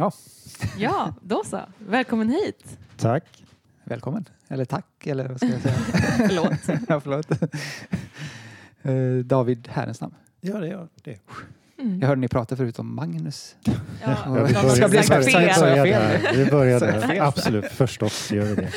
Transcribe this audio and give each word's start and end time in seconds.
Ja. 0.00 0.12
Ja, 0.78 1.14
då 1.22 1.42
så. 1.44 1.60
Välkommen 1.78 2.28
hit. 2.30 2.78
Tack. 2.96 3.44
Välkommen. 3.84 4.24
Eller 4.48 4.64
tack, 4.64 5.06
eller 5.06 5.28
vad 5.28 5.36
ska 5.36 5.46
jag 5.46 5.60
säga? 5.60 5.74
Förlåt. 6.28 6.80
ja, 6.88 7.00
förlåt. 7.00 7.30
Eh, 8.82 9.24
David 9.24 9.68
Härenstam. 9.68 10.14
Ja, 10.40 10.58
det 10.58 10.68
gör 10.68 10.88
det. 11.02 11.18
Mm. 11.78 12.00
Jag 12.00 12.08
hörde 12.08 12.20
ni 12.20 12.28
prata 12.28 12.56
förut 12.56 12.78
om 12.78 12.94
Magnus. 12.94 13.56
Ja, 13.64 13.72
Ja, 14.24 14.44
vi 14.44 14.54
sagt 14.54 14.90
bli 14.90 15.02
så. 15.02 15.60
fel. 15.60 16.36
Vi 16.36 16.50
börjar 16.50 16.80
där. 16.80 17.20
Absolut, 17.20 17.64
förstås 17.72 18.32
gör 18.32 18.44
vi 18.44 18.54
det. 18.54 18.70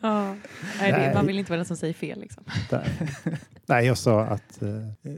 Ja. 0.00 0.34
Nej, 0.80 0.92
det, 0.92 0.98
Nej. 0.98 1.14
man 1.14 1.26
vill 1.26 1.38
inte 1.38 1.50
vara 1.50 1.56
den 1.58 1.66
som 1.66 1.76
säger 1.76 1.94
fel. 1.94 2.20
Liksom. 2.20 2.44
Nej, 3.66 3.86
jag 3.86 3.98
sa 3.98 4.20
att 4.24 4.62
eh, 4.62 4.68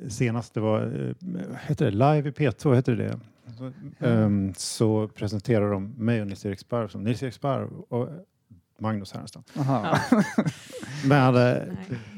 senast 0.08 0.54
det 0.54 0.60
var, 0.60 0.82
eh, 0.82 1.56
heter 1.66 1.84
det 1.84 1.90
Live 1.90 2.28
i 2.28 2.32
P2, 2.32 2.74
heter 2.74 2.96
det 2.96 3.20
så, 3.58 3.72
ehm, 4.06 4.54
så 4.56 5.08
presenterade 5.08 5.70
de 5.70 5.94
mig 5.98 6.20
och 6.20 6.26
Nils-Erik 6.26 6.60
Sparv 6.60 6.88
som 6.88 7.04
Nils-Erik 7.04 7.34
Sparv 7.34 7.68
och 7.88 8.08
Magnus 8.80 9.12
Härenstam. 9.12 9.42
Ja. 9.54 9.98
Men 11.04 11.26
eh, 11.36 11.40
Nej, 11.42 11.66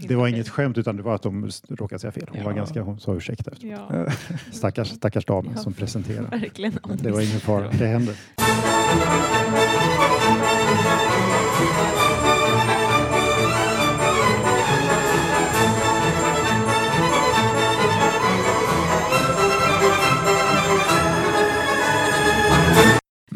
det 0.08 0.14
var 0.16 0.28
inget 0.28 0.48
skämt 0.48 0.78
utan 0.78 0.96
det 0.96 1.02
var 1.02 1.14
att 1.14 1.22
de 1.22 1.50
råkade 1.68 1.98
säga 1.98 2.12
fel. 2.12 2.28
Hon 2.32 2.44
var 2.44 2.50
Ja. 2.52 2.56
ganska, 2.56 2.82
hon 2.82 3.00
sa 3.00 3.14
ursäkta. 3.14 3.50
Ja, 3.60 4.06
Stackars, 4.52 4.88
stackars 4.88 5.24
damen 5.24 5.52
Ja. 5.56 5.62
som 5.62 5.72
presenterade. 5.72 6.28
verkligen. 6.38 6.72
Det 6.94 7.10
var 7.10 7.20
ingen 7.20 7.40
fara, 7.40 7.70
det 7.78 7.86
hände. 7.86 8.14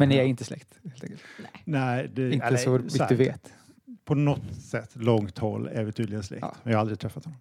Men 0.03 0.09
ni 0.09 0.17
är 0.17 0.23
inte 0.23 0.43
släkt? 0.43 0.79
Helt 0.83 1.03
enkelt. 1.03 1.21
Nej, 1.65 2.09
det, 2.13 2.33
Inte 2.33 2.45
eller, 2.45 2.57
så 2.57 2.77
vitt 2.77 3.09
du 3.09 3.15
vet. 3.15 3.53
På 4.05 4.15
något 4.15 4.55
sätt, 4.61 4.89
långt 4.93 5.37
håll, 5.37 5.67
är 5.67 5.83
vi 5.83 5.91
tydligen 5.91 6.23
släkt. 6.23 6.41
Ja. 6.41 6.55
Men 6.63 6.71
jag 6.71 6.77
har 6.77 6.81
aldrig 6.81 6.99
träffat 6.99 7.25
honom. 7.25 7.39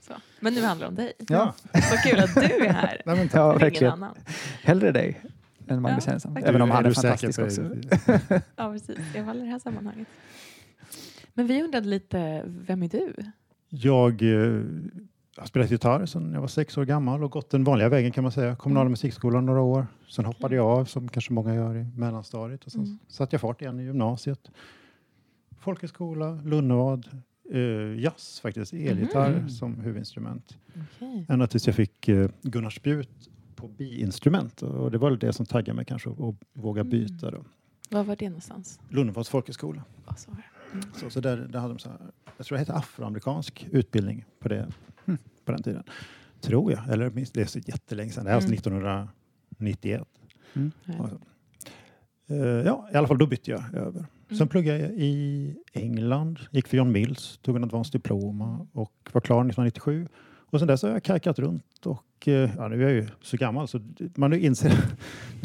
Så. 0.00 0.12
Men 0.40 0.54
nu 0.54 0.62
handlar 0.62 0.86
det 0.86 0.88
om 0.88 0.94
dig. 0.94 1.12
Ja. 1.28 1.54
Så 1.90 1.96
kul 2.08 2.18
att 2.20 2.34
du 2.34 2.40
är 2.66 2.72
här. 2.72 3.02
Nej, 3.06 3.16
men, 3.16 3.28
Ja, 3.32 3.48
Ingen 3.50 3.58
verkligen. 3.58 3.92
annan. 3.92 4.14
Hellre 4.62 4.92
dig 4.92 5.20
än 5.68 5.82
Magnus 5.82 6.06
Ja, 6.06 6.12
faktiskt. 6.12 6.46
Även 6.48 6.62
om 6.62 6.70
han 6.70 6.84
är, 6.84 6.88
du 6.88 6.94
säker 6.94 7.32
fantastisk 7.32 7.38
också. 7.38 8.40
Ja, 8.56 8.72
precis. 8.72 8.98
Jag 9.14 9.24
valde 9.24 9.42
det 9.42 9.50
här 9.50 9.58
sammanhanget. 9.58 10.08
Men 11.34 11.46
vi 11.46 11.62
undrade 11.62 11.88
lite, 11.88 12.42
vem 12.46 12.82
är 12.82 12.88
du? 12.88 13.14
Jag 13.68 14.22
eh, 15.38 15.42
har 15.42 15.46
spelat 15.46 15.70
gitarr 15.70 16.06
sedan 16.06 16.32
jag 16.32 16.40
var 16.40 16.48
sex 16.48 16.78
år 16.78 16.84
gammal 16.84 17.24
och 17.24 17.30
gått 17.30 17.50
den 17.50 17.64
vanliga 17.64 17.88
vägen 17.88 18.12
kan 18.12 18.22
man 18.24 18.32
säga. 18.32 18.56
Kommunala 18.56 18.82
Mm. 18.82 18.90
musikskolan 18.90 19.46
några 19.46 19.60
år. 19.60 19.86
Sen 20.08 20.24
hoppade 20.24 20.56
jag 20.56 20.66
av 20.66 20.84
som 20.84 21.08
kanske 21.08 21.32
många 21.32 21.54
gör 21.54 21.76
i 21.76 21.84
mellanstadiet 21.96 22.64
och 22.64 22.72
sen 22.72 22.84
Mm. 22.84 22.98
satte 23.08 23.34
jag 23.34 23.40
fart 23.40 23.62
igen 23.62 23.80
i 23.80 23.84
gymnasiet. 23.84 24.50
Folkhögskola, 25.60 26.40
Lunnevad, 26.44 27.08
eh, 27.52 28.00
jazz 28.02 28.40
faktiskt, 28.40 28.72
elgitarr 28.72 29.30
Mhm. 29.40 29.48
som 29.50 29.80
huvudinstrument. 29.80 30.58
Okej. 30.96 31.26
Ända 31.28 31.46
tills 31.46 31.66
jag 31.66 31.76
fick 31.76 32.08
eh, 32.08 32.30
Gunnar 32.42 32.70
Spjut 32.70 33.28
på 33.56 33.68
biinstrument 33.68 34.62
och 34.62 34.90
det 34.90 34.98
var 34.98 35.10
det 35.10 35.32
som 35.32 35.46
taggade 35.46 35.76
mig 35.76 35.84
kanske 35.84 36.10
att 36.10 36.34
våga 36.52 36.80
Mm. 36.80 36.90
byta 36.90 37.30
då. 37.30 37.44
Var 37.90 38.04
var 38.04 38.16
det 38.16 38.28
någonstans? 38.28 38.80
Lunnevads 38.88 39.28
folkhögskola. 39.28 39.82
Mm. 40.72 40.82
Så, 40.94 41.10
så 41.10 41.20
där, 41.20 41.36
där 41.36 41.58
hade 41.60 41.74
de 41.74 41.78
så 41.78 41.88
här, 41.88 41.98
jag 42.36 42.46
tror 42.46 42.56
det 42.56 42.60
hette 42.60 42.74
afroamerikansk 42.74 43.66
utbildning 43.70 44.24
på, 44.40 44.48
det, 44.48 44.56
Mm. 44.58 44.72
På 45.48 45.52
den 45.52 45.62
tiden. 45.62 45.82
Tror 46.40 46.72
jag, 46.72 46.88
eller 46.92 47.10
minst, 47.10 47.34
det 47.34 47.40
är 47.40 47.46
så 47.46 47.58
jättelänge 47.58 48.10
sedan. 48.12 48.24
Det 48.24 48.30
var 48.30 48.34
alltså 48.36 48.48
Mm. 48.48 48.58
1991. 48.58 50.02
Mm. 50.54 50.72
Nej. 50.84 50.98
Och, 51.00 51.10
eh, 52.34 52.36
ja, 52.66 52.88
i 52.92 52.96
alla 52.96 53.08
fall 53.08 53.18
då 53.18 53.26
bytte 53.26 53.50
jag 53.50 53.74
över. 53.74 54.06
Sen 54.28 54.36
Mm. 54.36 54.48
pluggade 54.48 54.78
jag 54.78 54.90
i 54.90 55.56
England, 55.72 56.38
gick 56.50 56.68
för 56.68 56.76
John 56.76 56.92
Mills, 56.92 57.38
tog 57.42 57.56
en 57.56 57.64
advanced 57.64 57.92
diploma 58.00 58.66
och 58.72 58.92
var 59.12 59.20
klar 59.20 59.36
1997. 59.40 60.08
Och 60.50 60.58
sen 60.58 60.68
dess 60.68 60.82
har 60.82 60.90
jag 60.90 61.02
kajkat 61.02 61.38
runt 61.38 61.86
och 61.86 62.28
eh, 62.28 62.50
ja, 62.56 62.68
nu 62.68 62.76
är 62.76 62.80
jag 62.88 62.92
ju 62.92 63.06
så 63.22 63.36
gammal 63.36 63.68
så 63.68 63.80
man 64.16 64.32
inser 64.32 64.72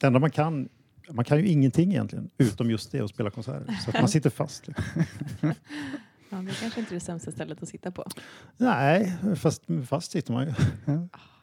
det 0.00 0.06
enda 0.06 0.18
man 0.18 0.30
kan 0.30 0.68
man 1.10 1.24
kan 1.24 1.38
ju 1.38 1.46
ingenting 1.48 1.90
egentligen 1.90 2.30
utom 2.38 2.70
just 2.70 2.92
det 2.92 3.02
och 3.02 3.10
spela 3.10 3.30
konserter. 3.30 3.72
Så 3.84 3.90
att 3.90 4.00
man 4.00 4.08
sitter 4.08 4.30
fast. 4.30 4.68
Ja, 6.30 6.36
det 6.36 6.50
är 6.50 6.54
kanske 6.60 6.80
inte 6.80 6.92
är 6.92 6.94
det 6.94 7.00
sämsta 7.00 7.32
stället 7.32 7.62
att 7.62 7.68
sitta 7.68 7.90
på. 7.90 8.04
Nej, 8.56 9.12
fast 9.36 9.62
fast 9.88 10.12
sitter 10.12 10.32
man 10.32 10.46
ju. 10.46 10.52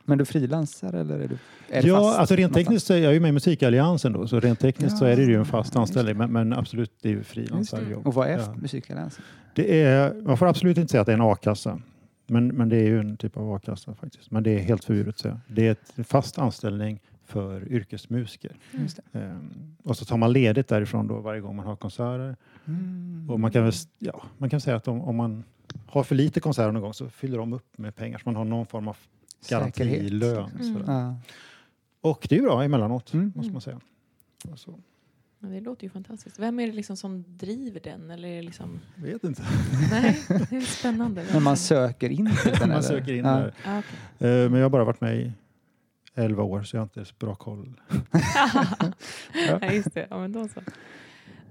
Men 0.05 0.17
du 0.17 0.25
frilansar 0.25 0.93
eller 0.93 1.19
är 1.19 1.27
du 1.27 1.37
är 1.69 1.87
Ja, 1.87 1.95
fast 2.03 2.19
alltså 2.19 2.35
rent 2.35 2.53
tekniskt 2.53 2.85
så 2.87 2.93
är 2.93 2.97
jag 2.97 3.13
ju 3.13 3.19
med 3.19 3.29
i 3.29 3.31
Musikalliansen 3.31 4.13
då, 4.13 4.27
så 4.27 4.39
rent 4.39 4.59
tekniskt 4.59 4.97
så 4.97 5.05
Ja, 5.05 5.09
är 5.09 5.15
det 5.15 5.23
ju 5.23 5.35
en 5.35 5.45
fast 5.45 5.75
anställning. 5.75 6.17
Men, 6.17 6.31
men 6.31 6.53
absolut, 6.53 6.91
det 7.01 7.09
är 7.09 7.13
ju 7.13 7.23
frilansarjobb. 7.23 8.07
Och 8.07 8.13
vad 8.13 8.27
är 8.27 8.37
Ja. 8.39 8.55
musikalliansen? 8.61 9.23
Det 9.55 9.81
är, 9.83 10.13
man 10.13 10.37
får 10.37 10.47
absolut 10.47 10.77
inte 10.77 10.91
säga 10.91 11.01
att 11.01 11.05
det 11.07 11.11
är 11.13 11.17
en 11.17 11.21
a-kassa. 11.31 11.79
Men, 12.27 12.47
men 12.47 12.69
det 12.69 12.77
är 12.77 12.85
ju 12.85 12.99
en 12.99 13.17
typ 13.17 13.37
av 13.37 13.53
a-kassa 13.53 13.95
faktiskt. 13.95 14.31
Men 14.31 14.43
det 14.43 14.51
är 14.51 14.59
helt 14.59 14.83
förbjudet 14.83 15.15
att 15.15 15.19
säga. 15.21 15.41
Det 15.47 15.67
är 15.67 15.75
en 15.95 16.03
fast 16.03 16.37
anställning 16.37 16.99
för 17.33 17.71
yrkesmusiker. 17.71 18.55
Just 18.71 18.99
det. 19.11 19.19
Ehm, 19.19 19.75
och 19.83 19.97
så 19.97 20.05
tar 20.05 20.17
man 20.17 20.33
ledigt 20.33 20.67
därifrån 20.67 21.07
då 21.07 21.19
varje 21.19 21.41
gång 21.41 21.55
man 21.55 21.65
har 21.65 21.75
konserter. 21.75 22.35
Mm. 22.65 23.27
Och 23.29 23.39
man 23.39 23.51
kan, 23.51 23.63
väl, 23.63 23.73
ja, 23.99 24.23
man 24.37 24.49
kan 24.49 24.61
säga 24.61 24.75
att 24.77 24.87
om, 24.87 25.01
om 25.01 25.15
man 25.15 25.43
har 25.87 26.03
för 26.03 26.15
lite 26.15 26.39
konserter 26.39 26.71
någon 26.71 26.81
gång 26.81 26.93
så 26.93 27.09
fyller 27.09 27.37
de 27.37 27.53
upp 27.53 27.77
med 27.77 27.95
pengar 27.95 28.17
så 28.17 28.21
man 28.25 28.35
har 28.35 28.45
någon 28.45 28.65
form 28.65 28.87
av 28.87 28.97
garantilön. 29.49 30.49
Mm. 30.61 30.83
Ja. 30.87 31.15
Och 32.01 32.25
det 32.29 32.35
är 32.35 32.39
ju 32.39 32.45
bra 32.45 32.63
emellanåt, 32.63 33.13
Mm. 33.13 33.33
måste 33.35 33.51
man 33.51 33.61
säga. 33.61 33.79
Och 34.51 34.59
så, 34.59 34.79
Ja, 35.39 35.49
det 35.49 35.59
låter 35.61 35.83
ju 35.83 35.89
fantastiskt. 35.89 36.39
Vem 36.39 36.59
är 36.59 36.67
det 36.67 36.73
liksom 36.73 36.97
som 36.97 37.23
driver 37.27 37.79
den? 37.79 38.11
Eller 38.11 38.27
är 38.27 38.35
det 38.35 38.41
liksom... 38.41 38.79
vet 38.95 39.23
inte. 39.23 39.43
Nej, 39.91 40.19
det 40.49 40.55
är 40.55 40.61
spännande. 40.61 41.25
Men 41.33 41.43
man 41.43 41.57
söker 41.57 42.09
in 42.09 42.31
till 42.43 42.51
den? 42.51 42.59
man 42.59 42.71
eller? 42.71 42.81
söker 42.81 43.13
in 43.13 43.25
ja. 43.25 43.31
där. 43.37 43.53
Ja, 43.65 43.79
okej. 43.79 44.29
Eh, 44.43 44.49
Men 44.49 44.59
jag 44.59 44.65
har 44.65 44.69
bara 44.69 44.83
varit 44.83 45.01
med 45.01 45.17
i 45.17 45.31
11 46.15 46.43
år 46.43 46.63
så 46.63 46.75
jag 46.75 46.81
har 46.81 46.85
inte 46.85 47.05
så 47.05 47.13
bra 47.19 47.35
koll. 47.35 47.81
ja, 49.61 49.71
just 49.71 49.93
det. 49.93 50.07
Ja, 50.09 50.19
men 50.19 50.31
då 50.31 50.47
så. 50.47 50.61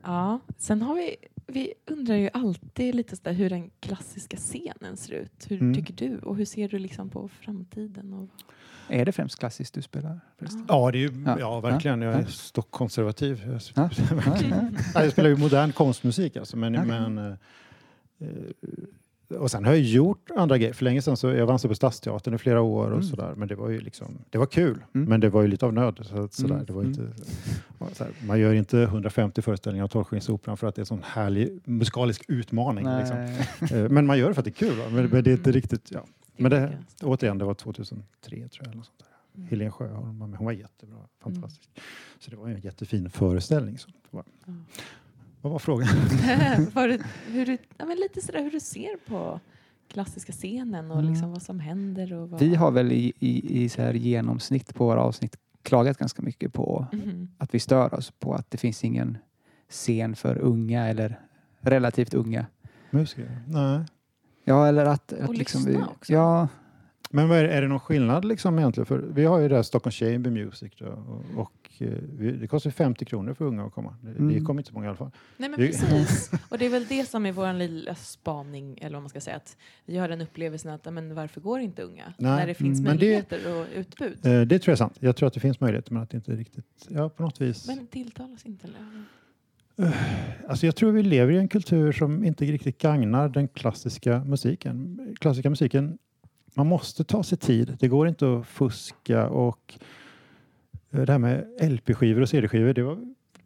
Ja, 0.03 0.41
sen 0.59 0.83
har 0.83 0.95
vi, 0.95 1.17
vi 1.47 1.75
undrar 1.87 2.15
ju 2.17 2.31
alltid 2.33 2.95
lite 2.95 3.17
sådär 3.17 3.33
hur 3.33 3.51
den 3.51 3.71
klassiska 3.81 4.37
scenen 4.37 4.97
ser 4.97 5.13
ut. 5.15 5.47
Hur 5.49 5.61
Mm. 5.61 5.75
tycker 5.75 5.95
du? 6.09 6.19
Och 6.19 6.37
hur 6.37 6.45
ser 6.45 6.69
du 6.69 6.79
liksom 6.79 7.09
på 7.11 7.29
framtiden? 7.29 8.13
Och, 8.13 8.29
Är 8.89 9.05
det 9.05 9.13
främst 9.13 9.39
klassiskt 9.39 9.75
du 9.75 9.83
spelar? 9.83 10.21
förresten? 10.39 10.65
Ja, 10.69 10.91
det 10.91 10.99
är 10.99 11.01
ju, 11.11 11.23
Ja. 11.27 11.37
ja. 11.41 11.61
verkligen. 11.61 12.03
Jag 12.03 12.15
är 12.15 12.21
Ja. 12.21 12.27
stockkonservativ. 12.27 13.43
Jag, 13.47 13.61
Ja. 13.75 13.91
Ja, 14.27 14.69
ja. 15.05 15.11
Spelar 15.11 15.31
ju 15.31 15.37
modern 15.37 15.73
konstmusik 15.73 16.37
alltså, 16.37 16.57
men, 16.57 16.77
Okej. 16.77 16.87
men 16.89 17.19
eh, 17.19 17.33
eh, 18.19 18.29
och 19.39 19.51
sen 19.51 19.65
har 19.65 19.73
jag 19.73 19.81
gjort 19.83 20.31
andra 20.37 20.59
grejer. 20.59 20.73
För 20.73 20.85
länge 20.85 21.03
sedan 21.03 21.17
så 21.17 21.29
jag 21.31 21.51
anställd 21.51 21.71
på 21.71 21.75
Stadsteatern 21.75 22.35
i 22.35 22.39
flera 22.39 22.61
år 22.61 22.85
och 22.87 22.93
Mm. 22.93 23.03
sådär. 23.03 23.35
Men 23.37 23.49
det 23.49 23.55
var 23.55 23.69
ju 23.71 23.81
liksom, 23.81 24.19
det 24.31 24.39
var 24.39 24.47
kul. 24.47 24.85
Mm. 24.95 25.09
Men 25.09 25.21
det 25.21 25.29
var 25.29 25.43
ju 25.43 25.49
lite 25.49 25.67
av 25.67 25.73
nöd. 25.73 26.01
Så, 26.03 26.23
att 26.23 26.33
sådär. 26.35 26.55
Mm. 26.55 26.67
Det 26.67 26.73
var 26.73 26.83
Mm. 26.83 26.93
inte, 26.93 27.23
så 27.95 28.05
här, 28.05 28.13
man 28.27 28.39
gör 28.41 28.55
inte 28.55 28.79
150 28.83 29.43
föreställningar 29.43 29.85
av 29.85 29.89
Tolvskillingsoperan 29.89 30.57
för 30.57 30.67
att 30.67 30.75
det 30.75 30.79
är 30.79 30.83
en 30.83 30.87
sån 30.87 31.03
härlig 31.05 31.61
musikalisk 31.65 32.25
utmaning. 32.29 32.87
Liksom. 32.99 33.17
Eh, 33.79 33.89
Men 33.91 34.07
man 34.07 34.19
gör 34.19 34.29
det 34.29 34.35
för 34.35 34.41
att 34.41 34.45
det 34.45 34.51
är 34.51 34.69
kul. 34.69 34.79
Va? 34.79 34.85
Men, 34.91 35.07
men 35.07 35.25
det 35.25 35.31
är 35.31 35.37
inte 35.37 35.53
riktigt, 35.53 35.91
ja. 35.91 36.05
Men 36.37 36.51
det, 36.51 36.63
olika. 36.67 37.07
återigen, 37.07 37.39
det 37.39 37.45
var 37.45 37.55
2003 37.55 38.05
tror 38.31 38.49
jag. 38.59 38.73
Eller 38.73 38.83
sånt 38.83 38.99
där. 38.99 39.07
Mm. 39.37 39.49
Helene 39.49 39.71
Sjöholm 39.71 40.19
var 40.19 40.27
med. 40.27 40.39
Hon 40.39 40.45
var 40.45 40.53
jättebra. 40.53 40.97
Fantastisk. 41.23 41.71
Så 42.19 42.31
det 42.31 42.37
var 42.37 42.49
ju 42.49 42.55
en 42.55 42.61
jättefin 42.61 43.11
föreställning. 43.11 43.79
Så 43.79 43.89
det 43.89 43.95
var, 44.11 44.25
Ja. 44.47 44.53
Vad 45.43 45.53
var 45.53 45.59
frågan? 45.59 45.89
Var 46.75 46.89
det, 46.89 46.99
hur 47.27 47.47
du, 47.47 47.59
ja, 47.79 47.85
men 47.87 47.97
lite 47.97 48.21
sådär 48.21 48.43
hur 48.43 48.51
du 48.51 48.61
ser 48.61 48.97
på 49.09 49.41
klassiska 49.89 50.33
scenen 50.33 50.91
och 50.91 50.99
Mm. 50.99 51.11
liksom 51.13 51.31
vad 51.33 51.43
som 51.43 51.61
händer. 51.61 52.13
Och 52.13 52.31
vad... 52.31 52.41
Vi 52.41 52.55
har 52.55 52.71
väl 52.71 52.93
i, 52.93 53.13
i, 53.19 53.63
i 53.65 53.69
så 53.69 53.83
här 53.83 53.95
genomsnitt 53.95 54.75
på 54.75 54.85
våra 54.87 55.01
avsnitt 55.03 55.37
klagat 55.63 55.99
ganska 55.99 56.23
mycket 56.23 56.53
på 56.53 56.87
Mhm. 56.93 57.31
att 57.39 57.55
vi 57.55 57.59
stör 57.61 57.95
oss 57.95 58.11
på 58.11 58.35
att 58.35 58.51
det 58.51 58.59
finns 58.59 58.85
ingen 58.85 59.19
scen 59.69 60.17
för 60.17 60.39
unga 60.39 60.89
eller 60.89 61.21
relativt 61.61 62.15
unga. 62.15 62.47
Musiker? 62.91 63.43
Nej. 63.49 63.81
Ja, 64.45 64.67
eller 64.69 64.85
att... 64.85 65.13
att 65.13 65.29
Och 65.29 65.35
liksom 65.35 65.61
lyssna 65.65 65.79
vi, 65.87 65.93
också. 65.93 66.13
Ja, 66.13 66.49
Men 67.15 67.29
vad 67.29 67.39
är, 67.39 67.45
är 67.45 67.63
det 67.63 67.69
någon 67.69 67.81
skillnad 67.81 68.25
liksom 68.25 68.59
egentligen? 68.59 68.87
För 68.87 68.99
vi 68.99 69.25
har 69.25 69.39
ju 69.39 69.49
det 69.49 69.55
här 69.57 69.63
Stockholm 69.63 69.93
Chamber 69.93 70.31
Music 70.31 70.73
då, 70.79 70.87
och, 70.87 71.41
och 71.43 71.71
eh, 71.79 71.89
det 72.41 72.47
kostar 72.49 72.71
50 72.71 73.05
kronor 73.05 73.35
för 73.35 73.45
unga 73.45 73.65
att 73.65 73.73
komma. 73.73 73.97
Det, 74.03 74.13
det 74.13 74.19
Mm. 74.19 74.45
kommer 74.45 74.61
inte 74.61 74.69
så 74.69 74.75
många 74.75 74.87
i 74.87 74.89
alla 74.89 74.97
fall. 74.97 75.11
Nej 75.37 75.49
men 75.49 75.61
Det- 75.61 75.67
precis. 75.67 76.31
Och 76.49 76.59
det 76.59 76.67
är 76.67 76.71
väl 76.71 76.87
det 76.89 77.09
som 77.09 77.27
är 77.27 77.33
vår 77.33 77.53
lilla 77.53 77.95
spaning, 77.95 78.79
eller 78.81 78.97
vad 78.97 79.03
man 79.03 79.09
ska 79.11 79.21
säga, 79.21 79.37
att 79.37 79.57
vi 79.87 79.97
har 79.99 80.09
den 80.09 80.21
upplevelsen 80.21 80.71
att, 80.73 80.93
men 80.95 81.15
varför 81.15 81.41
går 81.41 81.61
inte 81.61 81.83
unga? 81.83 82.15
Nej, 82.19 82.31
När 82.37 82.47
det 82.47 82.55
finns 82.55 82.81
men 82.81 82.97
det- 82.97 83.05
möjligheter 83.05 83.61
och 83.61 83.67
utbud. 83.75 84.27
Eh, 84.27 84.41
det 84.41 84.59
tror 84.59 84.71
jag 84.71 84.75
är 84.75 84.77
sant. 84.77 84.97
Jag 85.01 85.17
tror 85.17 85.27
att 85.27 85.35
det 85.35 85.41
finns 85.41 85.61
möjligheter 85.61 85.93
men 85.93 86.03
att 86.03 86.11
det 86.11 86.17
inte 86.17 86.33
riktigt, 86.33 86.87
ja 86.89 87.09
på 87.09 87.23
något 87.23 87.41
vis. 87.41 87.67
Men 87.67 87.87
tilltalas 87.87 88.47
inte 88.47 88.67
eller? 88.67 89.05
Alltså 90.49 90.67
jag 90.67 90.77
tror 90.77 90.93
vi 90.93 91.03
lever 91.03 91.33
i 91.33 91.39
en 91.39 91.49
kultur 91.49 91.93
som 91.93 92.25
inte 92.25 92.45
riktigt 92.45 92.79
gagnar 92.83 93.29
den 93.29 93.49
klassiska 93.49 94.25
musiken. 94.25 94.99
Klassiska 95.21 95.51
musiken, 95.51 95.99
man 96.55 96.67
måste 96.67 97.05
ta 97.05 97.23
sig 97.23 97.39
tid. 97.39 97.77
Det 97.81 97.89
går 97.89 98.09
inte 98.09 98.37
att 98.39 98.47
fuska 98.47 99.29
och 99.29 99.79
eh, 100.91 101.01
det 101.03 101.13
här 101.13 101.19
med 101.19 101.47
LP-skivor 101.61 102.21
och 102.23 102.29
CD-skivor, 102.29 102.73
det 102.73 102.83
var 102.83 102.99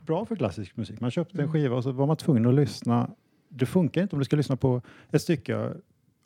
bra 0.07 0.25
för 0.27 0.37
klassisk 0.37 0.77
musik. 0.77 1.01
Man 1.01 1.11
köpte 1.11 1.35
en 1.39 1.41
Mm. 1.41 1.53
skiva 1.53 1.77
och 1.77 1.83
så 1.83 1.93
var 1.93 2.07
man 2.07 2.17
tvungen 2.17 2.47
att 2.47 2.55
lyssna. 2.55 3.11
Det 3.49 3.67
funkar 3.67 4.03
inte 4.03 4.17
om 4.17 4.19
du 4.19 4.25
ska 4.25 4.37
lyssna 4.37 4.57
på 4.57 4.83
ett 5.11 5.23
stycke 5.23 5.73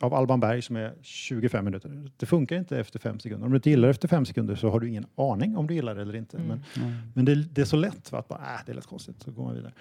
av 0.01 0.15
Alban 0.15 0.41
Berg 0.41 0.63
som 0.63 0.77
är 0.77 0.95
25 1.03 1.65
minuter. 1.65 2.11
Det 2.17 2.27
funkar 2.27 2.57
inte 2.57 2.79
efter 2.79 2.99
fem 2.99 3.19
sekunder. 3.21 3.45
Om 3.47 3.51
du 3.53 3.57
inte 3.57 3.71
gillar 3.71 3.89
det 3.89 3.91
efter 3.91 4.09
fem 4.09 4.25
sekunder 4.27 4.55
så 4.55 4.71
har 4.71 4.81
du 4.81 4.89
ingen 4.89 5.07
aning 5.15 5.57
om 5.57 5.67
du 5.67 5.75
gillar 5.75 5.95
det 5.95 6.03
eller 6.03 6.17
inte. 6.17 6.37
Mm. 6.37 6.49
Men, 6.49 6.63
Mm. 6.85 6.97
men 7.15 7.25
det, 7.25 7.35
det 7.35 7.61
är 7.61 7.65
så 7.65 7.77
lätt 7.77 8.13
va? 8.13 8.19
att 8.19 8.29
bara, 8.29 8.39
äh, 8.39 8.61
det 8.67 8.73
är 8.73 8.77
lätt 8.77 8.87
konstigt, 8.87 9.23
så 9.23 9.31
går 9.31 9.45
man 9.45 9.55
vidare. 9.55 9.73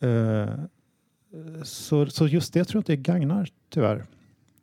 Mm. 0.00 0.48
Eh, 0.48 1.62
så, 1.62 2.06
så 2.06 2.26
just 2.26 2.52
det 2.54 2.64
tror 2.64 2.78
jag 2.78 2.80
inte 2.96 2.96
gagnar 3.12 3.48
tyvärr 3.68 4.04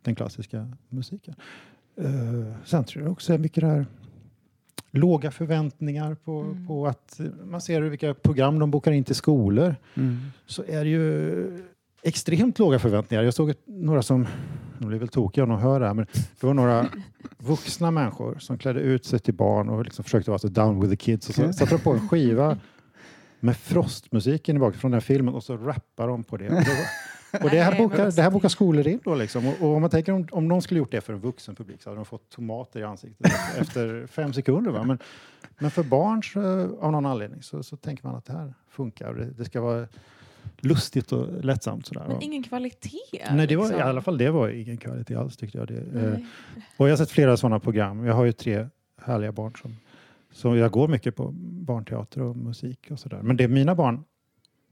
den 0.01 0.15
klassiska 0.15 0.71
musiken. 0.89 1.35
Uh, 2.01 2.53
sen 2.65 2.83
tror 2.83 3.03
jag 3.03 3.11
också 3.11 3.37
mycket 3.37 3.61
det 3.61 3.67
här 3.67 3.85
låga 4.91 5.31
förväntningar 5.31 6.15
på, 6.15 6.41
Mm. 6.41 6.67
på 6.67 6.87
att 6.87 7.19
man 7.45 7.61
ser 7.61 7.81
vilka 7.81 8.13
program 8.13 8.59
de 8.59 8.71
bokar 8.71 8.91
in 8.91 9.03
till 9.03 9.15
skolor 9.15 9.75
Mm. 9.95 10.17
så 10.45 10.63
är 10.67 10.83
det 10.83 10.89
ju 10.89 11.59
extremt 12.03 12.59
låga 12.59 12.79
förväntningar. 12.79 13.23
Jag 13.23 13.33
såg 13.33 13.49
ett, 13.49 13.61
några 13.65 14.01
som, 14.01 14.27
de 14.79 14.87
blir 14.87 14.99
väl 14.99 15.07
tokiga 15.07 15.43
om 15.43 15.49
de 15.49 15.59
hör 15.59 15.79
det 15.79 15.87
här, 15.87 15.93
men 15.93 16.05
det 16.39 16.47
var 16.47 16.53
några 16.53 16.87
vuxna 17.37 17.91
människor 17.91 18.37
som 18.39 18.57
klädde 18.57 18.79
ut 18.79 19.05
sig 19.05 19.19
till 19.19 19.33
barn 19.33 19.69
och 19.69 19.83
liksom 19.85 20.03
försökte 20.03 20.31
vara 20.31 20.39
så 20.39 20.47
down 20.47 20.79
with 20.79 20.89
the 20.89 20.95
kids 20.97 21.29
och 21.29 21.35
så 21.35 21.53
satte 21.53 21.75
de 21.75 21.81
på 21.81 21.91
en 21.93 22.09
skiva 22.09 22.57
med 23.39 23.57
Frostmusiken 23.57 24.55
i 24.55 24.59
bakgrunden 24.59 24.79
från 24.81 24.91
den 24.91 24.95
här 24.95 25.01
filmen 25.05 25.33
och 25.33 25.43
så 25.43 25.57
rappar 25.57 26.07
de 26.07 26.23
på 26.23 26.37
det. 26.37 26.65
Och, 27.41 27.49
det, 27.49 27.61
här 27.61 27.77
bokar, 27.77 27.97
men- 27.97 28.15
det 28.15 28.21
här 28.21 28.31
bokar 28.31 28.49
skolor 28.49 28.87
in 28.87 28.99
då 29.03 29.15
liksom. 29.15 29.47
Och, 29.47 29.61
och 29.61 29.75
om 29.75 29.81
man 29.81 29.89
tänker 29.89 30.11
om, 30.11 30.27
om 30.31 30.47
någon 30.47 30.61
skulle 30.61 30.77
gjort 30.77 30.91
det 30.91 31.01
för 31.01 31.13
en 31.13 31.19
vuxen 31.19 31.55
publik 31.55 31.81
så 31.81 31.89
hade 31.89 31.99
de 31.99 32.05
fått 32.05 32.29
tomater 32.29 32.79
i 32.79 32.83
ansiktet 32.83 33.31
efter 33.57 34.07
fem 34.07 34.33
sekunder. 34.33 34.71
Va? 34.71 34.83
Men, 34.83 34.99
men 35.59 35.71
för 35.71 35.83
barn 35.83 36.23
så, 36.23 36.39
av 36.79 36.91
någon 36.91 37.05
anledning 37.05 37.41
så, 37.41 37.63
så 37.63 37.77
tänker 37.77 38.07
man 38.07 38.15
att 38.15 38.25
det 38.25 38.33
här 38.33 38.53
funkar. 38.69 39.13
Det, 39.13 39.25
det 39.25 39.45
ska 39.45 39.61
vara 39.61 39.87
lustigt 40.59 41.11
och 41.11 41.43
lättsamt. 41.43 41.85
Sådär. 41.85 42.05
Men 42.07 42.21
ingen 42.21 42.43
kvalitet? 42.43 42.97
Nej, 43.31 43.47
det 43.47 43.55
var, 43.55 43.63
liksom. 43.63 43.79
i 43.79 43.83
alla 43.83 44.01
fall 44.01 44.17
det 44.17 44.29
var 44.29 44.49
ingen 44.49 44.77
kvalitet 44.77 45.15
alls 45.15 45.37
tyckte 45.37 45.57
jag. 45.57 45.67
Det. 45.67 46.07
Eh. 46.07 46.17
Och 46.77 46.87
jag 46.87 46.91
har 46.91 46.97
sett 46.97 47.11
flera 47.11 47.37
sådana 47.37 47.59
program. 47.59 48.05
Jag 48.05 48.13
har 48.13 48.25
ju 48.25 48.31
tre 48.31 48.67
härliga 49.01 49.31
barn 49.31 49.53
som, 49.61 49.75
som 50.31 50.57
jag 50.57 50.71
går 50.71 50.87
mycket 50.87 51.15
på 51.15 51.31
barnteater 51.37 52.21
och 52.21 52.37
musik 52.37 52.87
och 52.91 52.99
sådär. 52.99 53.19
Men 53.21 53.37
det 53.37 53.47
mina 53.47 53.75
barn 53.75 54.03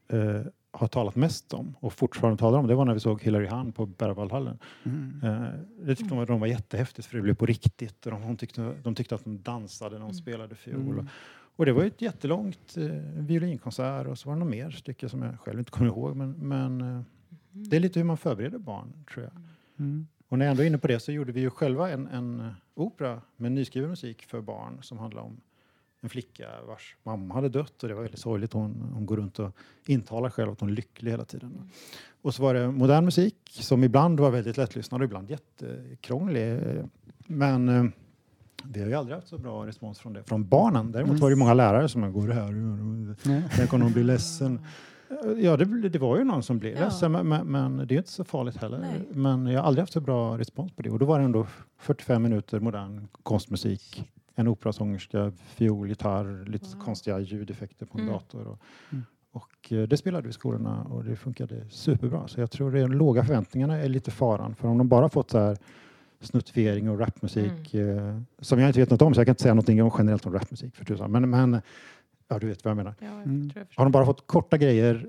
eh, 0.07 0.41
har 0.73 0.87
talat 0.87 1.15
mest 1.15 1.53
om 1.53 1.75
och 1.79 1.93
fortfarande 1.93 2.37
talar 2.39 2.59
om 2.59 2.67
det 2.67 2.75
var 2.75 2.85
när 2.85 2.93
vi 2.93 2.99
såg 2.99 3.23
Hilary 3.23 3.47
Hahn 3.47 3.71
på 3.71 3.85
Berwaldhallen. 3.85 4.57
Mm. 4.83 5.21
Eh, 5.23 5.49
det 5.85 5.95
tyckte 5.95 6.15
de, 6.15 6.25
de 6.25 6.39
var 6.39 6.47
jättehäftigt 6.47 7.07
för 7.07 7.17
det 7.17 7.23
blev 7.23 7.35
på 7.35 7.45
riktigt. 7.45 8.05
Och 8.05 8.11
de, 8.11 8.21
hon 8.21 8.37
tyckte, 8.37 8.73
de 8.83 8.95
tyckte 8.95 9.15
att 9.15 9.23
de 9.23 9.41
dansade 9.41 9.91
när 9.91 9.99
de 9.99 10.03
Mm. 10.03 10.13
spelade 10.13 10.55
fiol. 10.55 10.93
Mm. 10.93 11.07
Och, 11.55 11.65
det 11.65 11.73
var 11.73 11.81
ju 11.81 11.87
ett 11.87 12.01
jättelångt 12.01 12.77
eh, 12.77 12.83
violinkonsert 13.17 14.07
och 14.07 14.17
så 14.19 14.29
var 14.29 14.35
det 14.35 14.39
något 14.39 14.51
mer 14.51 14.71
stycke 14.71 15.09
som 15.09 15.21
jag 15.21 15.39
själv 15.39 15.59
inte 15.59 15.71
kommer 15.71 15.89
ihåg. 15.89 16.15
Men, 16.15 16.31
men 16.31 16.81
eh, 16.81 17.01
det 17.51 17.75
är 17.75 17.79
lite 17.79 17.99
hur 17.99 18.05
man 18.05 18.17
förbereder 18.17 18.57
barn 18.57 18.93
tror 19.13 19.23
jag. 19.23 19.33
Mm. 19.79 20.07
Och 20.27 20.37
när 20.37 20.45
jag 20.45 20.51
ändå 20.51 20.63
är 20.63 20.67
inne 20.67 20.77
på 20.77 20.87
det 20.87 20.99
så 20.99 21.11
gjorde 21.11 21.31
vi 21.31 21.41
ju 21.41 21.49
själva 21.49 21.89
en, 21.91 22.07
en 22.07 22.39
eh, 22.39 22.51
opera 22.75 23.21
med 23.37 23.51
nyskriven 23.51 23.89
musik 23.89 24.25
för 24.25 24.41
barn 24.41 24.77
som 24.81 24.97
handlar 24.97 25.21
om 25.21 25.41
en 26.01 26.09
flicka 26.09 26.47
vars 26.67 26.95
mamma 27.03 27.33
hade 27.33 27.49
dött 27.49 27.83
och 27.83 27.89
det 27.89 27.95
var 27.95 28.01
väldigt 28.01 28.19
sorgligt. 28.19 28.53
Hon, 28.53 28.91
hon 28.93 29.05
går 29.05 29.17
runt 29.17 29.39
och 29.39 29.51
intalar 29.85 30.29
själv 30.29 30.51
att 30.51 30.59
hon 30.59 30.69
är 30.69 30.73
lycklig 30.73 31.11
hela 31.11 31.25
tiden. 31.25 31.69
Och 32.21 32.35
så 32.35 32.43
var 32.43 32.53
det 32.53 32.71
modern 32.71 33.05
musik 33.05 33.35
som 33.49 33.83
ibland 33.83 34.19
var 34.19 34.31
väldigt 34.31 34.57
lättlyssnad 34.57 35.01
och 35.01 35.05
ibland 35.05 35.29
jättekrånglig. 35.29 36.51
Eh, 36.51 36.85
Men 37.27 37.69
eh, 37.69 37.83
vi 38.63 38.81
har 38.81 38.87
ju 38.87 38.93
aldrig 38.93 39.15
haft 39.15 39.27
så 39.27 39.37
bra 39.37 39.65
respons 39.67 39.99
från 39.99 40.13
det. 40.13 40.23
Från 40.23 40.47
barnen. 40.47 40.91
Däremot 40.91 41.09
Mm. 41.09 41.21
var 41.21 41.29
det 41.29 41.35
många 41.35 41.53
lärare 41.53 41.89
som 41.89 42.13
går 42.13 42.27
här. 42.27 42.53
Ja. 43.35 43.41
Tänk 43.55 43.73
om 43.73 43.79
de 43.79 43.91
blir 43.93 44.03
ledsen. 44.03 44.59
Ja, 45.37 45.57
det, 45.57 45.89
det 45.89 45.99
var 45.99 46.17
ju 46.17 46.23
någon 46.23 46.43
som 46.43 46.59
blev 46.59 46.73
Ja. 46.77 46.79
ledsen, 46.83 47.11
men, 47.11 47.47
men, 47.47 47.77
det 47.87 47.93
är 47.95 47.97
inte 47.97 48.11
så 48.11 48.23
farligt 48.23 48.57
heller. 48.57 48.79
Nej. 48.79 49.01
Men 49.11 49.45
jag 49.47 49.59
har 49.61 49.67
aldrig 49.67 49.81
haft 49.81 49.93
så 49.93 49.99
bra 50.01 50.37
respons 50.37 50.71
på 50.71 50.81
det. 50.81 50.89
Och 50.89 50.99
då 50.99 51.05
var 51.05 51.19
det 51.19 51.25
ändå 51.25 51.47
45 51.77 52.23
minuter 52.23 52.59
modern 52.59 53.07
konstmusik. 53.23 54.11
En 54.35 54.47
operasångerska, 54.47 55.31
fiol, 55.45 55.87
gitarr, 55.89 56.45
lite 56.49 56.75
Wow. 56.75 56.83
konstiga 56.83 57.19
ljudeffekter 57.19 57.85
på 57.85 57.97
en 57.97 58.03
Mm. 58.03 58.13
dator. 58.13 58.47
Och, 58.47 58.59
Mm. 58.91 59.03
och 59.31 59.71
eh, 59.73 59.87
det 59.87 59.97
spelade 59.97 60.23
vi 60.23 60.29
i 60.29 60.33
skolorna 60.33 60.83
och 60.83 61.03
det 61.03 61.15
funkade 61.15 61.69
superbra. 61.69 62.27
Så 62.27 62.39
jag 62.39 62.51
tror 62.51 62.71
de 62.71 62.87
låga 62.87 63.23
förväntningarna 63.25 63.77
är 63.77 63.89
lite 63.89 64.11
faran. 64.11 64.55
För 64.55 64.67
om 64.67 64.77
de 64.77 64.87
bara 64.87 65.09
fått 65.09 65.29
så 65.31 65.39
här 65.39 65.57
snuttifiering 66.19 66.89
och 66.89 66.99
rapmusik 66.99 67.73
eh, 67.73 68.19
som 68.39 68.59
jag 68.59 68.69
inte 68.69 68.79
vet 68.79 68.89
något 68.89 69.01
om 69.01 69.13
så 69.13 69.19
jag 69.19 69.27
kan 69.27 69.31
inte 69.31 69.41
säga 69.43 69.53
någonting 69.53 69.83
om 69.83 69.91
generellt 69.97 70.25
om 70.25 70.33
rapmusik 70.33 70.75
för 70.75 70.85
tusan. 70.85 71.11
Men, 71.11 71.29
men 71.29 71.61
ja, 72.27 72.39
du 72.39 72.47
vet 72.47 72.65
vad 72.65 72.69
jag 72.71 72.77
menar. 72.77 72.95
Ja, 72.99 73.05
jag 73.07 73.21
Mm. 73.23 73.51
jag 73.55 73.65
Har 73.75 73.85
de 73.85 73.91
bara 73.91 74.05
fått 74.05 74.27
korta 74.27 74.57
grejer 74.57 75.07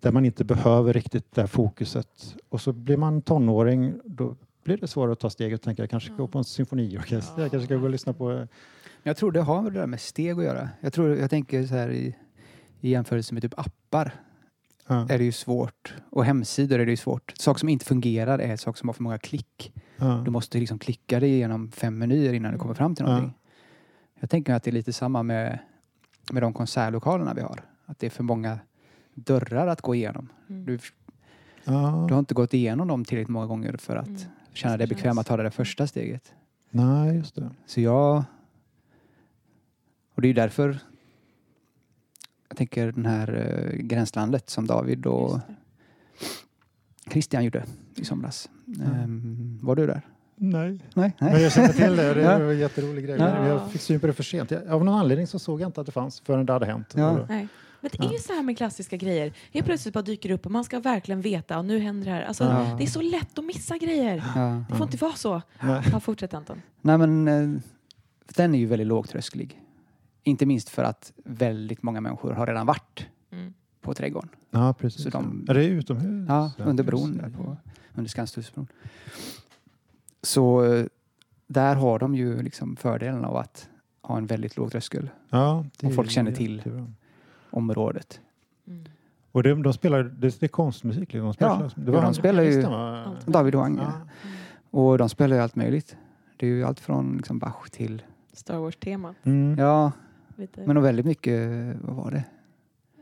där 0.00 0.12
man 0.12 0.24
inte 0.24 0.44
behöver 0.44 0.92
riktigt 0.92 1.32
det 1.34 1.40
här 1.40 1.48
fokuset 1.48 2.36
och 2.48 2.60
så 2.60 2.72
blir 2.72 2.96
man 2.96 3.22
tonåring 3.22 3.94
då 4.04 4.36
blir 4.64 4.76
det 4.76 4.86
svårare 4.88 5.12
att 5.12 5.20
ta 5.20 5.30
steget 5.30 5.60
och 5.60 5.64
tänka 5.64 5.82
jag 5.82 5.90
kanske 5.90 6.06
ska 6.06 6.14
Ja. 6.14 6.16
gå 6.16 6.28
på 6.28 6.38
en 6.38 6.44
symfoniorkester, 6.44 7.42
jag 7.42 7.50
kanske 7.50 7.66
ska 7.66 7.76
gå 7.76 7.84
och 7.84 7.90
lyssna 7.90 8.12
på 8.12 8.32
eh, 8.32 8.46
Jag 9.02 9.16
tror 9.16 9.32
det 9.32 9.40
har 9.40 9.62
med 9.62 9.72
det 9.72 9.78
där 9.78 9.86
med 9.86 10.00
steg 10.00 10.38
att 10.38 10.44
göra. 10.44 10.68
Jag, 10.80 10.92
tror, 10.92 11.16
jag 11.16 11.30
tänker 11.30 11.66
så 11.66 11.74
här 11.74 11.88
i, 11.90 12.16
i 12.80 12.90
jämförelse 12.90 13.34
med 13.34 13.42
typ 13.42 13.58
appar 13.58 14.14
ja, 14.86 15.06
är 15.10 15.18
det 15.18 15.24
ju 15.24 15.32
svårt. 15.32 15.94
Och 16.10 16.24
hemsidor 16.24 16.78
är 16.78 16.84
det 16.86 16.90
ju 16.90 16.96
svårt. 16.96 17.32
Saker 17.38 17.58
som 17.60 17.68
inte 17.68 17.84
fungerar 17.84 18.38
är 18.38 18.56
saker 18.56 18.78
som 18.78 18.88
har 18.88 18.94
för 18.94 19.02
många 19.02 19.18
klick. 19.18 19.72
ja. 19.96 20.22
Du 20.24 20.30
måste 20.30 20.58
liksom 20.58 20.78
klicka 20.78 21.20
dig 21.20 21.30
igenom 21.30 21.70
fem 21.70 21.98
menyer 21.98 22.32
innan 22.32 22.52
du 22.52 22.58
kommer 22.58 22.74
fram 22.74 22.94
till 22.94 23.04
Ja. 23.04 23.12
någonting. 23.12 23.38
Jag 24.20 24.30
tänker 24.30 24.54
att 24.54 24.62
det 24.62 24.70
är 24.70 24.72
lite 24.72 24.92
samma 24.92 25.22
med, 25.22 25.58
med 26.32 26.42
de 26.42 26.52
konsertlokalerna 26.52 27.34
vi 27.34 27.40
har. 27.40 27.60
Att 27.86 27.98
det 27.98 28.06
är 28.06 28.10
för 28.10 28.22
många 28.24 28.58
dörrar 29.14 29.66
att 29.66 29.80
gå 29.80 29.94
igenom. 29.94 30.28
Mm. 30.48 30.64
Du, 30.64 30.78
Ja. 31.64 32.04
du 32.08 32.14
har 32.14 32.18
inte 32.18 32.34
gått 32.34 32.54
igenom 32.54 32.88
dem 32.88 33.04
tillräckligt 33.04 33.28
många 33.32 33.46
gånger 33.46 33.76
för 33.76 33.96
att 33.96 34.06
Mm. 34.08 34.20
Känna 34.54 34.76
dig 34.76 34.86
Det 34.86 34.94
bekväm 34.94 35.18
att 35.18 35.26
ta 35.26 35.36
det 35.36 35.42
där 35.42 35.50
första 35.50 35.86
steget. 35.86 36.34
Nej, 36.70 37.16
just 37.16 37.34
det. 37.34 37.50
Så 37.66 37.80
jag... 37.80 38.24
Och 40.14 40.22
det 40.22 40.26
är 40.26 40.28
ju 40.28 40.34
därför 40.34 40.78
jag 42.48 42.56
tänker 42.56 42.92
den 42.92 43.06
här 43.06 43.34
uh, 43.34 43.76
Gränslandet 43.76 44.50
som 44.50 44.66
David 44.66 45.06
och. 45.06 45.40
Christian 47.10 47.44
gjorde 47.44 47.64
i 47.96 48.04
somras. 48.04 48.50
Ehm, 48.82 49.58
var 49.62 49.76
du 49.76 49.86
där? 49.86 50.02
Nej. 50.36 50.80
Nej? 50.94 51.12
Men 51.18 51.42
jag 51.42 51.52
känner 51.52 51.72
till 51.72 51.96
det 51.96 52.14
det 52.14 52.22
var 52.44 52.52
en 52.52 52.58
jätterolig 52.58 53.04
grej. 53.04 53.16
Ja. 53.18 53.46
Jag 53.46 53.70
fick 53.70 53.80
syn 53.80 54.00
på 54.00 54.06
det 54.06 54.12
för 54.12 54.22
sent. 54.22 54.50
Jag, 54.50 54.68
av 54.68 54.84
någon 54.84 54.94
anledning 54.94 55.26
så 55.26 55.38
såg 55.38 55.60
jag 55.60 55.68
inte 55.68 55.80
att 55.80 55.86
det 55.86 55.92
fanns 55.92 56.20
förrän 56.20 56.46
det 56.46 56.52
hade 56.52 56.66
hänt. 56.66 56.94
Ja. 56.96 57.10
Och 57.10 57.28
Nej. 57.28 57.48
Men 57.84 57.90
det 57.92 58.04
Ja. 58.04 58.10
är 58.10 58.12
ju 58.12 58.18
så 58.18 58.32
här 58.32 58.42
med 58.42 58.56
klassiska 58.56 58.96
grejer. 58.96 59.32
Helt 59.52 59.66
plötsligt 59.66 59.94
bara 59.94 60.02
dyker 60.02 60.30
upp 60.30 60.46
och 60.46 60.52
man 60.52 60.64
ska 60.64 60.80
verkligen 60.80 61.20
veta 61.20 61.58
och 61.58 61.64
nu 61.64 61.78
händer 61.78 62.06
det 62.06 62.12
här. 62.12 62.22
Alltså, 62.22 62.44
Ja. 62.44 62.74
Det 62.78 62.84
är 62.84 62.88
så 62.88 63.00
lätt 63.02 63.38
att 63.38 63.44
missa 63.44 63.78
grejer. 63.78 64.24
Ja. 64.36 64.64
Det 64.70 64.76
får 64.76 64.84
inte 64.86 64.96
vara 64.96 65.12
så. 65.12 65.42
Ja, 65.60 66.00
fortsätt 66.00 66.34
Anton. 66.34 66.62
Nej 66.80 66.98
men 66.98 67.28
eh, 67.28 67.60
den 68.36 68.54
är 68.54 68.58
ju 68.58 68.66
väldigt 68.66 68.86
lågtrösklig. 68.88 69.60
Inte 70.22 70.46
minst 70.46 70.68
för 70.68 70.84
att 70.84 71.12
väldigt 71.24 71.82
många 71.82 72.00
människor 72.00 72.30
har 72.32 72.46
redan 72.46 72.66
varit 72.66 73.06
Mm. 73.32 73.54
på 73.80 73.94
trädgården. 73.94 74.30
Ja, 74.50 74.74
precis. 74.78 75.02
Så 75.02 75.10
de- 75.10 75.46
Är 75.48 75.54
det 75.54 75.64
utomhus? 75.64 76.26
Ja, 76.28 76.50
under 76.58 76.84
bron 76.84 77.16
där 77.16 77.30
på, 77.30 77.56
under 77.94 78.08
Skanstullsbron. 78.08 78.66
Så 80.22 80.64
eh, 80.74 80.86
där 81.46 81.74
har 81.74 81.98
de 81.98 82.14
ju 82.14 82.42
liksom 82.42 82.76
fördelen 82.76 83.24
av 83.24 83.36
att 83.36 83.68
ha 84.02 84.16
en 84.18 84.26
väldigt 84.26 84.56
låg 84.56 84.70
tröskel 84.72 85.10
Ja, 85.30 85.64
det 85.80 85.86
Och 85.86 85.94
folk 85.94 86.10
känner 86.10 86.32
till. 86.32 86.62
Området. 87.54 88.20
Mm. 88.66 88.84
Och 89.32 89.42
det, 89.42 89.54
de 89.54 89.72
spelar, 89.72 90.02
det, 90.02 90.40
det 90.40 90.42
är 90.42 90.48
konstmusik. 90.48 91.12
liksom. 91.12 91.20
De 91.26 91.34
spelar, 91.34 91.60
Ja, 91.60 91.70
det 91.82 91.92
ja, 91.92 92.00
de 92.00 92.14
spelar 92.14 92.42
ju-. 92.42 92.62
David 93.32 93.54
och 93.54 93.64
Agne. 93.64 93.82
Ja. 93.82 93.92
Mm. 93.94 94.36
Och 94.70 94.98
de 94.98 95.08
spelar 95.08 95.36
ju 95.36 95.42
allt 95.42 95.56
möjligt. 95.56 95.96
Det 96.36 96.46
är 96.46 96.50
ju 96.50 96.64
allt 96.64 96.80
från 96.80 97.16
liksom 97.16 97.38
Bach 97.38 97.70
till... 97.70 98.02
Star 98.32 98.58
Wars-temat. 98.58 99.16
Mm. 99.22 99.58
Ja, 99.58 99.92
Lite 100.36 100.66
men 100.66 100.76
och 100.76 100.84
väldigt 100.84 101.06
mycket... 101.06 101.50
Vad 101.80 101.96
var 101.96 102.10
det? 102.10 102.24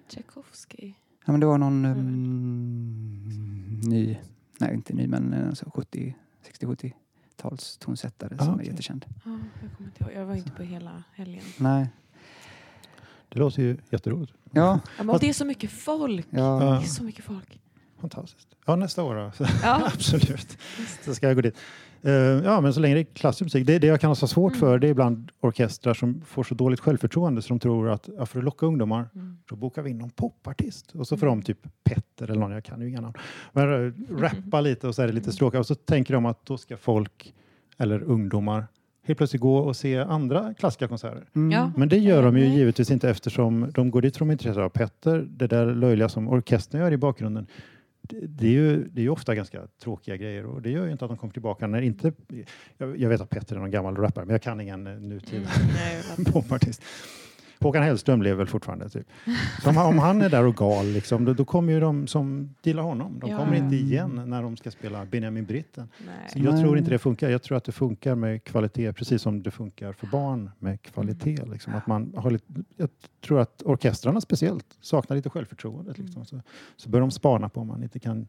Tchaikovsky. 0.09 0.93
Ja, 1.25 1.33
men 1.33 1.41
det 1.41 1.47
var 1.47 1.59
någon 1.59 1.85
Mm. 1.85 1.99
um, 1.99 3.81
ny... 3.91 4.19
Nej, 4.59 4.75
inte 4.75 4.95
ny, 4.95 5.07
men 5.07 5.33
eh, 5.33 5.49
alltså 5.49 5.71
70, 5.75 6.15
60-70-tals 6.61 7.77
tonsättare 7.79 8.37
Ah, 8.39 8.45
som 8.45 8.55
okej. 8.55 8.67
är 8.67 8.71
jättekänd. 8.71 9.05
Ja, 9.25 9.31
jag 9.63 9.77
kommer 9.77 9.89
inte 9.91 10.05
ihåg. 10.05 10.13
Jag 10.23 10.27
var 10.27 10.35
inte 10.35 10.51
på 10.51 10.63
hela 10.63 11.03
helgen. 11.15 11.45
Nej. 11.59 11.89
Det 13.33 13.39
låter 13.39 13.63
ju 13.63 13.77
jätteroligt. 13.91 14.33
Ja, 14.51 14.81
Ja, 14.99 15.05
men 15.05 15.11
och 15.11 15.21
det 15.21 15.29
är 15.29 15.33
så 15.33 15.45
mycket 15.45 15.71
folk. 15.71 16.27
ja. 16.31 16.59
Det 16.59 16.65
är 16.87 16.89
så 16.89 17.05
mycket 17.05 17.25
folk. 17.25 17.59
Fantastiskt. 18.01 18.49
Ja, 18.67 18.77
nästa 18.77 19.03
år 19.03 19.15
då. 19.15 19.45
Ja. 19.63 19.83
Absolut. 19.95 20.59
Så 21.05 21.15
ska 21.15 21.27
jag 21.27 21.37
gå 21.37 21.41
dit. 21.43 21.57
Eh, 22.03 22.13
ja, 22.13 22.61
men 22.61 22.75
så 22.75 22.81
länge 22.81 22.95
det 22.95 23.01
är 23.01 23.05
klassisk 23.15 23.41
musik. 23.43 23.67
Det, 23.67 23.79
det 23.79 23.87
jag 23.87 24.01
kan 24.01 24.09
ha 24.11 24.15
så 24.15 24.27
svårt 24.27 24.53
Mm. 24.53 24.61
för 24.61 24.79
det 24.79 24.87
är 24.87 24.91
ibland 24.91 25.31
orkestrar 25.41 25.95
som 25.95 26.21
får 26.27 26.45
så 26.45 26.55
dåligt 26.55 26.81
självförtroende 26.81 27.43
så 27.43 27.49
de 27.49 27.59
tror 27.61 27.91
att 27.91 28.09
ja, 28.19 28.27
för 28.27 28.39
att 28.39 28.45
locka 28.45 28.67
ungdomar 28.67 29.09
Mm. 29.15 29.39
så 29.49 29.57
bokar 29.57 29.83
vi 29.83 29.91
in 29.91 29.99
någon 29.99 30.11
popartist 30.11 30.91
och 30.95 31.07
så 31.09 31.17
får 31.17 31.27
Mm. 31.27 31.41
de 31.41 31.45
typ 31.45 31.59
Petter 31.85 32.31
eller 32.31 32.41
någon, 32.41 32.51
jag 32.51 32.65
kan 32.65 32.81
ju 32.81 32.89
inga 32.89 33.01
namn, 33.01 33.15
men 33.53 33.69
uh, 33.69 33.93
rappa 34.19 34.61
lite 34.61 34.89
och 34.89 34.95
så 34.95 35.03
är 35.03 35.07
det 35.07 35.13
lite 35.13 35.33
stråkar 35.33 35.59
och 35.59 35.67
så 35.67 35.75
tänker 35.75 36.15
de 36.15 36.27
att 36.27 36.47
då 36.47 36.59
ska 36.59 36.77
folk 36.77 37.35
eller 37.79 38.03
ungdomar 38.03 38.67
helt 39.07 39.17
plötsligt 39.17 39.43
gå 39.43 39.57
och 39.57 39.77
se 39.77 39.99
andra 39.99 40.55
klassiska 40.55 40.89
konserter. 40.89 41.25
Mm. 41.35 41.51
Ja. 41.51 41.73
Men 41.77 41.89
det 41.89 41.99
gör 41.99 42.23
de 42.23 42.37
ju 42.39 42.49
Nej. 42.49 42.59
givetvis 42.59 42.91
inte 42.91 43.11
eftersom 43.11 43.71
de 43.75 43.91
går 43.91 44.03
dit 44.03 44.17
för 44.17 44.25
de 44.25 44.29
är 44.29 44.33
intresserade 44.33 44.65
av 44.65 44.69
Petter. 44.71 45.27
Det 45.31 45.47
där 45.47 45.75
löjliga 45.75 46.09
som 46.09 46.29
orkestern 46.29 46.81
gör 46.81 46.93
i 46.93 46.97
bakgrunden. 46.97 47.47
Det, 48.03 48.27
det 48.27 48.47
är 48.47 48.51
ju 48.51 48.89
det 48.89 49.01
är 49.01 49.03
ju 49.03 49.11
ofta 49.11 49.35
ganska 49.35 49.63
tråkiga 49.83 50.17
grejer 50.17 50.47
och 50.47 50.63
det 50.63 50.71
gör 50.71 50.87
ju 50.87 50.93
inte 50.93 51.05
att 51.05 51.11
de 51.11 51.19
kommer 51.19 51.33
tillbaka 51.33 51.67
när 51.67 51.83
inte... 51.83 52.13
Jag, 52.79 52.99
jag 52.99 53.09
vet 53.09 53.21
att 53.21 53.31
Petter 53.31 53.57
är 53.57 53.61
någon 53.61 53.71
gammal 53.71 53.97
rappare 53.97 54.25
men 54.25 54.33
jag 54.33 54.43
kan 54.43 54.61
ingen 54.61 54.87
eh, 54.87 54.93
nutida 54.93 55.37
Mm, 55.37 55.69
nej, 55.75 55.97
jag 55.97 56.25
vet. 56.25 56.33
popartist. 56.33 56.83
Håkan 57.63 57.83
Hellström 57.83 58.23
lever 58.23 58.37
väl 58.39 58.47
fortfarande. 58.47 58.89
Typ. 58.89 59.07
Om, 59.67 59.77
om 59.79 59.99
han 59.99 60.23
är 60.23 60.31
där 60.31 60.45
och 60.45 60.57
gal, 60.57 60.87
liksom, 60.87 61.25
då, 61.25 61.33
då 61.33 61.45
kommer 61.45 61.73
ju 61.73 61.81
de 61.81 62.07
som 62.07 62.55
gillar 62.63 62.83
honom. 62.83 63.19
De 63.21 63.31
Ja. 63.31 63.39
kommer 63.39 63.57
inte 63.57 63.77
igen 63.77 64.23
när 64.27 64.43
de 64.43 64.57
ska 64.57 64.71
spela 64.71 65.05
Benjamin 65.05 65.45
Britten. 65.45 65.89
Så 65.99 66.05
Nej. 66.07 66.45
jag 66.45 66.55
Nej. 66.55 66.63
tror 66.63 66.79
inte 66.79 66.91
det 66.91 66.99
funkar. 66.99 67.31
Jag 67.31 67.43
tror 67.43 67.57
att 67.59 67.65
det 67.65 67.73
funkar 67.73 68.15
med 68.15 68.45
kvalitet 68.45 68.93
precis 68.93 69.23
som 69.23 69.43
det 69.43 69.51
funkar 69.51 69.93
för 69.93 70.07
barn 70.07 70.51
med 70.59 70.83
kvalitet. 70.83 71.37
Mm. 71.39 71.53
Liksom. 71.53 71.75
Att 71.75 71.87
man 71.87 72.15
har 72.17 72.31
lite, 72.31 72.45
jag 72.77 72.89
tror 73.27 73.41
att 73.41 73.63
orkestrarna 73.65 74.21
speciellt 74.21 74.67
saknar 74.81 75.17
lite 75.17 75.31
självförtroende. 75.31 75.91
Mm. 75.91 76.05
Liksom. 76.07 76.25
Så, 76.25 76.41
så 76.77 76.89
bör 76.89 77.01
de 77.01 77.11
spana 77.11 77.49
på 77.49 77.61
om 77.61 77.67
man 77.67 77.83
inte 77.83 77.99
kan... 77.99 78.27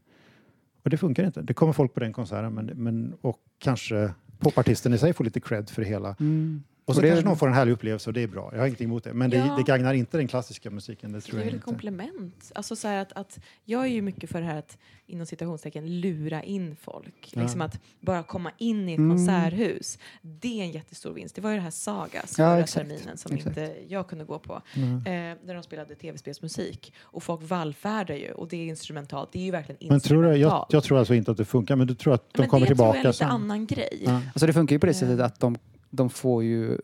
Och 0.83 0.89
det 0.89 0.97
funkar 0.97 1.25
inte. 1.25 1.41
Det 1.41 1.53
kommer 1.53 1.73
folk 1.73 1.93
på 1.93 1.99
den 1.99 2.13
konserten 2.13 2.53
men, 2.53 2.65
men, 2.65 3.13
och 3.21 3.37
kanske 3.59 4.13
popartisten 4.39 4.93
i 4.93 4.97
sig 4.97 5.13
får 5.13 5.23
lite 5.23 5.39
cred 5.39 5.69
för 5.69 5.81
det 5.81 5.87
hela. 5.87 6.15
Mm. 6.19 6.63
Och 6.85 6.95
så 6.95 6.99
Och 6.99 7.03
det- 7.03 7.09
kanske 7.09 7.25
någon 7.27 7.37
får 7.37 7.47
en 7.47 7.53
härlig 7.53 7.71
upplevelse 7.71 8.09
och 8.09 8.13
det 8.13 8.21
är 8.23 8.27
bra. 8.27 8.49
Jag 8.51 8.59
har 8.59 8.65
ingenting 8.65 8.85
emot 8.85 9.03
det. 9.03 9.13
Men 9.13 9.29
det, 9.29 9.37
Ja. 9.37 9.55
det 9.57 9.63
gagnar 9.63 9.93
inte 9.93 10.17
den 10.17 10.27
klassiska 10.27 10.69
musiken. 10.69 11.11
Det 11.11 11.17
Det 11.17 11.21
tror 11.21 11.35
är 11.39 11.43
jag 11.43 11.45
väl 11.51 11.55
ett 11.59 11.65
komplement. 11.65 12.51
Alltså 12.55 12.75
så 12.75 12.87
här 12.87 12.97
att, 12.97 13.11
att 13.13 13.39
jag 13.65 13.83
är 13.83 13.87
ju 13.87 14.01
mycket 14.01 14.29
för 14.29 14.39
det 14.41 14.45
här 14.47 14.59
att 14.59 14.77
inom 15.05 15.25
citationstecken 15.25 16.01
lura 16.01 16.43
in 16.43 16.75
folk. 16.75 17.31
Ja. 17.35 17.41
Liksom 17.41 17.61
att 17.61 17.79
bara 17.99 18.23
komma 18.23 18.51
in 18.57 18.89
i 18.89 18.93
ett 18.93 18.97
Mm. 18.99 19.17
konserthus. 19.17 19.97
Det 20.21 20.59
är 20.59 20.63
en 20.63 20.71
jättestor 20.71 21.13
vinst. 21.13 21.35
Det 21.35 21.41
var 21.41 21.49
ju 21.49 21.55
det 21.55 21.61
här 21.61 21.71
Sagas 21.71 22.13
Ja, 22.37 22.45
förra 22.45 22.59
exakt. 22.59 22.73
terminen 22.89 23.17
som 23.17 23.33
Exakt. 23.33 23.57
inte 23.57 23.75
jag 23.87 24.07
kunde 24.07 24.25
gå 24.25 24.39
på. 24.39 24.61
Mm. 24.75 24.97
Eh, 24.97 25.37
där 25.47 25.53
de 25.53 25.63
spelade 25.63 25.95
tv-spelsmusik. 25.95 26.93
Och 27.01 27.23
folk 27.23 27.41
vallfärdar 27.43 28.15
ju 28.15 28.31
och 28.31 28.47
det 28.47 28.57
är 28.57 28.65
instrumentalt. 28.67 29.29
Det 29.31 29.39
är 29.39 29.43
ju 29.43 29.51
verkligen 29.51 29.89
Men 29.89 29.99
tror 29.99 30.21
du, 30.23 30.27
jag, 30.29 30.35
instrumentalt. 30.37 30.73
jag 30.73 30.83
tror 30.83 30.99
alltså 30.99 31.13
inte 31.13 31.31
att 31.31 31.37
det 31.37 31.45
funkar, 31.45 31.75
men 31.75 31.87
du 31.87 31.95
tror 31.95 32.13
att 32.13 32.33
de 32.33 32.41
Men 32.41 32.49
kommer 32.49 32.67
det 32.67 32.75
tror 32.75 32.87
jag 32.87 32.95
är 32.95 33.01
tillbaka 33.01 33.09
lite 33.25 33.25
annan 33.25 33.65
grej. 33.65 34.01
Ja. 34.05 34.21
Alltså 34.27 34.47
det 34.47 34.53
funkar 34.53 34.75
ju 34.75 34.79
på 34.79 34.85
det 34.85 34.91
Eh. 34.91 34.95
sättet 34.95 35.19
att 35.19 35.39
de, 35.39 35.57
de 35.95 36.09
får 36.09 36.43
ju... 36.43 36.77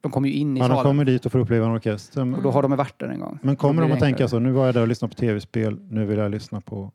De 0.00 0.12
kommer 0.12 0.28
ju 0.28 0.34
in 0.34 0.56
i 0.56 0.60
Ja, 0.60 0.64
de 0.64 0.70
salen 0.70 0.84
kommer 0.84 1.04
dit 1.04 1.26
och 1.26 1.32
får 1.32 1.38
uppleva 1.38 1.66
en 1.66 1.72
orkester. 1.72 2.34
Och 2.36 2.42
då 2.42 2.50
har 2.50 2.62
de 2.62 2.76
varit 2.76 2.98
där 3.00 3.08
en 3.08 3.20
gång. 3.20 3.38
Men 3.42 3.56
kommer 3.56 3.82
de 3.82 3.92
att 3.92 3.98
tänka 4.00 4.28
så, 4.28 4.38
nu 4.38 4.52
var 4.52 4.66
jag 4.66 4.74
där 4.74 4.82
och 4.82 4.88
lyssnade 4.88 5.14
på 5.14 5.20
tv-spel, 5.20 5.80
nu 5.90 6.04
vill 6.06 6.18
jag 6.18 6.30
lyssna 6.30 6.60
på... 6.60 6.92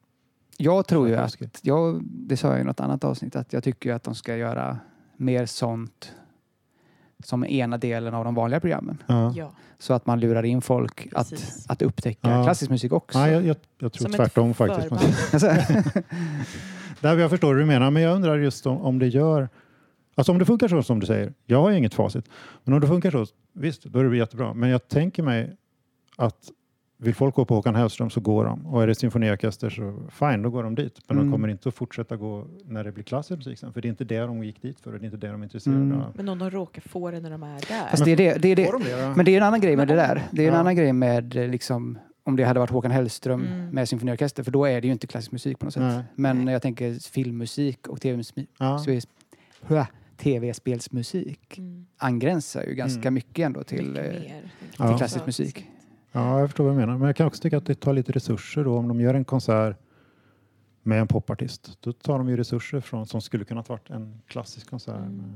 Jag 0.57 0.87
tror 0.87 1.07
ju 1.07 1.15
att, 1.15 1.35
jag, 1.61 2.01
det 2.03 2.37
sa 2.37 2.51
jag 2.51 2.61
i 2.61 2.63
något 2.63 2.79
annat 2.79 3.03
avsnitt, 3.03 3.35
att 3.35 3.53
jag 3.53 3.63
tycker 3.63 3.89
ju 3.89 3.95
att 3.95 4.03
de 4.03 4.15
ska 4.15 4.35
göra 4.35 4.77
mer 5.17 5.45
sånt 5.45 6.11
som 7.23 7.45
ena 7.45 7.77
delen 7.77 8.13
av 8.13 8.25
de 8.25 8.35
vanliga 8.35 8.59
programmen. 8.59 9.03
Ja. 9.07 9.51
Så 9.79 9.93
att 9.93 10.05
man 10.05 10.19
lurar 10.19 10.43
in 10.43 10.61
folk 10.61 11.07
att, 11.13 11.29
Precis. 11.29 11.69
att 11.69 11.81
upptäcka 11.81 12.29
Ja. 12.29 12.43
klassisk 12.43 12.71
musik 12.71 12.93
också. 12.93 13.19
Nej, 13.19 13.31
jag, 13.31 13.45
jag, 13.45 13.55
jag 13.79 13.93
tror 13.93 14.07
Som 14.09 14.11
tvärtom 14.11 14.53
faktiskt. 14.53 14.89
Där 17.01 17.17
jag 17.17 17.29
förstår 17.29 17.53
hur 17.53 17.59
du 17.59 17.65
menar, 17.65 17.91
men 17.91 18.03
jag 18.03 18.15
undrar 18.15 18.37
just 18.37 18.65
om, 18.65 18.81
om 18.81 18.99
det 18.99 19.07
gör... 19.07 19.49
Alltså 20.15 20.31
om 20.31 20.39
det 20.39 20.45
funkar 20.45 20.67
så 20.67 20.83
som 20.83 20.99
du 20.99 21.05
säger, 21.05 21.33
jag 21.45 21.61
har 21.61 21.69
ju 21.69 21.77
inget 21.77 21.93
facit, 21.93 22.29
men 22.63 22.73
om 22.73 22.79
det 22.79 22.87
funkar 22.87 23.11
så, 23.11 23.25
visst, 23.53 23.83
då 23.83 23.99
är 23.99 24.03
det 24.03 24.17
jättebra. 24.17 24.53
Men 24.53 24.69
jag 24.69 24.87
tänker 24.87 25.23
mig 25.23 25.55
att 26.17 26.51
vill 26.97 27.15
folk 27.15 27.35
gå 27.35 27.45
på 27.45 27.55
Håkan 27.55 27.75
Hellström 27.75 28.09
så 28.09 28.19
går 28.19 28.45
de. 28.45 28.65
Och 28.65 28.83
är 28.83 28.87
det 28.87 28.95
symfoniorkester 28.95 29.69
så 29.69 29.99
fine, 30.11 30.41
då 30.41 30.49
går 30.49 30.63
de 30.63 30.75
dit. 30.75 30.99
Men 31.07 31.17
Mm. 31.17 31.27
de 31.27 31.33
kommer 31.33 31.47
inte 31.47 31.69
att 31.69 31.75
fortsätta 31.75 32.15
gå 32.17 32.47
när 32.65 32.83
det 32.83 32.91
blir 32.91 33.03
klassisk 33.03 33.37
musik 33.37 33.59
sen, 33.59 33.73
för 33.73 33.81
det 33.81 33.87
är 33.87 33.89
inte 33.89 34.03
det 34.03 34.19
de 34.19 34.43
gick 34.43 34.61
dit 34.61 34.79
för 34.79 34.93
och 34.93 34.99
det 34.99 35.03
är 35.03 35.05
inte 35.05 35.17
det 35.17 35.27
de 35.31 35.41
är 35.41 35.43
intresserade 35.45 35.79
Mm. 35.81 36.01
av. 36.01 36.11
Men 36.15 36.29
om 36.29 36.39
de 36.39 36.49
råkar 36.49 36.81
få 36.81 37.11
det 37.11 37.19
när 37.19 37.29
de 37.31 37.43
är 37.43 37.47
där. 37.69 37.87
fast 37.91 38.05
det 38.05 38.11
är 38.11 38.15
det, 38.17 38.33
det, 38.41 38.47
är 38.51 38.55
det. 38.55 38.71
De? 38.71 39.13
Men 39.15 39.25
det 39.25 39.31
är 39.31 39.37
en 39.37 39.43
annan 39.43 39.61
grej 39.61 39.75
med 39.75 39.87
det 39.87 39.95
där. 39.95 40.23
Det 40.31 40.43
är 40.43 40.47
en 40.47 40.53
Ja. 40.53 40.59
annan 40.59 40.75
grej 40.75 40.93
med 40.93 41.35
eh, 41.35 41.47
liksom, 41.47 41.97
om 42.23 42.35
det 42.35 42.43
hade 42.43 42.59
varit 42.59 42.69
Håkan 42.71 42.91
Hellström 42.91 43.45
Mm. 43.45 43.69
med 43.69 43.89
symfoniorkester, 43.89 44.43
för 44.43 44.51
då 44.51 44.65
är 44.65 44.81
det 44.81 44.87
ju 44.87 44.93
inte 44.93 45.07
klassisk 45.07 45.31
musik 45.31 45.59
på 45.59 45.65
något 45.65 45.73
sätt. 45.73 45.83
Nej. 45.83 46.03
Men 46.15 46.45
Nej. 46.45 46.51
jag 46.53 46.61
tänker 46.61 47.09
filmmusik 47.11 47.87
och 47.87 48.01
tv-musik, 48.01 48.49
Ja. 48.59 48.79
Tv-spelsmusik 50.25 51.57
Mm. 51.57 51.85
angränsar 51.97 52.63
ju 52.63 52.73
ganska 52.75 53.01
Mm. 53.01 53.13
mycket 53.13 53.45
ändå 53.45 53.63
till, 53.63 53.87
Mycket 53.89 54.05
eh, 54.05 54.19
mer, 54.21 54.41
till 54.59 54.69
Ja. 54.77 54.97
klassisk 54.97 55.25
musik. 55.25 55.65
Ja, 56.11 56.39
jag 56.39 56.49
förstår 56.49 56.63
vad 56.63 56.73
du 56.73 56.77
menar. 56.79 56.97
Men 56.97 57.05
jag 57.07 57.15
kan 57.15 57.27
också 57.27 57.41
tycka 57.41 57.57
att 57.57 57.65
det 57.65 57.75
tar 57.75 57.93
lite 57.93 58.11
resurser 58.11 58.63
då 58.63 58.77
om 58.77 58.87
de 58.87 59.01
gör 59.01 59.13
en 59.13 59.25
konsert 59.25 59.77
med 60.83 60.99
en 61.01 61.07
popartist. 61.07 61.77
Då 61.81 61.93
tar 61.93 62.17
de 62.17 62.29
ju 62.29 62.37
resurser 62.37 62.79
från 62.79 63.05
som 63.05 63.21
skulle 63.21 63.45
kunnat 63.45 63.69
varit 63.69 63.89
en 63.89 64.21
klassisk 64.27 64.69
konsert. 64.69 64.95
Mm. 64.97 65.33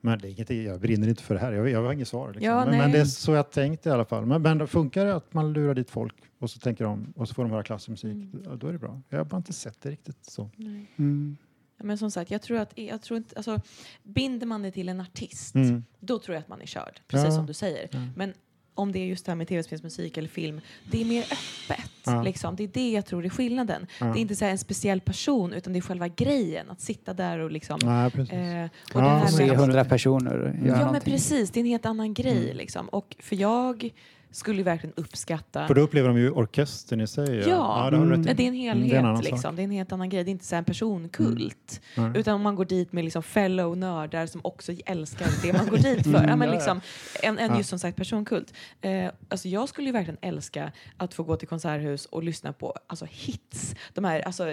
Men 0.00 0.18
det 0.18 0.28
är 0.28 0.30
inget, 0.30 0.50
jag 0.50 0.80
brinner 0.80 1.08
inte 1.08 1.22
för 1.22 1.34
det 1.34 1.40
här. 1.40 1.52
Jag, 1.52 1.68
jag 1.70 1.82
har 1.82 1.92
inget 1.92 2.08
svar. 2.08 2.28
Liksom. 2.28 2.44
Ja, 2.46 2.64
men, 2.64 2.78
men 2.78 2.92
det 2.92 2.98
är 3.00 3.04
så 3.04 3.32
jag 3.32 3.50
tänkt 3.50 3.86
i 3.86 3.90
alla 3.90 4.04
fall. 4.04 4.26
Men, 4.26 4.42
men 4.42 4.66
funkar 4.66 5.04
det 5.06 5.14
att 5.14 5.34
man 5.34 5.52
lurar 5.52 5.74
dit 5.74 5.90
folk 5.90 6.14
och 6.38 6.50
så 6.50 6.58
tänker 6.58 6.84
de 6.84 7.12
och 7.16 7.28
så 7.28 7.34
får 7.34 7.42
de 7.42 7.52
höra 7.52 7.62
klassisk 7.62 7.88
musik. 7.88 8.12
Mm. 8.12 8.58
Då 8.58 8.66
är 8.66 8.72
det 8.72 8.78
bra. 8.78 9.00
Jag 9.08 9.18
har 9.18 9.24
bara 9.24 9.36
inte 9.36 9.52
sett 9.52 9.80
det 9.82 9.90
riktigt 9.90 10.24
så. 10.24 10.50
Nej. 10.56 10.86
Mm. 10.96 11.36
Men 11.82 11.98
som 11.98 12.10
sagt, 12.10 12.30
jag 12.30 12.42
tror 12.42 12.58
att 12.58 12.72
jag 12.78 13.02
tror 13.02 13.16
inte, 13.16 13.36
alltså, 13.36 13.60
binder 14.02 14.46
man 14.46 14.62
det 14.62 14.70
till 14.70 14.88
en 14.88 15.00
artist, 15.00 15.54
Mm. 15.54 15.84
då 16.00 16.18
tror 16.18 16.34
jag 16.34 16.40
att 16.42 16.48
man 16.48 16.60
är 16.62 16.66
körd. 16.66 17.00
Precis 17.08 17.24
Ja. 17.26 17.30
som 17.32 17.46
du 17.46 17.52
säger. 17.54 17.88
Ja. 17.92 17.98
Men 18.16 18.34
om 18.74 18.92
det 18.92 18.98
är 18.98 19.04
just 19.06 19.24
det 19.26 19.30
här 19.32 19.36
med 19.36 19.48
tv-spelsmusik 19.48 20.16
eller 20.16 20.28
film, 20.28 20.60
det 20.90 21.00
är 21.00 21.04
mer 21.04 21.22
öppet. 21.22 21.90
Ja. 22.04 22.22
Liksom. 22.22 22.56
Det 22.56 22.64
är 22.64 22.68
det 22.68 22.90
jag 22.92 23.06
tror 23.06 23.24
är 23.24 23.28
skillnaden. 23.28 23.86
Det 23.98 24.04
är 24.04 24.16
inte 24.16 24.36
så 24.36 24.44
en 24.44 24.58
speciell 24.58 25.00
person, 25.00 25.52
utan 25.52 25.72
det 25.72 25.78
är 25.78 25.80
själva 25.80 26.08
grejen. 26.08 26.70
Att 26.70 26.80
sitta 26.80 27.14
där 27.14 27.38
och 27.38 27.50
liksom... 27.50 27.78
Eh, 27.88 28.04
och 28.06 28.10
Ja, 28.14 28.68
men- 28.94 29.20
med, 29.20 29.30
300 29.36 29.84
personer 29.84 30.54
ja, 30.66 30.72
men 30.72 30.78
någonting. 30.78 31.12
precis. 31.12 31.50
Det 31.50 31.60
är 31.60 31.62
en 31.62 31.66
helt 31.70 31.86
annan 31.86 32.14
grej. 32.14 32.44
Mm. 32.44 32.56
Liksom. 32.56 32.88
Och 32.88 33.16
för 33.20 33.36
jag 33.36 33.90
skulle 34.32 34.62
verkligen 34.62 34.94
uppskatta... 34.96 35.66
För 35.66 35.74
då 35.74 35.80
upplever 35.80 36.08
de 36.08 36.18
ju 36.18 36.30
orkestern 36.30 37.00
i 37.00 37.06
sig. 37.06 37.38
Ja, 37.38 37.44
det 37.46 37.52
har 37.52 37.90
du 37.90 37.96
Mm. 37.96 38.08
Men 38.08 38.36
det 38.36 38.42
är 38.42 38.46
en 38.48 38.54
Mm, 38.54 38.60
helhet. 38.60 38.90
det 38.90 38.96
är 39.28 39.32
liksom. 39.32 39.56
Det 39.56 39.62
är 39.62 39.64
en 39.64 39.70
helt 39.70 39.92
annan 39.92 40.08
grej. 40.08 40.24
Det 40.24 40.30
är 40.30 40.32
inte 40.32 40.44
så 40.44 40.56
en 40.56 40.64
personkult. 40.64 41.80
Nej. 41.96 42.10
Utan 42.14 42.34
om 42.34 42.42
man 42.42 42.54
går 42.54 42.64
dit 42.64 42.92
med 42.92 43.04
liksom 43.04 43.22
fellow 43.22 43.76
nördar 43.76 44.26
som 44.26 44.40
också 44.44 44.72
älskar 44.86 45.26
det 45.42 45.52
man 45.52 45.66
går 45.66 45.76
dit 45.76 46.02
för. 46.04 46.12
Ja, 46.28 46.36
men 46.36 46.40
Ja, 46.40 46.46
ja. 46.46 46.52
liksom, 46.52 46.80
en, 47.22 47.38
en 47.38 47.50
Ja. 47.50 47.56
just 47.56 47.70
som 47.70 47.78
sagt 47.78 47.96
personkult. 47.96 48.54
Eh, 48.80 49.10
alltså 49.28 49.48
jag 49.48 49.68
skulle 49.68 49.86
ju 49.86 49.92
verkligen 49.92 50.18
älska 50.20 50.72
att 50.96 51.14
få 51.14 51.22
gå 51.22 51.36
till 51.36 51.48
konserthus 51.48 52.06
och 52.06 52.22
lyssna 52.22 52.52
på 52.52 52.74
alltså, 52.86 53.06
hits. 53.10 53.74
De 53.94 54.04
här, 54.04 54.20
alltså 54.20 54.44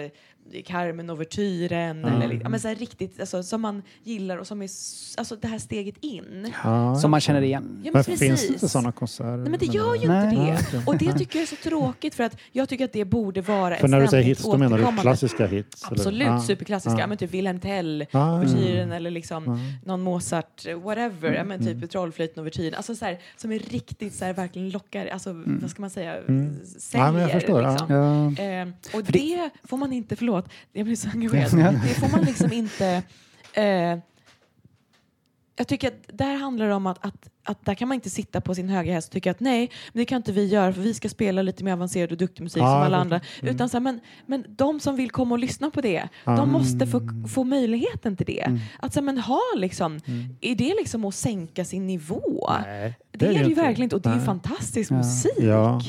Carmen-ouvertyren 0.66 2.00
Ja. 2.02 2.22
eller 2.22 2.40
ja, 2.42 2.48
men 2.48 2.60
så 2.60 2.68
här 2.68 2.74
riktigt, 2.74 3.20
alltså, 3.20 3.42
som 3.42 3.60
man 3.60 3.82
gillar 4.04 4.36
och 4.36 4.46
som 4.46 4.62
är 4.62 4.68
alltså, 5.18 5.36
det 5.40 5.48
här 5.48 5.58
steget 5.58 5.94
in. 6.00 6.52
Ja, 6.64 6.96
Som 6.96 7.10
man 7.10 7.20
känner 7.20 7.42
igen. 7.42 7.80
Ja, 7.84 7.90
men 7.94 8.04
precis. 8.04 8.20
finns 8.20 8.46
det 8.46 8.52
inte 8.52 8.68
sådana 8.68 8.92
konserter? 8.92 9.36
Nej, 9.36 9.50
men 9.50 9.58
det 9.60 9.66
gör 9.66 9.94
ju 9.94 10.08
Nej. 10.08 10.50
inte 10.50 10.76
det. 10.76 10.86
Och 10.86 10.96
det 10.98 11.12
tycker 11.12 11.38
jag 11.38 11.42
är 11.42 11.46
så 11.46 11.56
tråkigt 11.68 12.14
för 12.14 12.24
att 12.24 12.36
jag 12.52 12.68
tycker 12.68 12.84
att 12.84 12.92
det 12.92 13.04
borde 13.04 13.40
vara 13.40 13.76
För 13.76 13.84
en 13.84 13.90
när 13.90 14.00
du 14.00 14.06
säger 14.08 14.24
hits, 14.24 14.42
då 14.42 14.56
menar 14.58 14.78
du 14.78 15.00
klassiska 15.00 15.46
hits? 15.46 15.84
eller? 15.84 15.92
Absolut 16.00 16.26
Ja. 16.26 16.40
superklassiska. 16.40 16.98
Ja. 17.00 17.06
Men 17.06 17.18
typ 17.18 17.30
Wilhelm 17.30 17.60
Tell, 17.60 18.06
Ja, 18.10 18.34
ouvertyren 18.34 18.92
eller 18.92 19.10
liksom 19.10 19.44
ja. 19.46 19.58
någon 19.86 20.00
Mozart, 20.02 20.66
whatever. 20.84 21.32
Ja, 21.34 21.44
men 21.44 21.58
typ 21.58 21.70
Mm. 21.80 21.88
Trollflöjten, 21.88 22.40
ouvertyren. 22.40 22.74
Alltså 22.74 22.94
så 22.94 23.04
här, 23.04 23.18
som 23.36 23.52
är 23.52 23.58
riktigt 23.58 24.14
så 24.14 24.24
här, 24.24 24.32
verkligen 24.32 24.70
lockar, 24.70 25.06
alltså 25.06 25.32
vad 25.46 25.70
ska 25.70 25.80
man 25.82 25.90
säga, 25.90 26.16
Mm. 26.16 26.56
säljer. 26.78 27.06
Ja, 27.06 27.12
men 27.12 27.22
jag 27.22 27.30
förstår, 27.30 27.70
liksom. 27.70 27.86
Ja. 27.94 28.44
Eh, 28.44 28.68
och 28.68 29.06
För 29.06 29.12
det... 29.12 29.18
det- 29.18 29.50
får 29.64 29.76
man 29.76 29.92
inte, 29.92 30.16
förlåt, 30.16 30.39
jag 30.72 30.84
blir 30.86 30.96
så 30.96 31.08
engagerad. 31.14 31.80
Det 31.88 31.94
får 31.94 32.08
man 32.08 32.20
liksom 32.24 32.52
inte... 32.52 33.02
Eh, 33.54 33.98
jag 35.56 35.68
tycker 35.68 35.88
att 35.88 36.18
där 36.18 36.34
handlar 36.36 36.66
det 36.68 36.74
om 36.74 36.86
att, 36.86 37.04
att, 37.06 37.28
att 37.44 37.64
där 37.64 37.74
kan 37.74 37.88
man 37.88 37.94
inte 37.94 38.10
sitta 38.10 38.40
på 38.40 38.54
sin 38.54 38.68
höga 38.68 38.92
häst 38.92 39.08
och 39.08 39.12
tycka 39.12 39.30
att 39.30 39.40
nej, 39.40 39.70
men 39.92 40.00
det 40.00 40.04
kan 40.04 40.16
inte 40.16 40.32
vi 40.32 40.46
göra 40.46 40.72
för 40.72 40.80
vi 40.80 40.94
ska 40.94 41.08
spela 41.08 41.42
lite 41.42 41.64
mer 41.64 41.72
avancerad 41.72 42.12
och 42.12 42.18
duktig 42.18 42.42
musik 42.42 42.62
Ja, 42.62 42.66
som 42.66 42.82
alla 42.82 42.96
andra. 42.96 43.20
Mm. 43.42 43.54
Utan 43.54 43.68
så 43.68 43.76
här, 43.76 43.80
men, 43.82 44.00
men 44.26 44.44
de 44.48 44.80
som 44.80 44.96
vill 44.96 45.10
komma 45.10 45.34
och 45.34 45.38
lyssna 45.38 45.70
på 45.70 45.80
det, 45.80 46.08
Ja. 46.24 46.36
de 46.36 46.52
måste 46.52 46.86
få, 46.86 47.00
få 47.34 47.44
möjligheten 47.44 48.16
till 48.16 48.26
det. 48.26 48.40
Mm. 48.40 48.60
Att 48.78 48.92
så 48.94 49.00
här, 49.00 49.04
men 49.04 49.18
ha 49.18 49.40
liksom, 49.56 50.00
Mm. 50.06 50.36
är 50.40 50.54
det 50.54 50.74
liksom 50.80 51.04
att 51.04 51.14
sänka 51.14 51.64
sin 51.64 51.86
nivå? 51.86 52.50
Nej, 52.64 52.94
Det, 53.10 53.26
är 53.26 53.42
det 53.42 53.48
ju 53.48 53.54
verkligen 53.54 53.82
inte 53.82 53.96
och 53.96 54.02
det 54.02 54.08
är 54.10 54.14
ju 54.14 54.20
fantastisk 54.20 54.90
Ja. 54.90 54.96
musik. 54.96 55.32
Ja. 55.42 55.80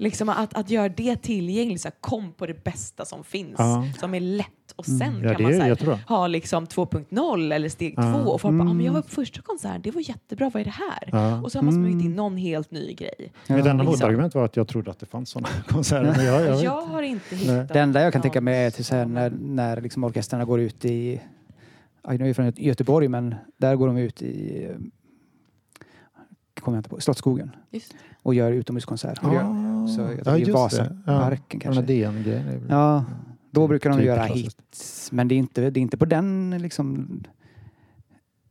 Liksom 0.00 0.28
att, 0.28 0.54
att 0.54 0.70
göra 0.70 0.88
det 0.88 1.16
tillgängligt, 1.16 1.80
så 1.80 1.88
här, 1.88 1.94
kom 2.00 2.32
på 2.32 2.46
det 2.46 2.64
bästa 2.64 3.04
som 3.04 3.24
finns, 3.24 3.54
Ja. 3.58 3.84
som 4.00 4.14
är 4.14 4.20
lätt 4.20 4.46
och 4.76 4.84
sen 4.86 5.02
Mm. 5.02 5.22
Ja, 5.22 5.28
kan 5.28 5.36
det 5.36 5.42
man 5.68 5.76
så 5.76 5.84
här, 5.90 5.98
ha 6.08 6.26
liksom 6.26 6.66
2.0 6.66 7.52
eller 7.54 7.68
steg 7.68 7.94
Ja. 7.96 8.02
2 8.24 8.30
och 8.30 8.40
folk 8.40 8.58
bara, 8.58 8.68
ah, 8.70 8.72
men 8.74 8.84
jag 8.86 8.92
var 8.92 8.98
Mm. 8.98 9.08
på 9.08 9.14
första 9.14 9.42
konserten, 9.42 9.80
det 9.82 9.90
var 9.90 10.08
jättebra, 10.08 10.50
vad 10.54 10.60
är 10.60 10.64
det 10.64 10.70
här? 10.70 11.08
Ja. 11.12 11.42
Och 11.42 11.52
så 11.52 11.58
har 11.58 11.62
man 11.62 11.74
smugit 11.74 11.94
in 11.94 12.00
Mm. 12.00 12.16
någon 12.16 12.36
helt 12.36 12.70
ny 12.70 12.94
grej. 12.94 13.32
Mitt 13.48 13.50
enda 13.50 13.72
liksom. 13.72 13.86
motargument 13.86 14.34
var 14.34 14.44
att 14.44 14.56
jag 14.56 14.68
trodde 14.68 14.90
att 14.90 14.98
det 14.98 15.06
fanns 15.06 15.30
sådana 15.30 15.48
konserter. 15.68 16.12
Men 16.16 16.24
jag, 16.26 16.44
jag, 16.46 16.62
Jag 16.62 16.80
har 16.82 17.02
inte 17.02 17.36
hittat 17.36 17.68
Det 17.68 17.80
enda 17.80 18.02
jag 18.02 18.12
kan 18.12 18.22
tänka 18.22 18.40
mig 18.40 18.64
är 18.64 18.70
till 18.70 18.84
så 18.84 18.94
här 18.96 19.06
när, 19.06 19.30
när 19.30 19.80
liksom 19.80 20.04
orkestrarna 20.04 20.44
går 20.44 20.60
ut 20.60 20.84
i, 20.84 21.20
ja, 22.02 22.10
nu 22.12 22.22
är 22.22 22.26
jag 22.26 22.36
från 22.36 22.52
Göteborg 22.56 23.08
men 23.08 23.34
där 23.56 23.76
går 23.76 23.86
de 23.86 23.96
ut 23.96 24.22
i, 24.22 24.68
kommer 26.60 26.76
jag 26.76 26.80
inte 26.80 26.90
på, 26.90 27.00
Slottsskogen 27.00 27.50
och 28.22 28.34
gör 28.34 28.52
utomhuskonsert. 28.52 29.18
Och 29.24 29.34
gör- 29.34 29.42
Ah, 29.42 29.67
Så 29.88 30.00
jag 30.00 30.20
ja, 30.24 30.38
just. 30.38 30.52
Vasaparken 30.52 31.42
Ja, 31.50 31.58
kanske. 31.60 31.82
DN-grejen. 31.82 32.66
Ja, 32.68 33.04
då 33.50 33.68
brukar 33.68 33.90
de 33.90 33.96
Typ 33.96 34.06
göra 34.06 34.22
hits. 34.22 35.12
Men 35.12 35.28
det 35.28 35.34
är 35.34 35.36
inte, 35.36 35.70
det 35.70 35.80
är 35.80 35.82
inte 35.82 35.96
på 35.96 36.04
den 36.04 36.58
liksom 36.58 37.08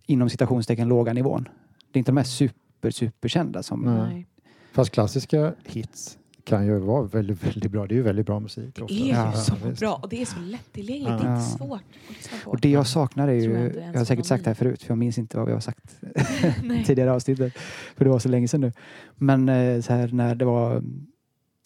inom 0.05 0.29
citationstecken 0.29 0.87
låga 0.87 1.13
nivån. 1.13 1.49
Det 1.91 1.97
är 1.97 1.99
inte 1.99 2.11
de 2.11 2.17
här 2.17 2.23
super, 2.23 2.91
superkända 2.91 3.63
som... 3.63 3.81
Nej. 3.81 4.27
Fast 4.71 4.91
klassiska 4.91 5.53
hits 5.65 6.17
kan 6.47 6.65
ju 6.65 6.79
vara 6.79 7.03
väldigt, 7.03 7.43
väldigt 7.43 7.71
bra. 7.71 7.87
Det 7.87 7.93
är 7.93 7.97
ju 7.97 8.01
väldigt 8.01 8.25
bra 8.25 8.39
musik. 8.39 8.75
Det 8.75 8.81
ofta. 8.81 8.95
är 8.95 8.97
ju 8.97 9.09
Ja, 9.09 9.31
så 9.31 9.55
visst. 9.65 9.79
bra 9.79 9.99
och 10.03 10.09
det 10.09 10.21
är 10.21 10.25
så 10.25 10.39
lättillgängligt. 10.39 11.09
Ja. 11.09 11.17
Det 11.17 11.27
är 11.27 11.35
inte 11.35 11.49
svårt 11.57 11.81
att. 12.41 12.47
Och 12.47 12.59
det 12.59 12.69
jag 12.69 12.87
saknar 12.87 13.27
är 13.27 13.33
jag 13.33 13.43
ju... 13.43 13.65
inte 13.65 13.79
ens 13.79 13.93
Jag 13.93 13.99
har 13.99 14.05
säkert 14.05 14.25
sagt 14.25 14.43
det 14.43 14.49
här 14.49 14.55
förut 14.55 14.83
för 14.83 14.91
jag 14.91 14.97
minns 14.97 15.17
inte 15.17 15.37
vad 15.37 15.45
vi 15.47 15.53
har 15.53 15.59
sagt 15.59 15.99
tidigare 16.85 17.11
avsnittet. 17.11 17.53
För 17.95 18.05
det 18.05 18.11
var 18.11 18.19
så 18.19 18.29
länge 18.29 18.47
sedan 18.47 18.61
nu. 18.61 18.71
Men 19.15 19.49
eh, 19.49 19.81
så 19.81 19.93
här 19.93 20.07
när 20.07 20.35
det 20.35 20.45
var 20.45 20.83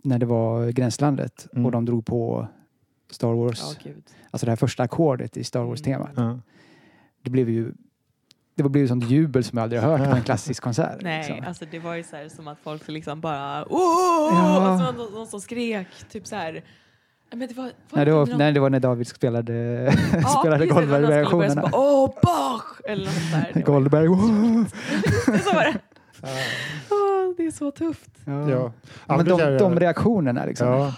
när 0.03 0.19
det 0.19 0.25
var 0.25 0.69
Gränslandet 0.71 1.47
Mm. 1.53 1.65
och 1.65 1.71
de 1.71 1.85
drog 1.85 2.05
på 2.05 2.47
Star 3.09 3.33
Wars, 3.33 3.61
Ja, 3.83 3.91
alltså 4.31 4.45
det 4.45 4.51
här 4.51 4.55
första 4.57 4.83
ackordet 4.83 5.37
i 5.37 5.43
Star 5.43 5.59
Mm. 5.59 5.69
Wars-temat. 5.69 6.09
Ja. 6.15 6.39
Det 7.23 7.29
blev 7.29 7.49
ju 7.49 7.71
det 8.55 8.63
blev 8.69 8.81
ju 8.83 8.87
sånt 8.87 9.09
jubel 9.09 9.43
som 9.43 9.57
jag 9.57 9.63
aldrig 9.63 9.81
har 9.81 9.97
hört 9.97 10.09
på 10.11 10.15
en 10.15 10.23
klassisk 10.23 10.63
konsert. 10.63 11.01
Nej, 11.01 11.17
liksom. 11.29 11.47
alltså 11.47 11.65
det 11.71 11.79
var 11.79 11.95
ju 11.95 12.03
så 12.03 12.15
här 12.15 12.29
som 12.29 12.47
att 12.47 12.57
folk 12.63 12.87
liksom 12.87 13.21
bara 13.21 13.65
åh! 13.69 14.31
Ja. 14.33 14.73
Och 14.73 14.79
så 14.79 14.91
någon, 14.91 15.13
någon 15.13 15.27
som 15.27 15.41
skrek 15.41 15.87
typ 16.09 16.27
så 16.27 16.35
här. 16.35 16.63
Men 17.33 17.47
det 17.47 17.53
var, 17.57 17.63
var 17.63 17.71
Nej, 17.93 18.05
det 18.05 18.11
var, 18.11 18.25
någon- 18.25 18.37
nej, 18.37 18.51
det 18.51 18.59
var 18.59 18.69
när 18.69 18.79
David 18.79 19.07
spelade, 19.07 19.53
Ja, 20.13 20.27
spelade 20.39 20.67
Goldberg-versionerna. 20.67 21.69
Åh, 21.73 22.09
Bach! 22.23 22.63
Eller 22.85 23.05
något 23.05 23.13
sånt 23.13 23.53
där. 23.53 23.61
Goldberg, 23.65 24.07
wow! 24.07 24.17
så 25.43 25.53
var 25.55 25.63
det. 25.63 25.79
Det 27.37 27.45
är 27.45 27.51
så 27.51 27.71
tufft. 27.71 28.11
Ja. 28.25 28.49
Ja. 28.49 28.71
Men 29.07 29.25
de, 29.25 29.57
de 29.57 29.79
reaktionerna 29.79 30.45
liksom. 30.45 30.91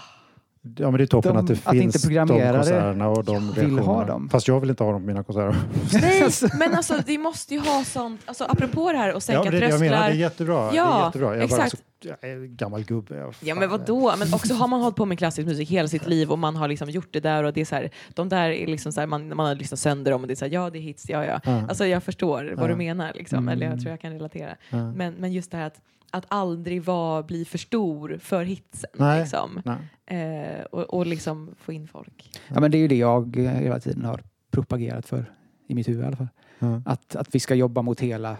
Ja. 0.64 0.70
ja, 0.78 0.90
men 0.90 0.98
det 0.98 1.04
är 1.04 1.06
toppen 1.06 1.34
De- 1.34 1.40
att 1.40 1.46
det 1.46 1.52
att 1.64 1.72
finns 1.72 2.04
inte 2.06 2.08
de 2.24 2.28
konserterna 2.28 3.08
och 3.08 3.24
de 3.24 3.52
vill 3.52 3.78
ha 3.78 4.04
dem. 4.04 4.28
Fast 4.28 4.48
jag 4.48 4.60
vill 4.60 4.70
inte 4.70 4.84
ha 4.84 4.92
dem 4.92 5.00
på 5.00 5.06
mina 5.06 5.22
konserter. 5.22 5.56
Nej, 5.92 6.30
men 6.58 6.74
alltså 6.74 6.94
vi 7.06 7.18
måste 7.18 7.54
ju 7.54 7.60
ha 7.60 7.84
sånt, 7.84 8.20
alltså 8.26 8.44
apropå 8.44 8.92
det 8.92 8.98
här 8.98 9.08
Ja, 9.08 9.20
sänka 9.20 9.42
det, 9.42 9.48
är 9.48 9.50
det 9.50 9.58
jag 9.58 9.70
trösklar. 9.70 9.90
menar, 9.90 10.08
det 10.08 10.14
är 10.14 10.18
jättebra. 10.18 10.70
det 10.70 10.76
Ja, 10.76 11.00
är 11.02 11.06
jättebra. 11.06 11.34
Jag, 11.34 11.44
är 11.44 11.48
bara 11.48 11.64
exakt. 11.64 11.70
så, 12.02 12.08
jag 12.20 12.30
är 12.30 12.46
gammal 12.46 12.84
gubbe. 12.84 13.16
Jag, 13.16 13.34
Ja 13.40 13.54
men 13.54 13.70
vad 13.70 13.86
då? 13.86 14.14
Men 14.18 14.34
också 14.34 14.54
har 14.54 14.68
man 14.68 14.80
hållit 14.80 14.96
på 14.96 15.04
med 15.06 15.18
klassisk 15.18 15.48
musik 15.48 15.70
hela 15.70 15.88
sitt 15.88 16.06
liv 16.06 16.30
och 16.32 16.38
man 16.38 16.56
har 16.56 16.68
liksom 16.68 16.90
gjort 16.90 17.08
det 17.12 17.20
där 17.20 17.44
och 17.44 17.52
det 17.52 17.60
är 17.60 17.64
så 17.64 17.74
här, 17.74 17.90
de 18.14 18.28
där 18.28 18.50
är 18.50 18.66
liksom 18.66 18.92
så 18.92 19.00
här, 19.00 19.06
man, 19.06 19.36
man 19.36 19.46
har 19.46 19.54
lyssnat 19.54 19.80
sönder 19.80 20.10
dem 20.10 20.20
och 20.20 20.26
det 20.28 20.34
är 20.34 20.36
så 20.36 20.44
här, 20.44 20.52
ja 20.52 20.70
det 20.70 20.78
är 20.78 20.82
hits, 20.82 21.04
ja 21.08 21.24
ja. 21.24 21.40
Ja. 21.44 21.62
Alltså 21.68 21.86
jag 21.86 22.02
förstår 22.02 22.52
vad 22.56 22.64
Ja. 22.64 22.68
du 22.68 22.76
menar 22.76 23.12
liksom, 23.14 23.38
Mm. 23.38 23.48
eller 23.52 23.66
jag 23.66 23.80
tror 23.80 23.90
jag 23.90 24.00
kan 24.00 24.12
relatera. 24.12 24.50
Ja. 24.70 24.92
Men, 24.92 25.14
men 25.14 25.32
just 25.32 25.50
det 25.50 25.56
här 25.56 25.66
att, 25.66 25.80
att 26.10 26.24
aldrig 26.28 26.82
vara, 26.82 27.22
bli 27.22 27.44
för 27.44 27.58
stor 27.58 28.18
för 28.20 28.44
hitsen 28.44 28.90
Nej. 28.94 29.20
liksom. 29.20 29.62
Nej. 29.64 29.78
Eh, 30.20 30.64
och, 30.64 30.82
och 30.94 31.06
liksom 31.06 31.54
få 31.58 31.72
in 31.72 31.88
folk. 31.88 32.30
Ja, 32.48 32.60
men 32.60 32.70
det 32.70 32.76
är 32.76 32.80
ju 32.80 32.88
det 32.88 32.96
jag 32.96 33.36
eh, 33.36 33.50
hela 33.50 33.80
tiden 33.80 34.04
har 34.04 34.20
propagerat 34.50 35.06
för, 35.06 35.32
i 35.66 35.74
mitt 35.74 35.88
huvud 35.88 36.02
i 36.02 36.06
alla 36.06 36.16
fall. 36.16 36.28
Ja. 36.58 36.82
Att, 36.86 37.16
att 37.16 37.34
vi 37.34 37.40
ska 37.40 37.54
jobba 37.54 37.82
mot 37.82 38.00
hela, 38.00 38.36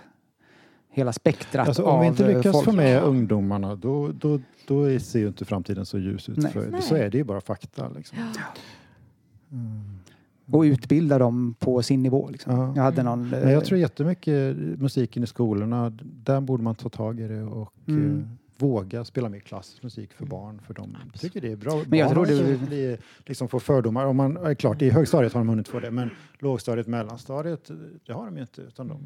hela 0.91 1.13
spektrat 1.13 1.69
Alltså, 1.69 1.83
av 1.83 1.95
om 1.95 2.01
vi 2.01 2.07
inte 2.07 2.25
eh, 2.25 2.37
lyckas 2.37 2.53
folk. 2.53 2.65
få 2.65 2.73
med 2.73 3.03
ungdomarna 3.03 3.77
då, 3.77 4.09
då, 4.13 4.41
då 4.67 4.99
ser 4.99 5.19
ju 5.19 5.27
inte 5.29 5.45
framtiden 5.45 5.87
så 5.87 5.99
ljus 5.99 6.29
ut. 6.29 6.37
Nej. 6.37 6.53
För, 6.53 6.71
Nej. 6.71 6.83
så 6.83 6.95
är 6.97 7.11
det 7.11 7.19
ju 7.19 7.25
bara 7.25 7.41
fakta. 7.41 7.89
Liksom. 7.89 8.19
Ja. 8.19 8.41
Mm. 9.53 9.94
Och 10.51 10.61
utbilda 10.63 11.19
dem 11.19 11.55
på 11.59 11.83
sin 11.83 12.03
nivå. 12.03 12.29
Liksom. 12.31 12.53
Ja. 12.59 12.73
Jag 12.77 12.83
hade 12.83 13.03
någon... 13.03 13.25
eh, 13.25 13.41
Men 13.41 13.51
jag 13.53 13.65
tror 13.65 13.81
jättemycket 13.81 14.57
musiken 14.57 15.23
i 15.23 15.27
skolorna, 15.27 15.93
där 16.03 16.41
borde 16.41 16.63
man 16.63 16.75
ta 16.75 16.89
tag 16.89 17.21
i 17.21 17.29
det 17.29 17.43
och 17.43 17.73
Mm. 17.89 18.19
eh, 18.19 18.25
våga 18.59 19.05
spela 19.05 19.29
mer 19.29 19.39
klassisk 19.41 19.83
musik 19.83 20.13
för 20.13 20.27
barn. 20.27 20.61
För 20.67 20.75
de 20.75 20.97
tycker 21.19 21.41
det 21.41 21.53
är 21.53 21.57
bra. 21.57 21.83
Men 21.87 21.99
jag 21.99 22.15
barn 22.15 22.27
tror 22.27 22.37
har 22.37 22.45
det- 22.45 22.53
inte 22.53 22.67
bli, 22.67 22.97
liksom 23.27 23.49
får 23.49 23.59
fördomar. 23.61 24.05
Om 24.07 24.17
man, 24.17 24.37
är 24.37 24.55
klart, 24.55 24.83
i 24.83 24.91
högstadiet 24.91 25.33
har 25.33 25.41
de 25.41 25.49
hunnit 25.49 25.69
få 25.69 25.81
det, 25.81 25.91
men 25.91 26.11
lågstadiet, 26.39 26.87
mellanstadiet, 26.87 27.71
det 28.07 28.13
har 28.13 28.25
de 28.27 28.35
ju 28.37 28.41
inte. 28.43 28.61
Utan 28.63 28.89
de 28.89 28.99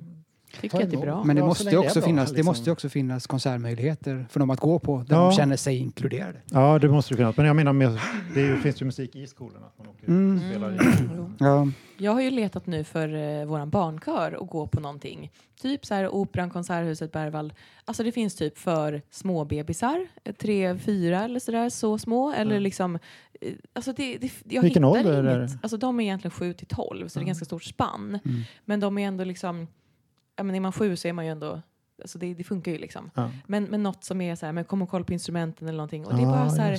Tycker 0.61 0.83
att 0.83 0.91
det 0.91 0.97
är 0.97 1.01
bra. 1.01 1.25
Men 1.25 1.37
det 1.37 1.41
Ja, 1.41 1.45
så 1.45 1.49
måste, 1.49 1.65
ju 1.65 1.71
är 1.77 1.79
också 1.79 1.99
bra, 2.01 2.07
finnas, 2.07 2.31
det 2.31 2.37
liksom. 2.37 2.51
måste 2.51 2.71
också 2.71 2.89
finnas 2.89 3.27
konsertmöjligheter 3.27 4.27
för 4.31 4.41
dem 4.41 4.51
att 4.51 4.61
gå 4.61 4.79
på 4.79 5.05
där 5.09 5.17
Ja. 5.17 5.23
de 5.23 5.33
känner 5.33 5.57
sig 5.57 5.77
inkluderade. 5.77 6.39
Ja, 6.51 6.79
det 6.79 6.89
måste 6.89 7.15
det 7.15 7.17
finnas. 7.17 7.37
Men 7.37 7.47
jag 7.47 7.57
menar, 7.57 7.73
med, 7.73 7.99
det 8.35 8.41
är 8.41 8.45
ju, 8.47 8.57
finns 8.61 8.83
ju 8.83 8.87
musik 8.87 9.17
i 9.17 9.27
skolan. 9.27 9.63
Att 9.65 9.79
man 9.79 9.87
åker 9.89 10.09
Mm. 10.09 10.37
och 10.37 10.43
spelar 10.51 10.73
i. 10.75 10.79
Jo. 11.17 11.33
Ja. 11.39 11.69
Jag 11.99 12.13
har 12.13 12.21
ju 12.21 12.31
letat 12.31 12.67
nu 12.67 12.85
för 12.85 13.15
eh, 13.41 13.47
våran 13.47 13.71
barnkör 13.71 14.39
att 14.43 14.51
gå 14.51 14.67
på 14.67 14.81
någonting. 14.81 15.33
Typ 15.61 15.87
så 15.87 15.95
här 15.95 16.09
Operan, 16.09 16.51
Konserthuset, 16.51 17.13
Berwald. 17.13 17.53
Alltså 17.85 18.03
det 18.03 18.13
finns 18.13 18.35
typ 18.37 18.59
för 18.59 19.03
små 19.11 19.45
bebisar, 19.45 20.07
eh, 20.25 20.35
tre, 20.35 20.79
fyra 20.79 21.25
eller 21.25 21.41
sådär, 21.41 21.69
så 21.69 21.99
små. 21.99 22.33
Eller 22.33 22.55
Ja. 22.55 22.61
liksom, 22.61 22.99
eh, 23.41 23.53
alltså 23.73 23.93
det, 23.93 24.19
det, 24.19 24.31
jag 24.49 24.63
Vilken 24.63 24.85
hittar 24.85 24.99
ålder 24.99 25.25
är 25.25 25.37
inget. 25.39 25.53
det? 25.53 25.59
Alltså 25.63 25.77
de 25.77 26.01
är 26.01 26.05
egentligen 26.05 26.31
sju 26.33 26.53
till 26.53 26.67
tolv, 26.67 27.09
så 27.09 27.19
det 27.19 27.25
är 27.25 27.27
ganska 27.27 27.45
stort 27.45 27.65
spann. 27.65 28.19
Mm. 28.25 28.41
Men 28.65 28.81
de 28.81 28.99
är 28.99 29.07
ändå 29.09 29.25
liksom, 29.25 29.67
ja 30.39 30.43
men 30.45 30.55
är 30.55 30.61
man 30.61 30.73
sju 30.73 30.97
så 30.97 31.09
är 31.09 31.13
man 31.13 31.25
ju 31.25 31.31
ändå, 31.31 31.63
alltså 32.03 32.19
det, 32.19 32.35
det 32.35 32.45
funkar 32.45 32.73
ju 32.73 32.79
liksom. 32.79 33.11
Ja. 33.15 33.31
Men, 33.47 33.65
men 33.65 33.83
något 33.83 34.05
som 34.05 34.21
är 34.21 34.35
så 34.35 34.47
här, 34.47 34.53
men 34.53 34.65
kom 34.65 34.83
och 34.83 34.89
kolla 34.89 35.05
på 35.05 35.13
instrumenten 35.13 35.69
eller 35.69 35.77
någonting. 35.77 36.07
Och 36.07 36.13
det 36.15 36.19
är 36.21 36.23
Ja, 36.23 36.31
bara 36.31 36.51
så 36.51 36.57
här, 36.63 36.79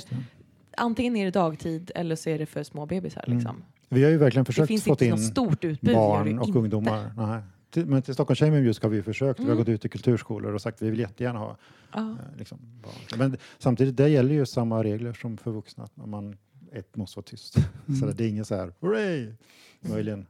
antingen 0.76 1.16
är 1.16 1.24
det 1.24 1.30
dagtid 1.30 1.90
eller 1.94 2.16
så 2.16 2.30
är 2.30 2.38
det 2.38 2.46
för 2.46 2.62
små 2.62 2.86
bebisar 2.86 3.24
Mm. 3.26 3.38
liksom. 3.38 3.62
Vi 3.88 4.04
har 4.04 4.10
ju 4.10 4.18
verkligen 4.18 4.44
försökt 4.44 4.82
få 4.84 5.04
in 5.04 5.18
stort 5.18 5.64
utbud. 5.64 5.94
barn 5.94 6.38
och 6.38 6.46
inte. 6.48 6.58
ungdomar. 6.58 7.12
Nej. 7.16 7.42
Till- 7.70 7.86
Men 7.86 8.02
till 8.02 8.14
Stockholm 8.14 8.36
Chamber 8.36 8.60
Music 8.60 8.82
har 8.82 8.88
vi 8.90 9.02
försökt. 9.02 9.40
Vi 9.40 9.44
har 9.44 9.50
Mm. 9.50 9.58
gått 9.58 9.68
ut 9.68 9.84
i 9.84 9.88
kulturskolor 9.88 10.54
och 10.54 10.62
sagt 10.62 10.74
att 10.76 10.82
vi 10.82 10.90
vill 10.90 11.00
jättegärna 11.00 11.38
ha 11.38 11.56
eh, 11.96 12.14
liksom, 12.38 12.58
barn. 12.82 13.18
Men 13.18 13.36
samtidigt, 13.58 13.96
det 13.96 14.08
gäller 14.08 14.34
ju 14.34 14.46
samma 14.46 14.84
regler 14.84 15.12
som 15.12 15.36
för 15.36 15.50
vuxna. 15.50 15.84
Att 15.84 15.96
man 15.96 16.36
ett 16.72 16.96
måste 16.96 17.18
vara 17.18 17.24
tyst. 17.26 17.56
Mm. 17.88 18.00
Så 18.00 18.06
det 18.06 18.24
är 18.24 18.28
ingen 18.28 18.44
så 18.44 18.54
här, 18.56 18.72
hurray! 18.80 19.32
Möjligen 19.80 20.26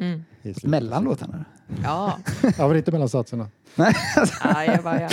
Mm. 0.00 0.22
Mellan 0.64 1.04
låtarna. 1.04 1.44
Ja, 1.82 2.18
Ja, 2.58 2.68
men 2.68 2.76
inte 2.76 2.92
mellan 2.92 3.08
satserna. 3.08 3.48
ja, 4.44 4.64
jag 4.64 4.82
bara, 4.84 5.00
ja. 5.02 5.08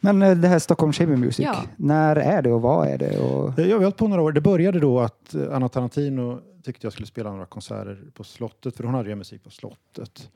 Men 0.00 0.22
eh, 0.22 0.36
det 0.36 0.48
här 0.48 0.58
Stockholm 0.58 0.92
Chamber 0.92 1.16
Music, 1.16 1.38
Ja. 1.46 1.62
när 1.76 2.16
är 2.16 2.42
det 2.42 2.52
och 2.52 2.62
vad 2.62 2.88
är 2.88 2.98
det? 2.98 3.18
Och... 3.18 3.58
Jag 3.58 3.76
har 3.76 3.82
hållit 3.82 3.96
på 3.96 4.08
några 4.08 4.22
år. 4.22 4.32
Det 4.32 4.40
började 4.40 4.80
då 4.80 5.00
att 5.00 5.34
eh, 5.34 5.42
Anna 5.54 5.68
Tarantino 5.68 6.40
tyckte 6.62 6.86
jag 6.86 6.92
skulle 6.92 7.06
spela 7.06 7.30
några 7.32 7.46
konserter 7.46 7.98
på 8.14 8.24
slottet, 8.24 8.76
för 8.76 8.84
hon 8.84 8.94
hade 8.94 9.08
ju 9.08 9.14
musik 9.14 9.44
på 9.44 9.50
slottet. 9.50 10.30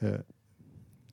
Eh, 0.00 0.08
nej, 0.08 0.20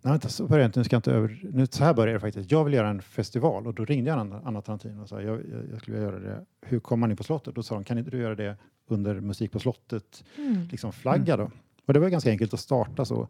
vänta, 0.02 0.30
så 0.30 0.48
började 0.48 0.64
jag 0.64 0.68
inte. 0.70 0.80
Nu 0.80 0.84
ska 0.84 0.96
jag 0.96 1.00
inte 1.00 1.12
över... 1.12 1.40
Nu, 1.54 1.68
så 1.68 1.84
här 1.84 1.94
började 1.94 2.14
det 2.14 2.20
faktiskt. 2.20 2.52
Jag 2.52 2.64
vill 2.64 2.74
göra 2.74 2.90
en 2.90 3.02
festival 3.02 3.68
och 3.68 3.74
då 3.74 3.86
ringde 3.86 4.10
jag 4.10 4.20
Anna, 4.20 4.42
Anna 4.46 4.62
Tarantino 4.62 5.02
och 5.02 5.10
sa 5.10 5.22
jag, 5.22 5.36
jag, 5.38 5.42
jag 5.72 5.80
skulle 5.82 5.98
vilja 5.98 6.12
göra 6.12 6.20
det. 6.20 6.46
Hur 6.66 6.80
kommer 6.80 7.00
man 7.02 7.12
in 7.12 7.18
på 7.18 7.24
slottet? 7.24 7.56
Då 7.56 7.64
sa 7.64 7.76
de, 7.76 7.84
kan 7.84 7.98
inte 7.98 8.12
du 8.12 8.18
göra 8.20 8.36
det 8.36 8.56
under 8.88 9.20
musik 9.20 9.52
på 9.52 9.60
slottet, 9.60 10.24
Mm. 10.38 10.68
liksom 10.72 10.92
flagga 10.92 11.38
då? 11.38 11.52
Och 11.86 11.94
det 11.94 12.00
var 12.00 12.10
ganska 12.10 12.30
enkelt 12.30 12.54
att 12.54 12.60
starta 12.60 13.06
så. 13.06 13.28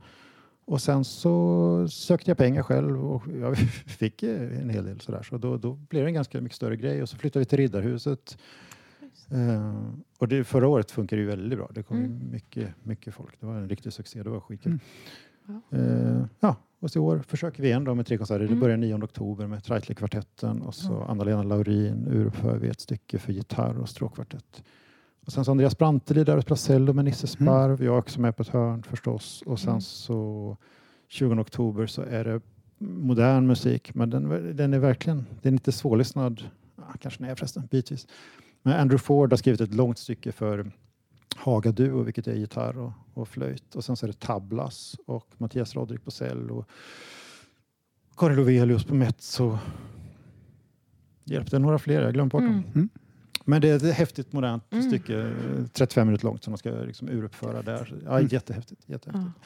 Och 0.66 0.82
sen 0.82 1.04
så 1.06 1.88
sökte 1.88 2.32
jag 2.32 2.38
pengar 2.38 2.64
själv 2.64 3.06
och 3.12 3.24
jag 3.42 3.58
fick 3.88 4.24
eh, 4.24 4.60
en 4.62 4.70
hel 4.70 4.86
del 4.86 5.00
sådär. 5.00 5.24
Så 5.24 5.38
då, 5.38 5.58
då 5.58 5.74
blev 5.74 6.04
det 6.04 6.10
en 6.10 6.14
ganska 6.14 6.42
mycket 6.42 6.56
större 6.56 6.76
grej 6.78 7.02
och 7.02 7.10
så 7.10 7.18
flyttade 7.18 7.40
vi 7.40 7.46
till 7.46 7.58
Riddarhuset. 7.58 8.38
Eh, 9.32 9.84
och 10.18 10.28
det, 10.28 10.44
förra 10.44 10.68
året 10.68 10.92
funkade 10.92 11.22
det 11.22 11.24
ju 11.24 11.30
väldigt 11.30 11.60
bra. 11.60 11.70
Det 11.74 11.84
kom 11.84 11.98
Mm. 11.98 12.32
mycket, 12.32 12.70
mycket 12.84 13.14
folk. 13.14 13.40
Det 13.40 13.46
var 13.46 13.56
en 13.56 13.70
riktig 13.70 13.94
succé. 13.94 14.24
Det 14.24 14.30
var 14.30 14.40
skitkul. 14.40 14.80
Mm. 15.72 16.18
Eh, 16.20 16.26
ja, 16.40 16.56
och 16.80 16.92
så 16.92 17.00
i 17.00 17.02
år 17.02 17.22
försöker 17.28 17.62
vi 17.62 17.68
igen 17.70 17.84
då 17.84 17.96
med 17.96 18.06
tre 18.08 18.18
konserter. 18.18 18.40
Det 18.40 18.48
Mm. 18.48 18.60
börjar 18.60 18.78
9 18.78 19.04
oktober 19.04 19.48
med 19.48 19.64
Treitle-kvartetten 19.64 20.62
och 20.62 20.76
så. 20.76 21.02
Anna-Lena 21.02 21.44
Laurin 21.44 22.08
Urupö 22.08 22.58
vid 22.58 22.72
ett 22.72 22.80
stycke 22.80 23.20
för 23.20 23.34
gitarr 23.34 23.78
och 23.78 23.90
stråkkvartett. 23.90 24.64
Och 25.26 25.32
sen 25.34 25.46
så 25.46 25.52
Andreas 25.52 25.78
Branteli 25.78 26.24
där 26.24 26.38
och 26.38 26.44
spelar 26.44 26.56
cello 26.56 26.94
med 26.94 27.06
Nisse 27.06 27.28
Sparv. 27.28 27.84
Jag 27.84 27.94
är 27.96 28.00
också 28.00 28.22
med 28.22 28.36
på 28.38 28.42
ett 28.44 28.50
hörn 28.50 28.84
förstås. 28.84 29.44
Och 29.46 29.60
sen 29.60 29.70
Mm. 29.70 29.82
så 29.82 30.58
20 31.08 31.40
oktober 31.42 31.88
så 31.88 32.02
är 32.02 32.24
det 32.24 32.42
modern 32.78 33.48
musik. 33.48 33.94
Men 33.96 34.10
den, 34.10 34.56
den 34.56 34.74
är 34.74 34.80
verkligen, 34.80 35.26
den 35.42 35.54
är 35.54 35.58
inte 35.58 35.72
svårlyssnad. 35.72 36.44
Ja, 36.76 36.84
kanske 37.00 37.24
nej 37.24 37.36
förresten, 37.36 37.68
bitvis. 37.72 38.08
Men 38.62 38.74
Andrew 38.74 38.98
Ford 39.04 39.32
har 39.32 39.38
skrivit 39.38 39.62
ett 39.62 39.74
långt 39.74 39.98
stycke 39.98 40.32
för 40.32 40.72
Haga 41.36 41.72
Duo, 41.72 42.04
vilket 42.04 42.28
är 42.28 42.34
gitarr 42.36 42.78
och, 42.78 42.92
och 43.14 43.28
flöjt. 43.28 43.76
Och 43.76 43.84
sen 43.86 43.96
så 43.96 44.06
är 44.06 44.08
det 44.08 44.20
Tablas 44.20 44.96
och 45.06 45.28
Mattias 45.38 45.76
Rodrik 45.76 46.04
på 46.06 46.12
cello. 46.12 46.66
Karin 48.18 48.36
Lovelius 48.38 48.84
på 48.84 48.96
mezzo. 48.96 49.58
Hjälp, 51.24 51.52
det 51.52 51.58
är 51.58 51.60
några 51.60 51.80
fler, 51.80 52.02
jag 52.02 52.14
glömde 52.14 52.32
bort 52.32 52.42
dem. 52.44 52.64
Mm. 52.74 52.90
Men 53.52 53.62
det 53.62 53.70
är 53.70 53.76
ett 53.76 53.96
häftigt 53.96 54.34
modernt 54.34 54.64
Mm. 54.74 54.84
stycke, 54.88 55.20
eh, 55.20 55.66
35 55.74 56.08
minuter 56.08 56.26
långt, 56.26 56.44
som 56.44 56.52
de 56.54 56.58
ska 56.58 56.70
liksom 56.70 57.10
uruppföra 57.10 57.62
där. 57.62 58.02
Ja, 58.06 58.18
Mm. 58.18 58.28
jättehäftigt. 58.32 58.82
jättehäftigt. 58.90 59.26
Ja. 59.36 59.42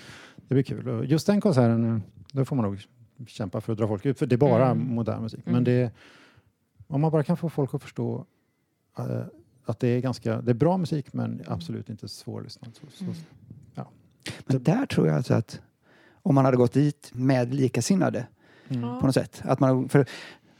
Det 0.48 0.54
blir 0.54 0.64
kul. 0.64 0.88
Och 0.90 1.06
just 1.06 1.28
den 1.28 1.42
konserten, 1.42 1.96
eh, 1.96 2.02
då 2.32 2.46
får 2.46 2.56
man 2.56 2.66
nog 2.66 2.84
kämpa 3.28 3.62
för 3.62 3.72
att 3.74 3.78
dra 3.80 3.88
folk 3.88 4.06
ut, 4.06 4.20
för 4.20 4.26
det 4.26 4.36
är 4.36 4.38
bara 4.38 4.70
Mm. 4.72 4.96
modern 4.96 5.22
musik. 5.22 5.42
Men 5.46 5.54
Mm. 5.54 5.64
det, 5.64 5.92
om 6.88 7.02
man 7.02 7.12
bara 7.12 7.24
kan 7.24 7.38
få 7.38 7.50
folk 7.50 7.74
att 7.74 7.82
förstå 7.82 8.26
eh, 8.98 9.22
att 9.66 9.80
det 9.80 9.88
är 9.88 10.00
ganska, 10.02 10.42
det 10.42 10.52
är 10.52 10.56
bra 10.56 10.78
musik 10.78 11.14
men 11.14 11.42
absolut 11.48 11.90
inte 11.90 12.08
svårlyssnad. 12.08 12.72
Så, 12.76 12.86
så, 12.92 13.04
Mm. 13.04 13.16
Men 14.46 14.64
där 14.64 14.86
tror 14.86 15.08
jag 15.08 15.16
alltså 15.16 15.34
att 15.34 15.62
om 16.14 16.36
man 16.36 16.46
hade 16.46 16.58
gått 16.58 16.74
dit 16.74 17.12
med 17.14 17.54
likasinnade 17.54 18.28
mm. 18.70 18.84
Ja. 18.84 19.00
på 19.00 19.06
något 19.06 19.16
sätt. 19.16 19.42
Att 19.46 19.60
man, 19.60 19.90
för 19.90 20.06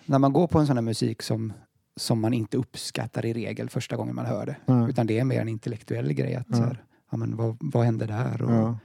när 0.06 0.20
man 0.20 0.34
går 0.34 0.48
på 0.48 0.60
en 0.60 0.68
sån 0.68 0.78
här 0.78 0.82
musik 0.82 1.22
som, 1.22 1.54
som 1.96 2.20
man 2.22 2.34
inte 2.34 2.58
uppskattar 2.58 3.26
i 3.26 3.34
regel 3.34 3.70
första 3.70 3.96
gången 3.96 4.16
man 4.16 4.26
hör 4.26 4.46
det. 4.46 4.56
Ja. 4.66 4.90
Utan 4.90 5.08
det 5.08 5.20
är 5.20 5.24
mer 5.24 5.42
en 5.42 5.50
intellektuell 5.50 6.14
grej. 6.14 6.36
Att 6.36 6.46
Ja. 6.50 6.56
så 6.58 6.64
här, 6.64 6.84
ja, 7.12 7.18
men 7.18 7.36
vad, 7.36 7.58
vad 7.60 7.86
hände 7.86 8.06
där? 8.06 8.42
Och 8.42 8.52
Ja. 8.52 8.78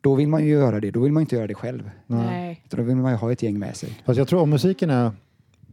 då 0.00 0.14
vill 0.14 0.28
man 0.28 0.44
ju 0.44 0.50
göra 0.50 0.80
det. 0.80 0.90
Då 0.90 1.00
vill 1.00 1.12
man 1.12 1.20
inte 1.20 1.36
göra 1.36 1.46
det 1.46 1.54
själv. 1.54 1.90
Nej. 2.06 2.62
Utan 2.66 2.78
Då 2.80 2.86
vill 2.86 2.96
man 2.96 3.12
ju 3.12 3.16
ha 3.18 3.32
ett 3.32 3.42
gäng 3.42 3.58
med 3.58 3.76
sig. 3.76 4.02
Fast 4.06 4.18
jag 4.18 4.28
tror 4.28 4.40
om 4.42 4.50
musiken 4.50 4.90
är, 4.90 5.12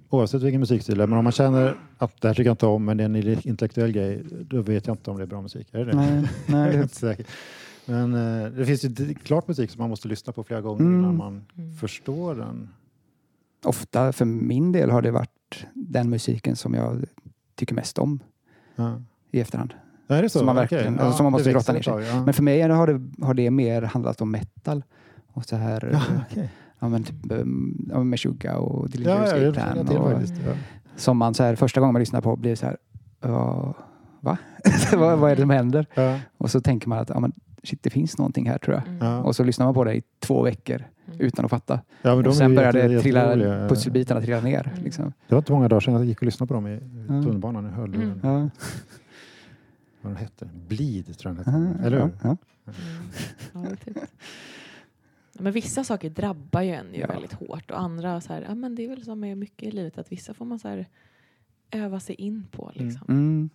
oavsett 0.10 0.42
vilken 0.42 0.60
musikstil 0.60 0.98
det 0.98 1.04
är, 1.04 1.08
men 1.08 1.18
om 1.18 1.24
man 1.24 1.32
känner 1.34 1.78
att 1.98 2.22
det 2.22 2.28
här 2.28 2.36
tycker 2.36 2.48
jag 2.50 2.54
inte 2.54 2.66
om, 2.66 2.86
men 2.86 2.98
det 2.98 3.04
är 3.04 3.06
en 3.06 3.48
intellektuell 3.48 3.92
grej, 3.92 4.24
då 4.50 4.62
vet 4.62 4.88
jag 4.88 4.94
inte 4.94 5.12
om 5.12 5.18
det 5.18 5.24
är 5.24 5.28
bra 5.28 5.42
musik. 5.42 5.68
Är 5.72 5.80
det 5.80 5.92
det? 5.92 5.98
Nej, 5.98 6.14
Jag 6.48 6.54
nej, 6.56 6.70
är 6.74 6.78
det, 6.78 6.84
inte 6.84 6.96
säker. 6.96 7.26
Men 7.86 8.14
eh, 8.44 8.52
det 8.52 8.66
finns 8.66 8.84
ju 8.84 9.14
klart 9.14 9.48
musik 9.48 9.72
som 9.72 9.80
man 9.82 9.90
måste 9.90 10.08
lyssna 10.08 10.34
på 10.34 10.44
flera 10.44 10.62
gånger 10.62 10.82
Mm. 10.82 11.00
innan 11.00 11.18
man 11.18 11.44
Mm. 11.58 11.76
förstår 11.76 12.36
den. 12.36 12.70
ofta 13.64 14.14
för 14.14 14.26
min 14.26 14.72
del 14.72 14.90
har 14.90 15.02
det 15.02 15.12
varit 15.12 15.30
den 15.74 16.10
musiken 16.10 16.56
som 16.56 16.74
jag 16.74 17.06
tycker 17.56 17.76
mest 17.76 18.00
om 18.00 18.20
Ja. 18.76 19.02
i 19.32 19.40
efterhand. 19.40 19.74
Ja, 20.08 20.16
Är 20.16 20.22
det 20.22 20.30
så? 20.30 20.40
Som 20.40 20.46
man 20.46 20.56
verkligen- 20.56 21.00
alltså, 21.00 21.18
som 21.18 21.24
man 21.24 21.32
måste 21.32 21.52
grotta 21.52 21.74
ner 21.74 21.82
sig. 21.82 21.94
tag, 21.94 22.04
Ja. 22.04 22.26
Men 22.26 22.34
för 22.34 22.44
mig 22.44 22.62
har 22.62 22.88
det, 22.88 23.26
har 23.26 23.34
det 23.34 23.52
mer 23.52 23.82
handlat 23.82 24.22
om 24.22 24.32
metal. 24.32 24.84
Och 25.34 25.46
så 25.46 25.56
här, 25.56 25.90
Ja, 25.92 25.98
eh, 25.98 26.22
okej. 26.32 26.50
ja, 26.80 26.90
men 26.90 27.04
typ 27.04 27.32
um, 27.32 27.90
ja, 27.92 28.04
Meshuggah 28.04 28.56
och 28.56 28.84
ja, 28.86 28.88
Dillinger 28.88 29.12
ja, 29.16 29.24
Escape 29.24 29.98
och, 30.00 30.12
faktiskt. 30.12 30.34
Ja. 30.48 30.54
som 30.96 31.18
man 31.18 31.34
så 31.34 31.44
här, 31.44 31.56
första 31.56 31.80
gången 31.80 31.94
man 31.94 32.00
lyssnar 32.00 32.22
på 32.22 32.36
blir 32.36 32.56
så 32.56 32.66
här, 32.66 32.78
ja, 33.22 33.74
va? 34.20 34.38
vad, 34.94 35.20
vad 35.20 35.32
är 35.32 35.36
det 35.36 35.42
som 35.42 35.50
händer? 35.50 35.86
Ja. 35.94 36.20
Och 36.38 36.52
så 36.52 36.62
tänker 36.62 36.90
man 36.90 37.00
att 37.00 37.10
ja, 37.10 37.20
men, 37.20 37.32
shit, 37.64 37.84
det 37.84 37.90
finns 37.90 38.18
någonting 38.18 38.50
här 38.50 38.58
tror 38.58 38.76
jag. 38.76 38.88
Mm. 38.88 39.26
Och 39.26 39.36
så 39.36 39.44
lyssnar 39.44 39.66
man 39.66 39.74
på 39.74 39.84
det 39.84 39.94
i 39.96 40.04
två 40.20 40.42
veckor 40.44 40.84
Mm. 41.08 41.22
utan 41.22 41.46
att 41.46 41.52
fatta. 41.52 41.82
Ja, 42.02 42.16
men 42.16 42.24
de 42.24 42.30
och 42.30 42.36
sen 42.36 42.56
börjar 42.56 43.00
trilla, 43.02 43.68
pusselbitarna 43.70 44.22
trilla 44.22 44.42
ner. 44.42 44.68
Mm. 44.74 44.84
Liksom. 44.84 45.14
Det 45.28 45.36
var 45.36 45.40
inte 45.42 45.52
många 45.52 45.68
dagar 45.68 45.80
sedan 45.80 45.94
jag 45.94 46.06
gick 46.06 46.18
och 46.18 46.24
lyssnade 46.26 46.48
på 46.48 46.54
dem 46.54 46.68
i 46.68 46.80
tunnelbanan 47.08 47.66
i 47.66 47.70
hörluren. 47.70 48.02
Mm. 48.04 48.20
Ja. 48.24 48.50
Vad 50.02 50.12
den 50.14 50.16
hette? 50.18 50.50
Bleed 50.68 51.18
tror 51.18 51.36
jag 51.36 51.46
den 51.46 51.54
hette. 51.74 51.84
Eller 51.88 52.02
hur? 52.02 52.10
ja. 52.24 52.38
Mm. 53.56 53.78
Typ. 53.78 53.98
Men 55.34 55.54
vissa 55.54 55.84
saker 55.84 56.10
drabbar 56.10 56.62
ju 56.62 56.72
en 56.72 56.94
ju 56.94 57.00
Ja. 57.00 57.08
väldigt 57.08 57.34
hårt 57.34 57.72
och 57.72 57.80
andra 57.82 58.22
så 58.22 58.34
här, 58.34 58.46
ja 58.48 58.56
men 58.56 58.76
det 58.76 58.84
är 58.86 58.90
väl 58.90 59.04
som 59.04 59.20
med 59.20 59.38
mycket 59.38 59.68
i 59.68 59.72
livet 59.72 59.98
att 59.98 60.12
vissa 60.12 60.34
får 60.34 60.46
man 60.46 60.60
så 60.60 60.68
här 60.68 60.86
öva 61.72 62.00
sig 62.00 62.16
in 62.16 62.48
på 62.52 62.72
liksom. 62.74 63.06
Mm. 63.10 63.50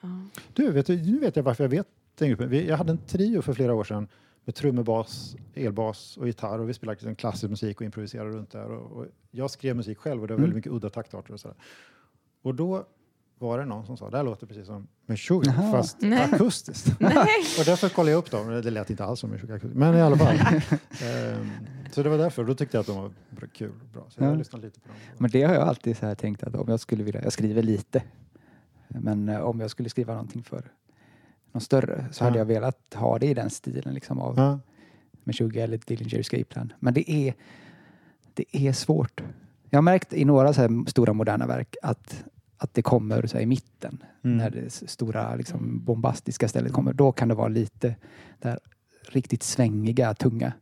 Ja. 0.00 0.08
Du, 0.52 0.70
vet 0.72 0.88
nu 0.88 1.18
vet 1.18 1.36
jag 1.36 1.42
varför 1.42 1.64
jag 1.64 1.68
vet 1.68 1.86
den 2.18 2.28
gruppen. 2.28 2.66
Jag 2.66 2.76
hade 2.76 2.90
en 2.92 2.98
trio 3.06 3.42
för 3.42 3.52
flera 3.52 3.74
år 3.74 3.84
sedan 3.84 4.08
med 4.44 4.54
trummor, 4.54 4.82
bas, 4.82 5.36
elbas 5.54 6.16
och 6.16 6.26
gitarr 6.26 6.58
och 6.58 6.68
vi 6.68 6.74
spelade 6.74 6.94
liksom 6.96 7.14
klassisk 7.14 7.50
musik 7.50 7.80
och 7.80 7.84
improviserade 7.84 8.30
runt 8.30 8.50
där. 8.50 8.70
Och, 8.70 8.92
och 8.98 9.06
jag 9.30 9.50
skrev 9.50 9.76
musik 9.76 9.98
själv 9.98 10.22
och 10.22 10.28
det 10.28 10.34
var 10.34 10.38
Mm. 10.38 10.42
väldigt 10.50 10.56
mycket 10.56 10.72
udda 10.72 10.90
taktarter 10.90 11.32
och 11.32 11.40
sådär. 11.40 11.56
Och 12.42 12.54
då 12.54 12.84
var 13.38 13.58
det 13.58 13.64
någon 13.64 13.86
som 13.86 13.96
sa, 13.96 14.10
det 14.10 14.16
här 14.16 14.24
låter 14.24 14.46
precis 14.46 14.66
som 14.66 14.86
Meshuggah 15.06 15.70
fast 15.72 15.96
Nej. 16.00 16.28
akustiskt. 16.32 16.96
Nej. 17.00 17.14
och 17.58 17.64
därför 17.64 17.88
kollade 17.88 18.10
jag 18.10 18.18
upp 18.18 18.30
dem, 18.30 18.48
det 18.48 18.70
lät 18.70 18.90
inte 18.90 19.04
alls 19.04 19.20
som 19.20 19.30
Meshuggah 19.30 19.56
akustiskt, 19.56 19.78
men 19.78 19.94
i 19.94 20.00
alla 20.00 20.16
fall. 20.16 20.36
Ehm, 21.02 21.50
så 21.92 22.02
det 22.02 22.08
var 22.08 22.18
därför, 22.18 22.44
då 22.44 22.54
tyckte 22.54 22.76
jag 22.76 22.80
att 22.80 22.86
de 22.86 22.96
var 22.96 23.12
kul 23.52 23.70
och 23.82 23.88
bra. 23.92 24.04
Så 24.08 24.20
jag 24.20 24.26
Ja. 24.26 24.30
har 24.30 24.36
lyssnat 24.38 24.62
lite 24.62 24.80
på 24.80 24.88
dem. 24.88 24.96
Men 25.18 25.30
det 25.30 25.42
har 25.42 25.54
jag 25.54 25.62
alltid 25.68 25.96
så 25.96 26.06
här 26.06 26.14
tänkt 26.14 26.42
att 26.42 26.54
om 26.54 26.68
jag 26.68 26.80
skulle 26.80 27.04
vilja, 27.04 27.22
jag 27.22 27.32
skriver 27.32 27.62
lite, 27.62 28.02
men 28.88 29.28
eh, 29.28 29.40
om 29.40 29.60
jag 29.60 29.70
skulle 29.70 29.88
skriva 29.88 30.12
någonting 30.12 30.42
för 30.42 30.72
någon 31.54 31.60
större 31.60 32.04
så 32.12 32.24
hade 32.24 32.36
Ja. 32.36 32.40
jag 32.40 32.46
velat 32.46 32.94
ha 32.94 33.18
det 33.18 33.26
i 33.26 33.34
den 33.34 33.50
stilen 33.50 33.94
liksom 33.94 34.18
av 34.18 34.34
Ja. 34.38 34.58
Meshuggah 35.24 35.64
eller 35.64 35.80
Dillinger 35.86 36.18
Escape 36.18 36.44
Plan. 36.44 36.72
Men 36.80 36.94
det 36.94 37.10
är, 37.10 37.34
det 38.34 38.44
är 38.56 38.72
svårt. 38.72 39.22
Jag 39.70 39.76
har 39.76 39.82
märkt 39.82 40.12
i 40.12 40.24
några 40.24 40.52
så 40.52 40.60
här 40.60 40.90
stora 40.90 41.12
moderna 41.12 41.46
verk 41.46 41.76
att, 41.82 42.24
att 42.58 42.74
det 42.74 42.82
kommer 42.82 43.26
så 43.26 43.36
här 43.36 43.42
i 43.42 43.46
mitten 43.46 44.04
Mm. 44.24 44.36
när 44.36 44.50
det 44.50 44.70
stora 44.72 45.34
liksom, 45.36 45.84
bombastiska 45.84 46.48
stället 46.48 46.72
kommer. 46.72 46.92
Då 46.92 47.12
kan 47.12 47.28
det 47.28 47.34
vara 47.34 47.48
lite 47.48 47.96
där 48.38 48.58
riktigt 49.08 49.42
svängiga, 49.42 50.14
tunga 50.14 50.52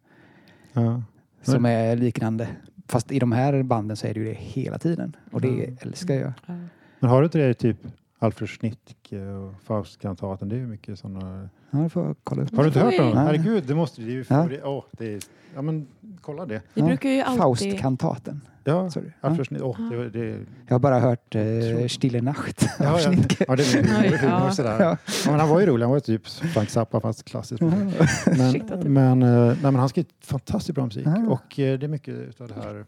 Ja. 0.73 1.03
som 1.43 1.65
är 1.67 1.97
liknande. 1.97 2.49
Fast 2.89 3.13
i 3.13 3.19
de 3.19 3.33
här 3.33 3.63
banden 3.63 3.97
så 3.97 4.07
är 4.07 4.15
det 4.15 4.21
ju 4.21 4.27
det 4.27 4.39
hela 4.39 4.79
tiden 4.79 5.17
och 5.33 5.41
det 5.41 5.49
Mm. 5.49 5.77
älskar 5.81 6.15
jag. 6.15 6.33
Ja. 6.47 6.55
Men 7.01 7.11
har 7.11 7.21
du 7.21 7.25
inte 7.25 7.39
det 7.39 7.55
typ 7.55 7.77
Alfred 8.23 8.49
Schnittke 8.49 9.27
och 9.27 9.55
Faustkantaten? 9.63 10.49
Det 10.49 10.57
är 10.57 10.59
ju 10.61 10.67
mycket 10.67 10.99
sådana... 10.99 11.49
Ja, 11.71 11.79
det 11.79 11.89
får 11.89 12.07
jag 12.07 12.17
kolla 12.25 12.43
upp. 12.43 12.57
Har 12.57 12.63
du 12.63 12.69
inte 12.69 12.81
hört 12.81 12.97
dem? 12.97 13.07
vi- 13.09 13.15
Nej. 13.15 13.25
Herregud, 13.27 13.65
det 13.67 13.75
måste 13.75 14.03
är 14.03 14.07
ju 14.07 14.25
Ja. 14.29 14.49
Åh, 14.65 14.85
det 14.93 15.15
är, 15.15 15.21
ja 15.55 15.63
men 15.63 15.87
kolla 16.21 16.47
det. 16.47 16.63
Vi 16.75 16.81
Ja. 16.81 16.87
brukar 16.87 17.09
ju 17.09 17.21
alltid... 17.21 17.43
Faustkantaten. 17.43 18.41
Ja, 18.65 18.91
Sorry. 18.91 19.11
Alfred 19.21 19.47
Schnittke. 19.49 19.65
Åh, 19.67 19.91
det, 19.91 20.11
det, 20.11 20.29
Jag 20.67 20.75
har 20.75 20.79
bara 20.79 21.01
hört 21.01 21.35
eh, 21.35 21.43
Stille 21.89 22.21
Nacht 22.23 22.67
ja, 22.79 22.93
av 22.93 23.01
ja, 23.01 23.11
Schnittke. 23.11 23.45
ja, 23.49 23.57
det 23.57 23.75
är 23.75 24.25
ja. 24.25 24.53
sådär. 24.53 24.81
Ja. 24.81 24.97
Ja, 25.25 25.31
men 25.31 25.41
han 25.41 25.49
var 25.49 25.61
ju 25.61 25.67
rolig, 25.67 25.83
han 25.85 25.91
var 25.91 25.97
ju 25.97 26.01
typ 26.01 26.27
Frank 26.27 26.71
Zappa 26.71 27.01
fast 27.01 27.25
klassisk. 27.25 27.63
Men, 27.63 28.53
typ. 28.53 28.85
men, 28.85 29.23
eh, 29.23 29.29
nej, 29.47 29.57
men 29.63 29.75
han 29.75 29.89
skriver 29.89 30.11
fantastiskt 30.21 30.75
bra 30.75 30.85
musik 30.85 31.07
Ah. 31.07 31.27
och 31.29 31.59
eh, 31.59 31.79
det 31.79 31.87
är 31.87 31.89
mycket 31.89 32.15
utav 32.15 32.49
det 32.49 32.55
här, 32.55 32.85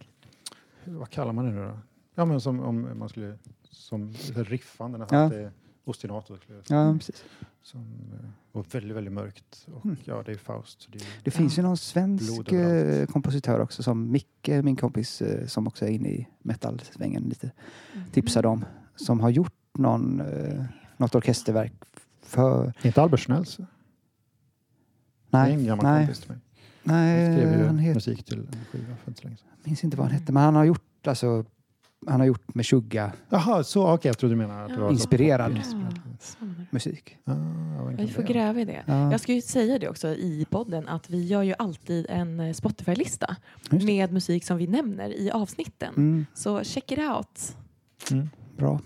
vad 0.84 1.10
kallar 1.10 1.32
man 1.32 1.44
det 1.44 1.50
nu 1.50 1.64
då? 1.66 1.78
Ja 2.14 2.24
men 2.24 2.40
som 2.40 2.60
om 2.60 2.88
man 2.98 3.08
skulle, 3.08 3.34
som 3.74 4.14
riffande 4.34 4.98
nästan, 4.98 5.18
Ja. 5.22 5.28
det 5.28 5.52
ostinato 5.84 6.38
jag. 6.48 6.62
Ja, 6.78 6.94
precis. 6.98 7.24
Som, 7.62 7.80
eh, 8.12 8.28
och 8.58 8.74
väldigt, 8.74 8.96
väldigt 8.96 9.12
mörkt. 9.12 9.66
Och 9.74 9.84
Mm. 9.84 9.96
ja, 10.04 10.22
det 10.26 10.32
är 10.32 10.36
Faust. 10.36 10.82
så 10.82 10.90
Det 10.90 10.98
är, 10.98 11.06
Det 11.24 11.30
finns 11.30 11.58
ju 11.58 11.62
någon 11.62 11.76
svensk 11.76 12.52
eh, 12.52 13.06
kompositör 13.06 13.60
också 13.60 13.82
som 13.82 14.10
Micke, 14.12 14.48
min 14.62 14.76
kompis, 14.76 15.22
eh, 15.22 15.46
som 15.46 15.66
också 15.66 15.84
är 15.84 15.90
inne 15.90 16.08
i 16.08 16.28
metal-svängen 16.42 17.22
lite, 17.22 17.50
Mm. 17.94 18.10
tipsade 18.10 18.48
om. 18.48 18.64
Som 18.96 19.20
har 19.20 19.30
gjort 19.30 19.54
någon, 19.78 20.20
eh, 20.20 20.64
något 20.96 21.14
orkesterverk 21.14 21.72
för... 22.22 22.72
inte 22.82 23.02
Albert 23.02 23.20
Snells? 23.20 23.56
det 23.56 23.62
är 25.38 25.44
en 25.50 25.56
Nej, 25.56 25.66
gammal 25.66 25.84
nej, 25.86 26.06
kompis 26.06 26.20
till 26.20 26.30
mig. 26.30 26.38
Han 26.86 26.94
nej 26.96 27.36
skrev 27.36 27.58
ju 27.58 27.66
han 27.66 27.76
musik 27.76 28.24
till 28.24 28.38
en 28.38 28.46
skiva 28.72 28.96
för 28.96 29.10
inte 29.10 29.20
så 29.20 29.26
länge 29.26 29.36
sedan. 29.36 29.48
minns 29.64 29.84
inte 29.84 29.96
vad 29.96 30.06
han 30.06 30.14
hette, 30.20 30.32
men 30.32 30.42
han 30.42 30.54
har 30.54 30.64
gjort 30.64 31.06
alltså, 31.06 31.44
han 32.06 32.20
har 32.20 32.26
gjort 32.26 32.48
med 32.48 32.56
Meshuggah 32.56 33.10
Jaha, 33.28 33.64
så 33.64 33.92
okej, 33.94 34.08
jag 34.08 34.18
trodde 34.18 34.34
du 34.34 34.38
menade 34.38 34.64
att 34.64 34.68
det 34.74 34.80
var 34.80 34.90
Inspirerad. 34.90 35.60
Ja, 35.72 36.46
musik. 36.70 37.16
Ah, 37.24 37.34
Vi 37.98 38.08
får 38.08 38.22
gräva 38.22 38.60
i 38.60 38.64
det. 38.64 38.82
Ja, 38.86 39.10
Jag 39.12 39.20
ska 39.20 39.32
ju 39.32 39.40
säga 39.40 39.78
det 39.78 39.88
också 39.88 40.08
i 40.08 40.46
podden 40.50 40.88
att 40.88 41.10
vi 41.10 41.24
gör 41.26 41.42
ju 41.42 41.54
alltid 41.58 42.06
en 42.08 42.40
eh, 42.40 42.52
Spotify-lista 42.52 43.36
med 43.70 44.12
musik 44.12 44.44
som 44.44 44.56
vi 44.56 44.66
nämner 44.66 45.10
i 45.20 45.30
avsnitten. 45.30 45.94
Mm, 45.96 46.26
Så 46.34 46.64
check 46.64 46.92
it 46.92 46.98
out. 46.98 47.56
Mm. 48.10 48.28
bra, 48.56 48.80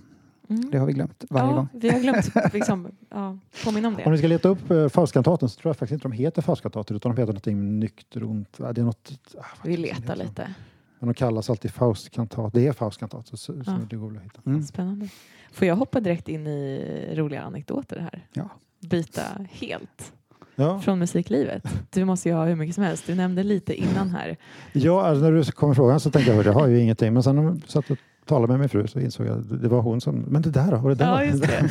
Mm. 0.51 0.71
det 0.71 0.79
har 0.79 0.87
vi 0.87 0.93
glömt 0.93 1.25
varje 1.31 1.49
ja, 1.51 1.55
gång. 1.57 1.69
Vi 1.73 1.89
har 1.91 2.01
glömt 2.01 2.31
liksom, 2.55 2.89
ja, 3.11 3.39
påminna 3.65 3.89
om 3.89 3.95
Om 3.95 4.01
det. 4.05 4.11
ni 4.11 4.19
ska 4.19 4.27
leta 4.27 4.49
upp 4.49 4.71
uh, 4.71 4.89
Faustkantaten 4.89 5.49
så 5.49 5.61
tror 5.61 5.71
jag 5.71 5.77
faktiskt 5.77 5.93
inte 5.93 6.09
de 6.09 6.13
heter 6.13 6.43
Faustkantater 6.43 6.95
utan 6.95 7.15
de 7.15 7.21
heter 7.21 7.33
någonting 7.33 7.79
nyktront. 7.79 8.57
Ja, 8.59 8.73
det 8.73 8.81
är 8.81 8.85
något, 8.85 9.13
ah, 9.39 9.45
Vi 9.65 9.77
letar 9.77 10.17
lite. 10.17 10.55
Men 10.99 11.09
de 11.09 11.15
kallas 11.15 11.51
alltid 11.51 11.71
Faustkantat. 11.71 12.53
Det 12.53 12.67
är 12.67 12.73
Faustkantat 12.73 13.31
så 13.39 13.55
Ja. 13.67 13.79
det 13.91 13.97
går 13.97 14.17
att 14.17 14.23
hitta. 14.25 14.41
Mm. 14.47 14.63
Spännande. 14.63 15.09
Får 15.53 15.67
jag 15.67 15.77
hoppa 15.77 16.01
direkt 16.01 16.29
in 16.29 16.47
i 16.47 17.15
roliga 17.17 17.43
anekdoter 17.43 17.99
här? 18.01 18.27
Ja. 18.33 18.49
Byta 18.81 19.23
helt 19.51 20.13
Ja, 20.55 20.81
från 20.81 20.99
musiklivet. 20.99 21.63
Du 21.91 22.05
måste 22.05 22.29
ju 22.29 22.35
ha 22.35 22.45
hur 22.45 22.57
mycket 22.57 22.75
som 22.75 22.85
helst. 22.85 23.07
Du 23.07 23.15
nämnde 23.15 23.43
lite 23.43 23.75
innan 23.75 24.11
här. 24.11 24.37
ja 24.73 25.07
alltså, 25.07 25.25
när 25.25 25.33
du 25.33 25.45
kom 25.45 25.69
med 25.69 25.77
frågan 25.77 26.01
så 26.01 26.11
tänkte 26.11 26.31
jag 26.33 26.41
att 26.41 26.47
jag 26.47 26.53
har 26.53 26.67
ju 26.67 26.81
ingenting. 26.81 27.13
Men 27.13 27.23
sen 27.23 27.37
när 27.37 27.43
jag 27.43 27.61
satt 27.67 27.91
och 27.91 27.99
talade 28.25 28.53
med 28.53 28.61
min 28.61 28.69
fru 28.69 28.87
så 28.87 29.01
insåg 29.01 29.27
jag 29.27 29.39
att 29.39 29.63
det 29.63 29.69
var 29.69 29.81
hon 29.81 30.01
som, 30.01 30.17
men 30.17 30.43
det 30.43 30.51
där 30.51 30.71
då? 30.71 30.89
Det 30.89 30.95
där 30.95 31.07
Ja, 31.07 31.25
just 31.25 31.43
det. 31.43 31.71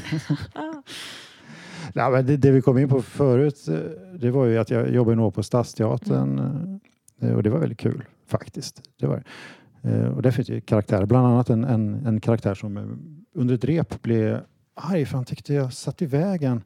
Ah. 0.54 0.62
Ja, 1.94 2.10
men 2.10 2.26
det, 2.26 2.38
det 2.38 2.52
vi 2.52 2.62
kom 2.62 2.78
in 2.78 2.90
på 2.90 3.02
förut, 3.02 3.68
eh, 3.68 3.76
det 4.20 4.32
var 4.32 4.46
ju 4.46 4.58
att 4.58 4.70
jag 4.70 4.90
jobbade 4.92 5.16
nog 5.18 5.34
på 5.34 5.44
Stadsteatern 5.44 6.40
eh, 7.22 7.32
och 7.32 7.44
det 7.44 7.50
var 7.50 7.60
väldigt 7.60 7.78
kul 7.80 8.04
faktiskt. 8.28 8.82
Det 9.00 9.08
var 9.08 9.24
det. 9.82 9.90
Eh, 9.90 10.06
Och 10.08 10.22
där 10.22 10.32
finns 10.32 10.50
ju 10.50 10.62
karaktärer, 10.62 11.06
bland 11.06 11.28
annat 11.28 11.50
en, 11.50 11.64
en, 11.64 12.06
en 12.06 12.20
karaktär 12.22 12.54
som 12.56 12.78
eh, 12.78 12.84
under 13.34 13.56
ett 13.56 13.64
rep 13.66 14.02
blev 14.02 14.40
arg 14.76 15.06
för 15.06 15.16
han 15.16 15.26
tyckte 15.26 15.54
jag 15.54 15.74
satt 15.74 16.02
i 16.02 16.06
vägen 16.06 16.64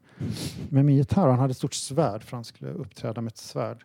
med 0.68 0.84
min 0.84 0.96
gitarr. 0.96 1.28
Han 1.28 1.38
hade 1.38 1.50
ett 1.50 1.56
stort 1.56 1.74
svärd 1.74 2.22
för 2.22 2.36
han 2.36 2.44
skulle 2.44 2.70
uppträda 2.70 3.20
med 3.20 3.30
ett 3.30 3.36
svärd. 3.38 3.84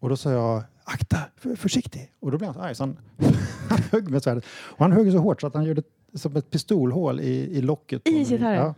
Och 0.00 0.08
då 0.08 0.16
sa 0.16 0.30
jag 0.32 0.62
akta, 0.84 1.16
för, 1.36 1.56
försiktig. 1.56 2.12
Och 2.20 2.30
då 2.30 2.38
blev 2.38 2.54
han 2.54 2.64
arg 2.64 2.74
så 2.74 2.82
han, 2.82 2.96
han 3.68 3.78
högg 3.92 4.10
med 4.10 4.22
svärdet. 4.22 4.44
Och 4.50 4.78
han 4.78 4.92
högg 4.92 5.12
så 5.12 5.18
hårt 5.18 5.40
så 5.40 5.46
att 5.46 5.54
han 5.54 5.64
gjorde 5.64 5.82
som 6.14 6.36
ett 6.36 6.50
pistolhål 6.50 7.20
i, 7.20 7.58
i 7.58 7.60
locket. 7.62 8.08
I 8.08 8.24
gitarren? 8.24 8.54
Ja. 8.54 8.74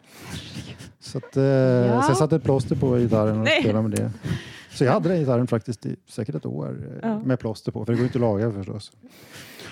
Så, 1.01 1.19
att, 1.19 1.37
eh, 1.37 2.03
så 2.03 2.11
jag 2.11 2.17
satte 2.17 2.37
ett 2.37 2.43
plåster 2.45 2.77
på 2.77 2.97
gitarren 2.99 3.39
och 3.39 3.45
Nej. 3.45 3.63
spelade 3.63 3.89
med 3.89 3.99
det. 3.99 4.13
Så 4.73 4.85
jag 4.85 4.93
hade 4.93 5.09
den 5.09 5.19
gitarren 5.19 5.47
faktiskt 5.47 5.87
i 5.87 5.97
säkert 6.09 6.35
ett 6.35 6.47
år 6.47 6.99
eh, 7.03 7.09
Ja. 7.11 7.19
med 7.19 7.39
plåster 7.39 7.73
på, 7.73 7.85
för 7.85 7.93
det 7.93 7.97
går 7.99 8.07
inte 8.07 8.19
att 8.19 8.21
laga 8.21 8.53
förstås. 8.53 8.93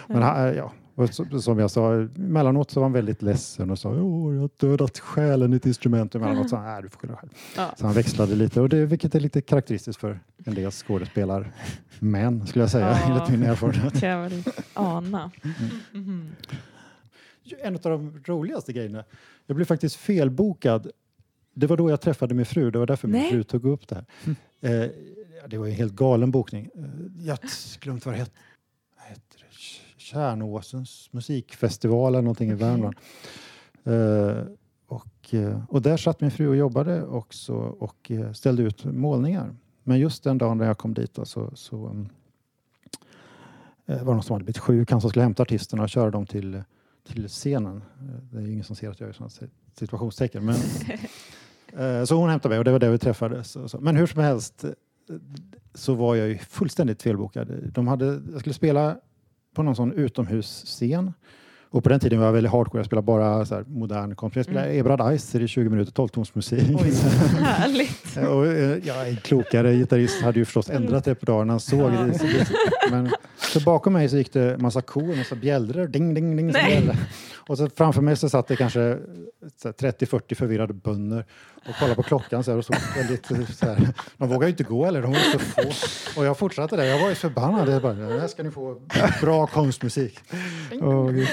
Men 0.07 0.23
ja, 0.57 0.73
och 0.95 1.15
så- 1.15 1.41
som 1.41 1.59
jag 1.59 1.71
sa, 1.71 1.95
emellanåt 1.95 2.71
så 2.71 2.81
var 2.81 2.85
han 2.85 2.93
väldigt 2.93 3.23
ledsen 3.23 3.71
och 3.71 3.79
sa 3.79 3.89
Åh, 3.91 4.35
jag 4.35 4.41
har 4.41 4.51
dödat 4.57 4.99
själen 4.99 5.53
i 5.53 5.57
ett 5.57 5.67
instrument. 5.67 6.15
Och 6.15 6.21
emellanåt 6.21 6.51
sa 6.51 6.57
han, 6.57 6.67
nej 6.67 6.83
du 6.83 6.89
får 6.89 6.99
skylla 6.99 7.17
själv. 7.17 7.31
Ja. 7.57 7.75
Så 7.79 7.87
han 7.87 7.95
växlade 7.95 8.35
lite, 8.35 8.61
och 8.61 8.69
det, 8.69 8.87
vilket 8.87 9.15
är 9.15 9.21
lite 9.21 9.41
karaktäristiskt 9.41 10.01
för 10.01 10.21
en 10.45 10.55
del 10.55 10.71
skådespelarmän 10.71 12.47
skulle 12.47 12.63
jag 12.63 12.71
säga, 12.71 12.91
Ja. 12.91 13.07
enligt 13.13 13.29
min 13.31 13.43
erfarenhet. 13.43 14.01
Kan 14.01 14.09
jag 14.09 14.23
väl 14.29 14.43
ana. 14.75 15.31
Mm. 15.45 15.55
Mhm. 15.93 16.31
En 17.63 17.75
av 17.75 17.81
de 17.81 18.23
roligaste 18.27 18.73
grejerna, 18.73 19.05
jag 19.47 19.57
blev 19.57 19.65
faktiskt 19.67 19.97
felbokad. 19.97 20.91
Det 21.55 21.67
var 21.67 21.77
då 21.77 21.91
jag 21.91 22.01
träffade 22.01 22.35
min 22.35 22.47
fru, 22.47 22.71
det 22.71 22.79
var 22.79 22.87
därför 22.87 23.09
min 23.09 23.21
Nej. 23.21 23.31
fru 23.31 23.43
tog 23.43 23.65
upp 23.65 23.89
det 23.89 23.95
här. 23.95 24.05
Eh, 24.61 24.87
det 25.49 25.59
var 25.59 25.67
en 25.67 25.73
helt 25.73 25.93
galen 25.93 26.31
bokning. 26.31 26.71
Eh, 26.75 26.83
Jag 27.27 27.35
har 27.35 27.81
glömt 27.81 28.07
vad 28.07 28.15
det 28.15 28.19
hette. 28.19 28.33
Kärnåsens 29.97 31.09
musikfestival 31.13 32.13
eller 32.15 32.23
någonting 32.23 32.51
i. 32.51 32.55
Värmland. 32.55 32.95
Eh, 33.85 34.45
och, 34.87 35.35
eh, 35.35 35.65
och 35.69 35.83
där 35.83 35.97
satt 35.97 36.21
min 36.21 36.31
fru 36.31 36.49
och 36.49 36.57
jobbade 36.57 37.07
också 37.07 37.55
och 37.55 38.11
eh, 38.11 38.33
ställde 38.33 38.63
ut 38.63 38.85
målningar. 38.85 39.57
Men 39.83 39.99
just 39.99 40.25
den 40.25 40.39
dagen 40.39 40.59
när 40.59 40.67
jag 40.67 40.79
kom 40.79 40.95
dit 40.95 41.15
då, 41.15 41.25
så, 41.25 41.51
så 41.55 41.87
mm, 41.87 42.09
eh, 43.87 43.97
var 43.99 44.05
det 44.05 44.13
någon 44.13 44.23
som 44.23 44.35
hade 44.35 44.45
blivit 44.45 44.59
sjuk. 44.59 44.91
Han 44.91 45.01
som 45.01 45.11
skulle 45.11 45.23
hämta 45.23 45.43
artisterna 45.43 45.83
och 45.83 45.89
köra 45.89 46.11
dem 46.11 46.27
till, 46.27 46.63
till 47.09 47.29
scenen. 47.29 47.83
Det 48.33 48.39
är 48.39 48.43
ju 48.43 48.53
ingen 48.53 48.65
som 48.65 48.77
ser 48.77 48.91
att 48.91 49.01
jag 49.01 49.07
gör 49.07 49.13
sådana 49.13 49.31
situationstecken. 49.79 50.45
Men, 50.45 50.55
Eh, 51.79 52.05
så 52.05 52.15
hon 52.15 52.31
hämtade 52.31 52.53
mig 52.53 52.59
och 52.59 52.65
det 52.65 52.73
var 52.73 52.79
där 52.79 52.91
vi 52.91 52.99
träffades. 52.99 53.57
Men 53.81 53.97
hur 53.97 54.07
som 54.07 54.21
helst 54.23 54.65
eh, 54.65 54.71
så 55.75 55.95
var 55.95 56.15
jag 56.15 56.29
ju 56.29 56.39
fullständigt 56.39 57.03
felbokad. 57.03 57.73
De 57.75 57.89
hade, 57.89 58.23
jag 58.33 58.41
skulle 58.41 58.55
spela 58.55 58.97
på 59.55 59.63
någon 59.63 59.77
sån 59.77 59.93
utomhusscen. 59.93 61.13
Och 61.73 61.83
på 61.83 61.89
den 61.89 62.01
tiden 62.01 62.19
var 62.19 62.27
jag 62.27 62.33
väldigt 62.33 62.53
hardcore. 62.53 62.79
Jag 62.79 62.87
spelade 62.87 63.07
bara 63.07 63.45
så 63.47 63.55
här 63.55 63.65
modern 63.69 64.15
konst. 64.15 64.37
Jag 64.37 64.45
spelade 64.45 64.67
Mm. 64.67 64.81
Ebrard 64.81 65.13
Eiser 65.13 65.41
i 65.43 65.49
20 65.49 65.69
minuter, 65.71 65.93
12-tonsmusik. 65.93 66.79
Härligt. 67.43 68.17
Och, 68.29 68.47
eh, 68.47 68.79
ja, 68.85 69.07
en 69.07 69.17
klokare 69.17 69.75
gitarrist 69.75 70.23
hade 70.23 70.39
ju 70.39 70.45
förstås 70.45 70.71
ändrat 70.71 71.09
repertoaren 71.09 71.47
när 71.47 71.53
han 71.53 71.61
såg 71.61 71.93
Ja. 71.93 72.01
det. 72.01 72.47
Men, 72.91 73.11
så 73.37 73.61
bakom 73.61 73.93
mig 73.93 74.09
så 74.09 74.17
gick 74.17 74.33
det 74.33 74.59
massa 74.59 74.81
kor, 74.81 75.17
massa 75.17 75.35
bjällror, 75.35 75.87
ding, 75.87 76.15
ding, 76.15 76.37
ding. 76.37 76.53
Och 77.49 77.59
så 77.59 77.69
framför 77.77 78.03
mig 78.03 78.17
så 78.17 78.29
satt 78.29 78.49
det 78.49 78.57
kanske 78.57 78.99
så 79.63 79.69
här 79.69 79.93
30-40 79.93 80.35
förvirrade 80.35 80.73
bönder 80.75 81.25
och 81.69 81.75
kollade 81.79 81.95
på 81.97 82.03
klockan 82.03 82.45
så 82.45 82.51
här 82.51 82.59
och 82.59 82.65
så 82.65 82.75
väldigt 82.97 83.31
eh, 83.31 83.47
så 83.47 83.67
här. 83.67 83.89
De 84.17 84.29
vågade 84.29 84.45
ju 84.47 84.51
inte 84.51 84.65
gå 84.65 84.85
eller 84.87 85.03
de 85.03 85.11
var 85.13 85.19
så 85.19 85.39
få. 85.39 85.63
Och 86.21 86.27
jag 86.27 86.39
fortsatte 86.39 86.77
där. 86.77 86.85
Jag 86.85 87.01
var 87.01 87.09
ju 87.09 87.15
förbannad. 87.15 87.69
Jag 87.69 87.83
bara, 87.83 87.95
här 87.95 88.29
ska 88.29 88.43
ni 88.43 88.51
få 88.51 88.77
bra 89.21 89.47
konstmusik. 89.47 90.19
Gud. 90.71 91.29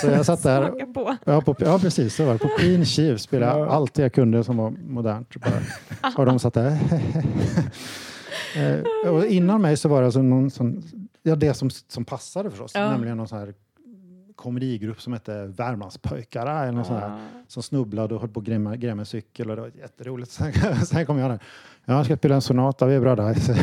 Så 0.00 0.06
jag 0.06 0.26
satt 0.26 0.42
där 0.42 0.66
Smaka 0.68 0.86
på. 0.86 1.16
Ja, 1.24 1.40
på, 1.40 1.54
ja 1.58 1.78
precis. 1.78 2.14
Så 2.16 2.24
var 2.24 2.32
det. 2.32 2.38
På 2.38 2.48
clean 2.58 2.84
chiv 2.84 3.16
spelade 3.16 3.58
jag 3.58 3.66
Ja. 3.68 3.70
allt 3.72 3.98
jag 3.98 4.12
kunde 4.12 4.44
som 4.44 4.56
var 4.56 4.70
modernt. 4.70 5.34
Bara. 5.36 6.12
Och 6.16 6.26
de 6.26 6.38
satt 6.38 6.54
där. 6.54 6.78
Eh, 8.56 9.10
och 9.10 9.26
innan 9.26 9.62
mig 9.62 9.76
så 9.76 9.88
var 9.88 10.00
det 10.00 10.06
alltså 10.06 10.22
någon 10.22 10.50
sån, 10.50 10.82
ja, 11.22 11.36
det 11.36 11.54
som, 11.54 11.70
som 11.70 12.04
passade 12.04 12.50
förstås. 12.50 12.72
Ja. 12.74 12.90
Nämligen 12.90 13.16
någon 13.16 13.28
sån 13.28 13.38
här 13.38 13.54
komedigrupp 14.40 15.00
som 15.02 15.12
hette 15.12 15.44
Värmlandspöjkarna. 15.46 16.62
Eller 16.62 16.72
någon 16.72 16.84
sån 16.84 16.96
här, 16.96 17.18
som 17.48 17.62
snubblade 17.62 18.14
och 18.14 18.20
höll 18.20 18.30
på 18.30 18.40
att 18.40 18.46
grämma, 18.46 18.76
grämma 18.76 19.02
en 19.02 19.06
cykel. 19.06 19.50
Och 19.50 19.56
det 19.56 19.62
var 19.62 19.70
jätteroligt. 19.80 20.30
Sen, 20.32 20.52
sen 20.86 21.06
kom 21.06 21.18
jag 21.18 21.30
där. 21.30 21.38
Ja, 21.84 21.94
jag 21.96 22.04
ska 22.04 22.16
spela 22.16 22.34
en 22.34 22.40
sonata 22.42 22.92
Ebrard 22.92 23.20
Eiser. 23.20 23.56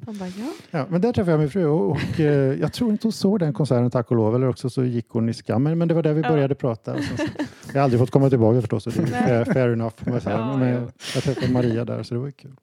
De 0.00 0.18
bara, 0.18 0.28
ja. 0.28 0.52
Ja, 0.70 0.86
men 0.88 1.00
där 1.00 1.12
träffade 1.12 1.30
jag 1.30 1.40
min 1.40 1.50
fru 1.50 1.66
och, 1.66 1.90
och 1.90 2.20
eh, 2.20 2.60
jag 2.60 2.72
tror 2.72 2.90
inte 2.90 3.06
hon 3.06 3.12
såg 3.12 3.38
den 3.38 3.52
konserten 3.52 3.90
tack 3.90 4.10
och 4.10 4.16
lov 4.16 4.34
eller 4.34 4.48
också 4.48 4.70
så 4.70 4.84
gick 4.84 5.08
hon 5.08 5.28
i 5.28 5.34
skam. 5.34 5.62
Men, 5.62 5.78
men 5.78 5.88
det 5.88 5.94
var 5.94 6.02
där 6.02 6.12
vi 6.12 6.20
Ja. 6.22 6.28
började 6.28 6.54
prata. 6.54 6.94
Och 6.94 7.04
sen, 7.04 7.16
så, 7.16 7.24
jag 7.72 7.74
har 7.80 7.84
aldrig 7.84 8.00
fått 8.00 8.10
komma 8.10 8.30
tillbaka 8.30 8.60
förstås. 8.60 8.86
och 8.86 8.92
Det 8.92 9.02
är 9.02 9.26
fair, 9.44 9.44
fair 9.54 9.68
enough. 9.72 9.94
säga. 10.20 10.20
Ja, 10.38 10.56
men 10.56 10.68
jag, 10.68 10.82
jag 11.14 11.22
träffade 11.22 11.52
Maria 11.52 11.84
där 11.84 12.02
så 12.02 12.14
det 12.14 12.20
var 12.20 12.30
kul. 12.30 12.56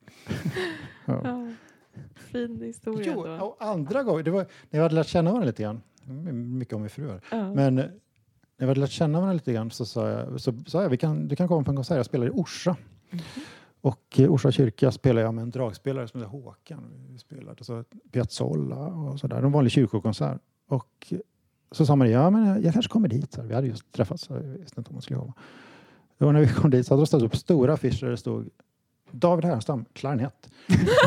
Ja. 1.06 1.22
ja. 1.24 1.48
Fin 2.32 2.62
historia 2.62 3.14
Jo, 3.16 3.46
och 3.46 3.58
andra 3.60 4.04
gånger, 4.04 4.24
det 4.24 4.32
var 4.32 4.46
när 4.70 4.80
jag 4.80 4.84
hade 4.84 4.96
lärt 4.96 5.08
känna 5.08 5.30
varandra 5.32 5.48
lite 5.48 5.64
grann. 5.64 5.82
Mm, 6.20 6.58
Mycket 6.58 6.74
om 6.74 6.82
min 6.82 6.90
fru. 6.90 7.20
Ja. 7.32 7.54
Men 7.54 7.78
eh, 7.78 7.86
när 7.86 7.92
vi 8.58 8.68
hade 8.68 8.80
lärt 8.80 8.90
känna 8.90 9.20
varandra 9.20 9.34
lite 9.34 9.54
grann 9.54 9.72
så 9.72 9.86
sa 9.86 10.10
jag, 10.10 10.42
så 10.42 10.54
sa 10.68 10.82
jag 10.84 10.90
vi 10.90 10.98
kan, 10.98 11.28
du 11.28 11.36
kan 11.36 11.48
komma 11.48 11.64
på 11.64 11.72
en 11.72 11.76
konsert. 11.76 11.98
Jag 11.98 12.06
spelar 12.06 12.28
i 12.28 12.30
Orsa. 12.30 12.76
Mhm. 13.10 13.22
Och 13.84 14.06
i 14.16 14.28
Orsa 14.28 14.52
kyrka 14.52 14.92
spelar 14.92 15.22
jag 15.22 15.34
med 15.34 15.42
en 15.42 15.52
dragspelare 15.52 16.08
som 16.08 16.20
heter 16.20 16.32
Håkan. 16.32 16.84
Vi 17.10 17.18
spelade 17.18 17.64
så 17.64 17.84
Piazzolla 18.12 18.76
och 18.76 19.20
sådär. 19.20 19.44
En 19.44 19.52
vanlig 19.52 19.72
kyrkokonsert. 19.72 20.42
Och 20.68 21.14
så 21.72 21.86
sa 21.86 21.96
Maria, 21.96 22.22
ja 22.22 22.30
men 22.30 22.46
jag, 22.46 22.64
jag 22.64 22.74
kanske 22.74 22.90
kommer 22.92 23.08
dit. 23.08 23.34
Så 23.34 23.42
Vi 23.42 23.54
hade 23.54 23.68
just 23.68 23.92
träffats, 23.92 24.24
så 24.24 24.34
jag 24.34 24.40
visste 24.42 24.80
inte 24.80 24.90
om 24.90 24.96
man 24.96 25.02
skulle 25.02 25.20
komma. 25.20 25.34
Det 26.18 26.26
var 26.26 26.34
när 26.34 26.40
vi 26.40 26.48
kom 26.48 26.70
dit 26.72 26.88
så 26.88 26.94
hade 26.94 27.02
de 27.02 27.06
ställt 27.08 27.24
upp 27.24 27.36
stora 27.36 27.74
affischer 27.74 28.06
där 28.06 28.12
det 28.12 28.18
stod 28.18 28.50
David 29.12 29.46
Härenstam, 29.46 29.86
klarinett. 29.94 30.50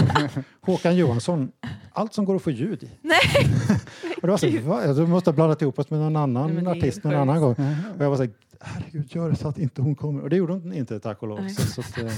Håkan 0.61 0.97
Johansson, 0.97 1.53
allt 1.93 2.14
som 2.14 2.25
går 2.25 2.37
att 2.37 2.43
få 2.43 2.51
ljud 2.51 2.83
i. 2.83 2.90
Nej! 3.03 3.21
och 4.17 4.23
det 4.23 4.29
var 4.29 4.37
så, 4.37 4.61
va? 4.61 4.93
Du 4.93 5.07
måste 5.07 5.31
ha 5.31 5.35
blandat 5.35 5.62
ihop 5.62 5.79
oss 5.79 5.90
med 5.90 6.01
någon 6.01 6.17
annan 6.17 6.55
Nej, 6.55 6.67
artist 6.67 7.05
någon 7.05 7.14
annan 7.14 7.40
gång. 7.40 7.53
Och 7.97 8.05
jag 8.05 8.11
var 8.11 8.17
så 8.17 8.23
här, 8.23 8.33
herregud, 8.61 9.14
gör 9.14 9.31
det 9.31 9.37
så 9.37 9.49
att 9.49 9.59
inte 9.59 9.83
hon 9.83 9.95
kommer. 9.95 10.23
Och 10.23 10.31
det 10.31 10.37
gjorde 10.37 10.53
hon 10.53 10.73
inte, 10.73 11.01
tack 11.01 11.23
och 11.23 11.29
lov. 11.29 11.49
Så, 11.49 11.62
så 11.62 11.81
att, 11.81 11.99
eh, 11.99 12.12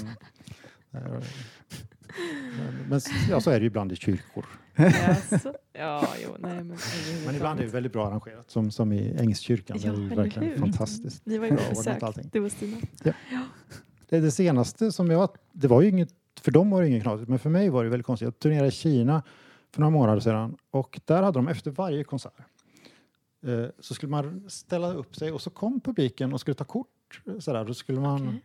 men, 2.89 3.01
ja, 3.31 3.41
så 3.41 3.51
är 3.51 3.55
det 3.55 3.61
ju 3.61 3.67
ibland 3.67 3.93
i 3.93 3.97
kyrkor. 3.97 4.47
Ja, 5.73 6.09
jo, 6.25 6.37
nej 6.39 6.65
men 6.65 6.79
Men 7.27 7.35
ibland 7.37 7.61
är 7.61 7.65
det 7.65 7.71
väldigt 7.71 7.93
bra 7.93 8.07
arrangerat, 8.07 8.51
som, 8.51 8.71
som 8.71 8.93
i 8.93 9.17
Ängskyrkan. 9.19 9.79
Ja, 9.81 9.93
det 9.93 10.15
är 10.15 10.17
verkligen 10.17 10.49
hur? 10.49 10.59
fantastiskt. 10.59 11.27
Ni 11.27 11.39
var 11.39 11.47
ju 11.47 11.57
på 11.57 11.63
besök, 11.71 12.03
du 12.33 12.41
och 12.41 12.53
Stina. 12.53 12.77
Det, 13.03 13.09
är 13.09 13.15
det 14.09 14.31
senaste 14.31 14.93
som 14.93 15.11
jag... 15.11 15.29
Det 15.53 15.69
var 15.69 15.83
ju 15.83 15.89
inget... 15.89 16.15
För 16.41 16.51
dem 16.51 16.71
var 16.71 16.83
det 16.83 16.89
inget 16.89 17.03
knasigt, 17.03 17.29
men 17.29 17.39
för 17.39 17.51
mig 17.51 17.69
var 17.69 17.85
det 17.85 17.91
väldigt 17.91 18.07
konstigt. 18.07 18.27
Jag 18.27 18.39
turnerade 18.39 18.69
i 18.69 18.71
Kina 18.71 19.23
för 19.71 19.81
några 19.81 19.91
månader 19.91 20.21
sedan 20.21 20.57
och 20.71 21.01
där 21.05 21.23
hade 21.23 21.39
de 21.39 21.49
efter 21.49 21.71
varje 21.71 22.05
konsert 22.05 22.33
eh, 23.47 23.67
så 23.79 23.95
skulle 23.95 24.11
man 24.11 24.45
ställa 24.49 24.95
upp 24.95 25.17
sig 25.17 25.33
och 25.33 25.43
så 25.43 25.51
kom 25.51 25.81
publiken 25.81 26.33
och 26.33 26.41
skulle 26.41 26.55
ta 26.55 26.65
kort. 26.65 27.23
Så 27.39 27.53
där. 27.53 27.65
då 27.65 27.75
skulle 27.75 28.01
man, 28.01 28.29
Okay 28.29 28.41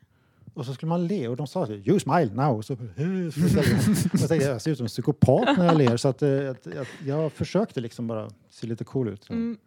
och 0.54 0.66
så 0.66 0.74
skulle 0.74 0.90
man 0.90 1.08
le 1.08 1.28
och 1.28 1.38
de 1.38 1.48
sa 1.48 1.68
you 1.68 2.00
smile 2.00 2.34
now. 2.34 2.62
Så, 2.62 2.76
så 2.76 2.82
jag, 4.18 4.30
tänkte, 4.30 4.48
jag 4.48 4.62
ser 4.62 4.72
ut 4.72 4.78
som 4.78 4.86
en 4.86 4.88
psykopat 4.88 5.58
när 5.58 5.66
jag 5.66 5.78
ler 5.78 5.98
så 5.98 6.08
att, 6.08 6.22
eh, 6.22 6.50
att, 6.50 6.68
att 6.68 6.88
jag 7.06 7.32
försökte 7.32 7.80
liksom 7.80 8.08
bara 8.08 8.30
se 8.50 8.68
lite 8.68 8.84
cool 8.84 9.08
ut. 9.08 9.30
Mm. 9.30 9.58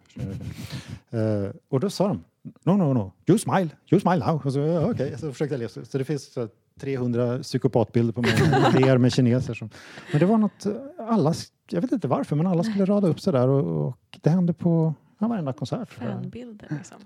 Eh, 1.11 1.51
och 1.68 1.81
då 1.81 1.90
sa 1.90 2.09
de, 2.09 2.25
no, 2.62 2.73
no, 2.73 2.92
no, 2.92 3.12
you 3.27 3.38
smile, 3.38 3.68
you 3.90 4.01
smile 4.01 4.27
now. 4.27 4.47
Och 4.47 4.53
så, 4.53 4.90
okej, 4.90 5.14
så 5.18 5.33
försökte 5.33 5.55
jag 5.55 5.61
le. 5.61 5.68
Så, 5.68 5.85
så 5.85 5.99
det 5.99 6.05
finns 6.05 6.33
så, 6.33 6.40
här 6.40 6.49
300 6.81 7.38
psykopatbilder 7.38 8.12
på 8.12 8.23
mig, 8.23 8.33
ler 8.81 8.99
med 8.99 9.12
kineser. 9.12 9.55
Som, 9.55 9.70
men 10.12 10.20
det 10.20 10.27
var 10.27 10.38
något, 10.38 10.66
alla, 10.99 11.35
jag 11.70 11.81
vet 11.81 11.92
inte 11.92 12.09
varför, 12.09 12.37
men 12.37 12.47
alla 12.47 12.64
skulle 12.64 12.85
rada 12.85 13.09
upp 13.09 13.20
sig 13.20 13.33
där 13.33 13.49
och, 13.49 13.87
och 13.87 13.97
det 14.20 14.31
hände 14.31 14.53
på 14.53 14.94
ja, 15.25 15.29
varenda 15.29 15.53
konsert. 15.53 15.91
Fanbilder 15.93 16.67
liksom. 16.71 16.97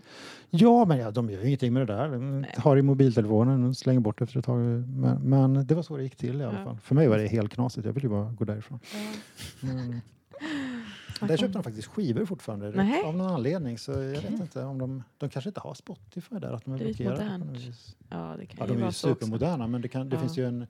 Ja, 0.51 0.85
men 0.85 0.99
ja, 0.99 1.11
de 1.11 1.31
gör 1.31 1.41
ju 1.41 1.47
ingenting 1.47 1.73
med 1.73 1.87
det 1.87 1.95
där. 1.95 2.09
De 2.09 2.47
har 2.57 2.77
i 2.77 2.83
mobiltelefonen 2.83 3.65
och 3.65 3.77
slänger 3.77 4.01
bort 4.01 4.21
efter 4.21 4.39
ett 4.39 4.45
tag. 4.45 4.59
Men, 4.59 5.19
men 5.23 5.67
det 5.67 5.75
var 5.75 5.83
så 5.83 5.97
det 5.97 6.03
gick 6.03 6.17
till 6.17 6.41
i 6.41 6.45
alla 6.45 6.59
Ja. 6.59 6.65
fall. 6.65 6.79
För 6.83 6.95
mig 6.95 7.09
var 7.09 7.19
det 7.19 7.27
helt 7.27 7.53
knasigt. 7.53 7.87
Jag 7.87 7.93
ville 7.93 8.07
ju 8.07 8.11
bara 8.11 8.31
gå 8.33 8.45
därifrån. 8.45 8.81
Ja. 9.61 9.69
Vad 11.21 11.31
där 11.31 11.37
köpte 11.37 11.59
de 11.59 11.63
faktiskt 11.63 11.89
skivor 11.89 12.25
fortfarande. 12.25 12.71
Nej. 12.71 13.03
Av 13.05 13.17
någon 13.17 13.31
anledning. 13.31 13.79
Så 13.79 13.93
jag 13.93 13.99
Okej. 14.19 14.31
vet 14.31 14.41
inte 14.41 14.65
om 14.65 14.79
de... 14.79 15.03
De 15.19 15.29
kanske 15.31 15.51
inte 15.51 15.61
har 15.61 15.75
Spotify 15.75 16.39
där. 16.39 16.53
Att 16.53 16.65
de 16.65 16.75
är 16.75 16.79
Det 16.79 17.01
är 17.01 17.11
modernt. 17.11 17.59
Ja, 18.09 18.35
det 18.39 18.47
kan 18.47 18.57
Ja, 18.61 18.67
de 18.75 18.83
är 18.83 18.87
ju 18.87 18.93
så 18.93 19.11
också. 19.13 19.25
supermoderna. 19.27 19.67
Men 19.67 19.83
det, 19.83 19.89
kan, 19.89 20.09
det 20.09 20.17
Ja. 20.17 20.21
finns 20.21 20.39
ju 20.39 20.47
en... 20.47 20.67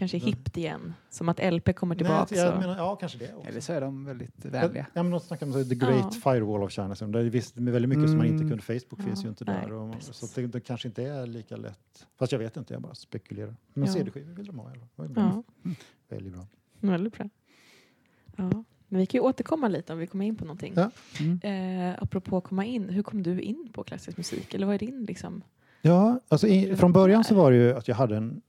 Kanske 0.00 0.18
Men- 0.18 0.26
hippt 0.26 0.56
igen. 0.56 0.94
Som 1.10 1.28
att 1.28 1.38
LP 1.52 1.72
kommer 1.72 1.94
Nej, 1.94 1.98
tillbaka. 1.98 2.34
så. 2.52 2.58
menar, 2.60 2.76
ja, 2.76 2.96
kanske 2.96 3.18
det 3.18 3.34
också. 3.34 3.48
Eller 3.48 3.60
så 3.60 3.72
är 3.72 3.80
de 3.80 4.04
väldigt 4.04 4.44
vänliga. 4.44 4.86
ja, 4.94 5.02
men 5.02 5.10
de 5.12 5.20
snackar 5.20 5.46
om 5.46 5.52
så, 5.52 5.64
the 5.64 5.74
great 5.74 6.14
Ja. 6.24 6.32
firewall 6.32 6.62
of 6.62 6.72
China. 6.72 6.94
Så 6.94 7.06
det 7.06 7.18
är 7.20 7.24
visst 7.24 7.56
med 7.56 7.72
väldigt 7.72 7.88
mycket 7.88 8.08
som 8.08 8.16
man 8.18 8.26
inte 8.26 8.36
Mm. 8.44 8.48
kunde. 8.48 8.62
Facebook 8.62 9.02
finns 9.02 9.20
Ja, 9.20 9.24
ju 9.24 9.28
inte 9.28 9.44
nej, 9.44 9.56
där. 9.66 9.72
Och, 9.72 9.92
precis. 9.92 10.16
så 10.16 10.40
det, 10.40 10.46
det 10.46 10.60
kanske 10.60 10.88
inte 10.88 11.02
är 11.04 11.26
lika 11.26 11.56
lätt. 11.56 12.06
Fast 12.18 12.32
jag 12.32 12.38
vet 12.38 12.56
inte, 12.56 12.72
jag 12.74 12.82
bara 12.82 12.94
spekulerar. 12.94 13.56
Men 13.74 13.86
Ja. 13.86 13.92
CD-skivor 13.92 14.32
vill 14.34 14.46
de 14.46 14.58
ha. 14.58 14.70
Eller? 14.70 15.20
är? 15.20 15.22
Ja, 15.26 15.42
Väldigt 16.08 16.32
bra. 16.32 16.46
väldigt 16.80 17.12
bra. 17.18 17.28
Ja. 18.36 18.64
Men 18.88 19.00
vi 19.00 19.06
kan 19.06 19.18
ju 19.18 19.22
återkomma 19.24 19.68
lite 19.68 19.92
om 19.92 19.98
vi 19.98 20.06
kommer 20.06 20.24
in 20.26 20.36
på 20.36 20.44
någonting. 20.44 20.72
Ja. 20.76 20.90
Mm. 21.20 21.40
Eh, 21.92 22.02
apropå 22.02 22.36
att 22.36 22.44
komma 22.44 22.64
in, 22.64 22.88
hur 22.88 23.02
kom 23.02 23.22
du 23.22 23.40
in 23.40 23.68
på 23.72 23.84
klassisk 23.84 24.16
musik? 24.16 24.54
Eller 24.54 24.66
vad 24.66 24.74
är 24.74 24.78
din 24.78 25.04
liksom? 25.04 25.42
Ja, 25.82 26.20
alltså 26.28 26.46
i, 26.46 26.76
från 26.76 26.92
början 26.92 27.24
så 27.24 27.34
var 27.34 27.50
det 27.50 27.56
ju 27.56 27.72
att 27.76 27.88
jag 27.88 27.94
hade 27.96 28.16
en 28.16 28.40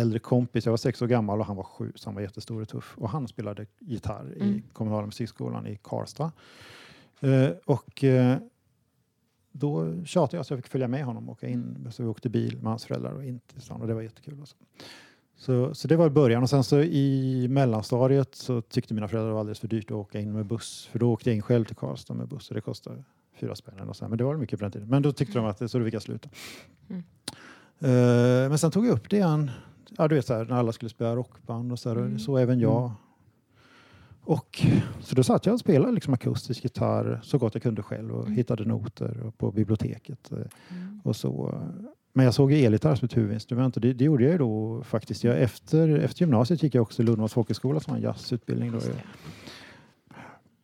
äldre 0.00 0.18
kompis. 0.18 0.64
Jag 0.64 0.72
var 0.72 0.76
sex 0.76 1.02
år 1.02 1.06
gammal 1.06 1.40
och 1.40 1.46
han 1.46 1.56
var 1.56 1.64
sju, 1.64 1.92
så 1.94 2.08
han 2.08 2.14
var 2.14 2.22
jättestor 2.22 2.62
och 2.62 2.68
tuff. 2.68 2.94
Och 2.98 3.10
han 3.10 3.28
spelade 3.28 3.66
gitarr 3.80 4.32
i 4.36 4.40
Mm. 4.42 4.62
kommunala 4.72 5.06
musikskolan 5.06 5.66
i 5.66 5.78
Karlstad. 5.82 6.32
Eh, 7.20 7.48
och 7.64 8.04
eh, 8.04 8.36
då 9.52 10.04
tjatade 10.04 10.36
jag 10.36 10.46
så 10.46 10.52
jag 10.54 10.58
fick 10.62 10.72
följa 10.72 10.88
med 10.88 11.04
honom 11.04 11.28
och 11.28 11.32
åka 11.32 11.48
in. 11.48 11.88
Så 11.92 12.02
vi 12.02 12.08
åkte 12.08 12.28
bil 12.28 12.56
med 12.56 12.66
hans 12.70 12.84
föräldrar 12.84 13.12
och 13.12 13.24
in 13.24 13.40
till 13.40 13.60
stan 13.60 13.80
och 13.80 13.86
det 13.86 13.94
var 13.94 14.02
jättekul. 14.02 14.40
Alltså. 14.40 14.56
Så, 15.36 15.74
så 15.74 15.88
det 15.88 15.96
var 15.96 16.08
början 16.08 16.42
och 16.42 16.50
sen 16.50 16.64
så 16.64 16.80
i 16.80 17.46
mellanstadiet 17.50 18.34
så 18.34 18.60
tyckte 18.62 18.94
mina 18.94 19.08
föräldrar 19.08 19.28
det 19.28 19.32
var 19.32 19.40
alldeles 19.40 19.60
för 19.60 19.68
dyrt 19.68 19.84
att 19.90 19.96
åka 19.96 20.20
in 20.20 20.32
med 20.32 20.46
buss. 20.46 20.86
För 20.92 20.98
då 20.98 21.12
åkte 21.12 21.30
jag 21.30 21.36
in 21.36 21.42
själv 21.42 21.64
till 21.64 21.76
Karlstad 21.76 22.14
med 22.14 22.28
buss 22.28 22.48
och 22.48 22.54
det 22.54 22.60
kostade 22.60 23.04
fyra 23.40 23.54
spänn 23.54 23.88
och 23.88 23.96
så. 23.96 24.08
Men 24.08 24.18
det 24.18 24.24
var 24.24 24.36
mycket 24.36 24.58
på 24.58 24.64
den 24.64 24.72
tiden. 24.72 24.88
Men 24.88 25.02
då 25.02 25.12
tyckte 25.12 25.38
de 25.38 25.46
att 25.46 25.58
det, 25.58 25.68
så 25.68 25.78
då 25.78 25.84
fick 25.84 25.94
jag 25.94 26.02
sluta. 26.02 26.28
Mm. 26.88 27.02
Eh, 27.80 28.48
men 28.48 28.58
sen 28.58 28.70
tog 28.70 28.86
jag 28.86 28.92
upp 28.92 29.10
det 29.10 29.16
igen. 29.16 29.50
Ja, 29.96 30.08
du 30.08 30.14
vet 30.14 30.26
så 30.26 30.34
här, 30.34 30.44
när 30.44 30.56
alla 30.56 30.72
skulle 30.72 30.88
spela 30.88 31.16
rockband 31.16 31.72
och 31.72 31.78
så, 31.78 31.88
här, 31.88 31.96
Mm. 31.96 32.18
så 32.18 32.36
även 32.38 32.60
jag. 32.60 32.92
Och 34.22 34.64
så 35.00 35.14
då 35.14 35.22
satt 35.22 35.46
jag 35.46 35.52
och 35.52 35.60
spelade 35.60 35.92
liksom 35.92 36.14
akustisk 36.14 36.64
gitarr 36.64 37.20
så 37.22 37.38
gott 37.38 37.54
jag 37.54 37.62
kunde 37.62 37.82
själv 37.82 38.14
och 38.14 38.22
Mm. 38.24 38.36
hittade 38.36 38.64
noter 38.64 39.32
på 39.38 39.50
biblioteket. 39.52 40.32
eh, 40.32 40.38
Mm. 40.70 41.00
och 41.04 41.16
så. 41.16 41.62
Men 42.12 42.24
jag 42.24 42.34
såg 42.34 42.52
elgitarr 42.52 42.94
som 42.94 43.06
ett 43.06 43.16
huvudinstrument 43.16 43.76
och 43.76 43.80
det, 43.82 43.92
det 43.92 44.04
gjorde 44.04 44.24
jag 44.24 44.32
ju 44.32 44.38
då 44.38 44.82
faktiskt. 44.82 45.24
Jag, 45.24 45.38
efter, 45.42 45.88
efter 45.98 46.20
gymnasiet 46.22 46.62
gick 46.62 46.74
jag 46.74 46.82
också 46.82 46.96
till 46.96 47.04
Lundvalls 47.06 47.32
folkhögskola 47.32 47.80
som 47.80 47.90
var 47.90 47.96
en 47.98 48.02
jazzutbildning. 48.02 48.72
Då. 48.72 48.80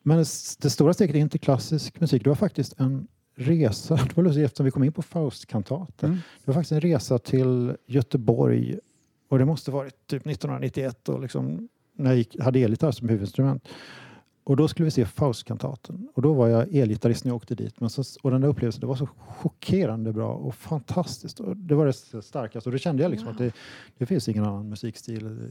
Men 0.02 0.18
det, 0.18 0.26
det 0.60 0.70
stora 0.70 0.94
steget 0.94 1.16
in 1.16 1.28
till 1.28 1.40
klassisk 1.40 2.00
musik, 2.00 2.24
det 2.24 2.30
var 2.30 2.34
faktiskt 2.34 2.80
en 2.80 3.06
resa. 3.36 3.94
Det 4.08 4.16
var 4.16 4.24
lustigt 4.24 4.44
eftersom 4.44 4.64
vi 4.64 4.70
kom 4.70 4.84
in 4.84 4.92
på 4.92 5.02
Faustkantaten. 5.02 6.08
Mm. 6.08 6.20
Det 6.44 6.46
var 6.46 6.54
faktiskt 6.54 6.72
en 6.72 6.80
resa 6.80 7.18
till 7.18 7.76
Göteborg 7.86 8.78
och 9.34 9.38
det 9.38 9.44
måste 9.44 9.70
varit 9.70 10.06
typ 10.06 10.26
1991 10.26 11.08
och 11.08 11.20
liksom, 11.20 11.68
när 11.92 12.10
jag 12.10 12.16
gick, 12.18 12.40
hade 12.40 12.58
elgitarr 12.60 12.90
som 12.92 13.08
huvudinstrument. 13.08 13.68
Och 14.44 14.56
då 14.56 14.68
skulle 14.68 14.84
vi 14.84 14.90
se 14.90 15.06
Faustkantaten 15.06 16.08
och 16.14 16.22
då 16.22 16.32
var 16.32 16.48
jag 16.48 16.74
elgitarrist 16.74 17.24
när 17.24 17.30
jag 17.30 17.36
åkte 17.36 17.54
dit. 17.54 17.80
Men 17.80 17.90
så, 17.90 18.02
och 18.22 18.30
den 18.30 18.40
där 18.40 18.48
upplevelsen, 18.48 18.80
det 18.80 18.86
var 18.86 18.96
så 18.96 19.06
chockerande 19.16 20.12
bra 20.12 20.34
och 20.34 20.54
fantastiskt. 20.54 21.40
Och 21.40 21.56
det 21.56 21.74
var 21.74 21.86
det 21.86 22.22
starkaste 22.22 22.68
och 22.68 22.72
då 22.72 22.78
kände 22.78 23.02
jag 23.02 23.10
liksom 23.10 23.28
att 23.28 23.38
det, 23.38 23.52
det 23.98 24.06
finns 24.06 24.28
ingen 24.28 24.44
annan 24.44 24.68
musikstil. 24.68 25.50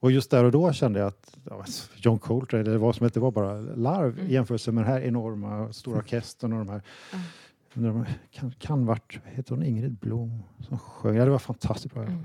Och 0.00 0.12
just 0.12 0.30
där 0.30 0.44
och 0.44 0.52
då 0.52 0.72
kände 0.72 0.98
jag 0.98 1.06
att 1.08 1.36
ja, 1.50 1.64
John 1.96 2.18
Coltrane, 2.18 2.62
det 2.64 2.78
var 2.78 2.92
som 2.92 3.06
att 3.06 3.14
det 3.14 3.20
var 3.20 3.30
bara 3.30 3.60
larv 3.60 4.12
Mm. 4.18 4.30
i 4.30 4.32
jämförelse 4.34 4.72
med 4.72 4.84
den 4.84 4.92
här 4.92 5.00
enorma 5.00 5.72
stora 5.72 5.98
orkestern 5.98 6.52
och 6.52 6.58
de 6.58 6.68
här 6.68 6.82
Mm. 7.76 7.96
om- 7.96 8.04
kan, 8.30 8.50
kan 8.58 8.86
vart, 8.86 9.20
heter 9.24 9.54
hon 9.54 9.64
Ingrid 9.64 9.92
Blom 9.98 10.42
som 10.68 10.78
sjöng? 10.78 11.16
Ja, 11.16 11.24
det 11.24 11.30
var 11.30 11.38
fantastiskt 11.38 11.94
bra. 11.94 12.02
Mm. 12.02 12.24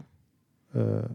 Eh, 0.74 1.06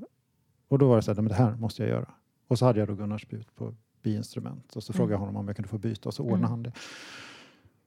och 0.69 0.79
då 0.79 0.89
var 0.89 0.97
det 0.97 1.03
så 1.03 1.11
här, 1.11 1.15
"Nej, 1.17 1.23
men 1.23 1.29
det 1.29 1.35
här 1.35 1.57
måste 1.57 1.83
jag 1.83 1.89
göra. 1.91 2.15
Och 2.49 2.59
så 2.59 2.65
hade 2.65 2.79
jag 2.79 2.89
då 2.89 2.95
Gunnar 2.95 3.19
Sput 3.19 3.55
på 3.57 3.75
biinstrument 4.03 4.77
och 4.77 4.83
så 4.83 4.93
Mm. 4.93 4.97
frågade 4.97 5.13
jag 5.15 5.19
honom 5.19 5.37
om 5.37 5.47
jag 5.49 5.57
kunde 5.57 5.69
få 5.69 5.79
byta 5.79 6.09
och 6.09 6.15
så 6.15 6.23
ordnade 6.23 6.39
Mm. 6.39 6.51
han 6.51 6.63
det. 6.63 6.73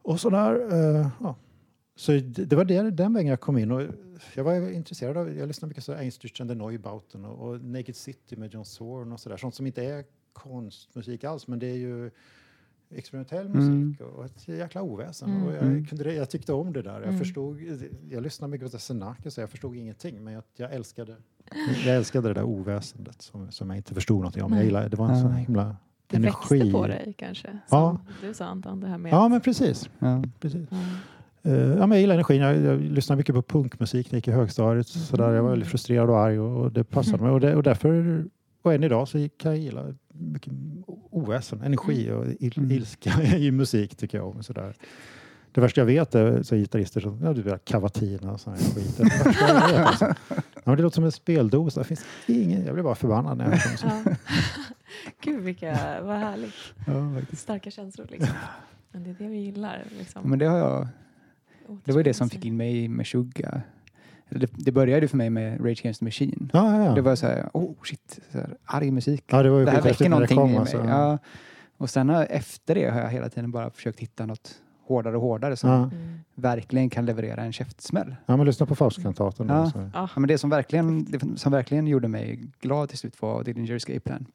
Och 0.02 0.20
så 0.20 0.30
där, 0.30 0.72
eh, 1.00 1.10
ja. 1.22 1.36
Så 1.96 2.12
det, 2.12 2.54
var 2.56 2.66
det, 2.66 2.92
den 2.92 3.14
vägen 3.14 3.30
jag 3.30 3.40
kom 3.40 3.58
in 3.58 3.72
och 3.72 3.82
jag 4.36 4.44
var 4.44 4.70
intresserad 4.72 5.18
av, 5.18 5.36
jag 5.38 5.48
lyssnade 5.48 5.70
mycket 5.70 5.86
på 5.86 5.92
Einstürzen, 5.94 6.48
The 6.48 6.56
Neubauten 6.56 7.26
och, 7.26 7.48
och 7.50 7.62
Naked 7.62 7.96
City 7.96 8.36
med 8.36 8.54
John 8.54 8.66
Zorn 8.66 9.12
och 9.12 9.20
sådär, 9.20 9.38
sånt 9.38 9.56
som 9.56 9.66
inte 9.68 9.86
är 9.86 10.06
konstmusik 10.34 11.24
alls 11.24 11.48
men 11.48 11.60
det 11.60 11.68
är 11.68 11.76
ju 11.78 12.12
experimentell 12.96 13.46
Mm. 13.46 13.58
musik 13.88 14.02
och 14.02 14.26
ett 14.26 14.48
jäkla 14.48 14.82
oväsen. 14.82 15.30
Mm. 15.30 15.44
Och 15.44 15.54
jag, 15.54 15.62
Mm. 15.64 15.86
kunde, 15.86 16.04
det- 16.04 16.14
jag 16.14 16.30
tyckte 16.30 16.54
om 16.54 16.74
det 16.74 16.82
där. 16.82 16.94
Jag 16.94 17.04
Mm. 17.04 17.20
förstod, 17.20 17.58
jag 18.10 18.24
lyssnade 18.24 18.52
mycket 18.52 18.72
på 18.72 18.78
Senaka 18.80 19.32
så 19.32 19.42
jag 19.42 19.50
förstod 19.50 19.76
ingenting 19.76 20.24
men 20.24 20.34
jag, 20.34 20.44
jag 20.56 20.74
älskade 20.74 21.16
jag 21.86 21.96
älskade 21.96 22.28
det 22.28 22.34
där 22.34 22.44
oväsendet 22.44 23.22
som, 23.22 23.52
som 23.52 23.70
jag 23.70 23.78
inte 23.78 23.94
förstod 23.94 24.18
någonting 24.18 24.44
om. 24.44 24.54
Jag 24.54 24.64
gillade, 24.66 24.88
det 24.90 24.98
var 24.98 25.10
en 25.10 25.22
sån 25.22 25.32
Ja. 25.32 25.38
himla 25.38 25.76
Det 26.08 26.18
energi. 26.18 26.58
växte 26.60 26.72
på 26.72 26.88
dig 26.88 27.14
kanske? 27.18 27.48
Som 27.48 27.60
Ja. 27.70 28.00
Du 28.22 28.34
sa 28.34 28.46
Anton, 28.46 28.80
det 28.80 28.88
här 28.88 28.98
med... 28.98 29.12
Ja 29.12 29.28
men 29.28 29.42
precis. 29.42 29.90
Ja. 30.00 30.24
precis. 30.40 30.68
Eh, 31.44 31.54
ja, 31.54 31.78
men 31.78 31.92
jag 31.92 32.00
gillar 32.00 32.14
energin. 32.16 32.42
Jag, 32.42 32.62
jag 32.62 32.82
lyssnade 32.82 33.18
mycket 33.18 33.36
på 33.36 33.42
punkmusik 33.42 34.12
när 34.12 34.16
jag 34.16 34.18
gick 34.18 34.28
i 34.28 34.32
högstadiet. 34.32 34.88
Så 34.88 35.18
där, 35.18 35.34
jag 35.34 35.44
var 35.44 35.50
väldigt 35.50 35.70
frustrerad 35.70 36.10
och 36.10 36.20
arg 36.20 36.40
och, 36.40 36.62
och 36.64 36.72
det 36.72 36.84
passade 36.84 37.24
mig. 37.24 37.32
Och, 37.32 37.40
det, 37.40 37.56
och 37.56 37.64
därför, 37.64 38.26
och 38.62 38.74
än 38.74 38.84
idag 38.84 39.08
så 39.08 39.30
kan 39.38 39.52
jag 39.52 39.58
gilla 39.62 39.94
mycket 40.14 40.54
oväsen, 41.18 41.62
energi 41.62 42.12
och 42.12 42.26
il, 42.40 42.54
Mm. 42.58 42.72
ilska 42.72 43.24
i 43.38 43.52
musik 43.52 43.96
tycker 43.96 44.18
jag 44.18 44.28
om. 44.36 44.44
Så 44.44 44.54
där. 44.54 44.76
Det 45.52 45.62
värsta 45.62 45.82
jag 45.82 45.86
vet 45.86 46.16
är 46.16 46.44
så 46.44 46.56
gitarrister 46.56 47.02
som 47.02 47.20
ja, 47.24 47.34
du 47.34 47.42
vet, 47.42 47.66
Cavatina 47.66 48.32
och 48.32 48.40
sån 48.40 48.54
här 48.54 48.60
skit. 48.60 48.98
Det, 48.98 49.86
alltså. 49.86 50.06
ja, 50.30 50.36
men 50.64 50.78
det 50.78 50.84
låter 50.84 50.96
som 50.96 51.04
en 51.04 51.12
speldosa. 51.12 51.80
Det 51.80 51.84
finns 51.88 52.06
ingen, 52.28 52.66
jag 52.66 52.74
blir 52.74 52.84
bara 52.84 52.96
förbannad 52.96 53.38
när 53.38 53.46
jag 53.52 53.58
hör. 53.58 54.04
Ja. 54.06 54.16
Gud, 55.22 55.42
vilka, 55.44 56.02
vad 56.02 56.18
härligt. 56.18 56.54
Ja. 56.88 57.22
Starka 57.38 57.72
känslor 57.72 58.08
liksom. 58.10 58.36
Men 58.92 59.04
det 59.04 59.10
är 59.10 59.16
det 59.20 59.28
vi 59.28 59.38
gillar. 59.38 59.84
Liksom. 59.98 60.30
Men 60.30 60.40
det 60.40 60.46
har 60.46 60.58
jag 60.58 60.88
Det 61.84 61.92
var 61.92 62.00
ju 62.00 62.04
det 62.04 62.14
som 62.14 62.30
fick 62.30 62.46
in 62.46 62.58
mig 62.58 62.88
med 62.88 63.08
Suga. 63.08 63.62
Det, 64.30 64.50
det 64.54 64.72
började 64.72 65.08
för 65.08 65.18
mig 65.18 65.30
med 65.30 65.60
Rage 65.66 65.80
Against 65.82 66.00
the 66.00 66.06
Machine. 66.06 66.50
Ja, 66.54 66.78
ja, 66.78 66.86
ja. 66.86 66.92
Det 66.96 67.02
var 67.02 67.16
så 67.16 67.28
här, 67.28 67.50
oh 67.54 67.74
shit, 67.84 68.20
så 68.32 68.38
här, 68.38 68.58
arg 68.66 68.92
musik. 68.92 69.24
ja, 69.28 69.44
det 69.44 69.50
var 69.50 69.60
ju 69.60 69.66
det 69.66 69.72
här 69.72 69.82
väcker 69.82 70.10
någonting 70.10 70.38
kom, 70.38 70.50
i 70.50 70.52
mig. 70.52 70.60
alltså. 70.60 70.78
Ja. 70.78 71.18
Och 71.78 71.90
sen 71.90 72.10
har, 72.10 72.28
efter 72.30 72.76
det 72.76 72.90
har 72.90 73.02
jag 73.02 73.10
hela 73.10 73.30
tiden 73.30 73.52
bara 73.52 73.70
försökt 73.70 74.00
hitta 74.00 74.26
något 74.26 74.56
hårdare 74.88 75.16
och 75.16 75.22
hårdare 75.22 75.56
som. 75.56 75.70
Mm. 75.70 75.90
verkligen 76.36 76.90
kan 76.90 77.06
leverera 77.06 77.42
en 77.44 77.54
käftsmäll. 77.54 78.16
ja, 78.26 78.38
men 78.38 78.46
lyssna 78.46 78.66
på 78.66 78.76
Faustkantaten. 78.76 79.48
då, 79.48 79.54
Ja. 79.54 79.70
så. 79.70 79.78
Ja. 79.80 79.90
Ja, 79.94 80.20
men 80.20 80.28
det 80.28 80.38
som 80.38 80.50
verkligen, 80.50 81.06
det 81.06 81.40
som 81.40 81.52
verkligen 81.52 81.88
gjorde 81.88 82.08
mig 82.08 82.40
glad 82.62 82.90
till 82.90 82.98
slut 82.98 83.22
var 83.22 83.44
Dillinger 83.44 83.76
Escape 83.76 84.00
Plan. 84.00 84.26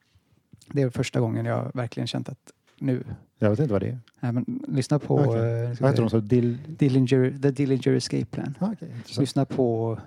Det 0.67 0.83
är 0.83 0.91
första 0.91 1.21
gången 1.21 1.47
jag 1.47 1.71
verkligen 1.75 2.07
känt 2.07 2.29
att 2.29 2.39
nu, 2.79 3.05
Jag 3.43 3.51
vet 3.51 3.59
inte 3.59 3.73
vad 3.73 3.83
det 3.83 3.89
är. 3.89 3.99
nej, 4.21 4.33
men 4.33 4.65
lyssna 4.69 4.99
på 4.99 5.15
Okej. 5.19 5.41
eh, 5.63 5.69
Vad 5.81 5.91
heter 5.91 6.03
de? 6.03 6.11
Så 6.11 6.21
Dill... 6.21 6.59
Dillinger, 6.67 7.39
The 7.43 7.51
Dillinger 7.51 7.93
Escape 7.97 8.25
Plan. 8.25 8.55
Ah, 8.61 8.71
okay. 8.73 8.89
Lyssna 9.19 9.45
på 9.45 9.99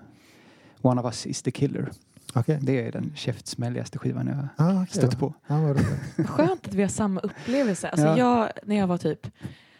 One 0.81 1.01
of 1.01 1.05
Us 1.05 1.25
is 1.25 1.41
the 1.41 1.51
Killer. 1.51 1.89
Okej. 2.35 2.59
Det 2.61 2.87
är 2.87 2.91
den 2.91 3.11
käftsmälligaste 3.15 3.99
skivan 3.99 4.27
jag 4.27 4.67
Ah, 4.67 4.73
okay, 4.73 4.85
stött 5.01 5.19
på. 5.19 5.33
Ja, 5.47 5.61
vad 5.61 5.69
roligt. 5.69 5.87
Vad 6.17 6.27
Skönt 6.29 6.67
att 6.67 6.73
vi 6.73 6.81
har 6.81 6.89
samma 6.89 7.19
upplevelse. 7.19 7.89
Alltså 7.89 8.07
Ja. 8.07 8.17
jag, 8.17 8.49
när 8.63 8.75
jag 8.75 8.87
var 8.87 8.97
typ, 8.97 9.27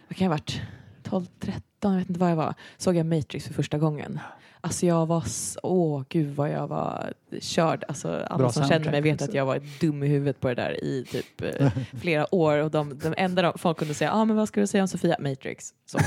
vad 0.07 0.17
kan 0.17 0.25
jag 0.25 0.29
ha 0.29 0.35
varit, 0.35 0.61
12, 1.03 1.25
13, 1.39 1.61
jag 1.81 1.99
vet 1.99 2.09
inte 2.09 2.19
vad 2.19 2.31
jag 2.31 2.35
var, 2.35 2.53
såg 2.77 2.95
jag 2.95 3.05
Matrix 3.05 3.45
för 3.47 3.53
första 3.53 3.77
gången. 3.77 4.19
Alltså 4.65 4.86
jag 4.86 5.06
var, 5.06 5.21
s- 5.25 5.58
åh 5.63 6.04
gud 6.10 6.36
vad 6.36 6.49
jag 6.51 6.67
var 6.67 7.13
körd. 7.39 7.84
Alltså 7.88 8.08
alla 8.28 8.38
Bra 8.38 8.51
som 8.51 8.67
känner 8.67 8.91
mig 8.91 9.01
vet 9.01 9.21
att 9.21 9.34
jag 9.34 9.45
var 9.45 9.62
dum 9.80 10.04
i 10.04 10.08
huvudet 10.08 10.39
på 10.39 10.47
det 10.47 10.56
där 10.56 10.84
i 10.84 11.06
typ 11.12 11.41
eh, 11.41 11.71
flera 12.01 12.36
år. 12.36 12.58
Och 12.58 12.71
de, 12.71 12.99
de 13.04 13.13
enda 13.17 13.41
de, 13.41 13.54
folk 13.58 13.78
kunde 13.78 13.93
säga, 13.93 14.12
ah, 14.12 14.25
men 14.25 14.36
vad 14.36 14.47
ska 14.47 14.62
du 14.62 14.67
säga 14.67 14.84
om 14.84 14.88
Sofia? 14.88 15.15
Matrix. 15.19 15.73
Så. 15.86 15.99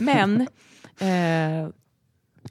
Men 0.00 0.40
eh, 1.00 1.68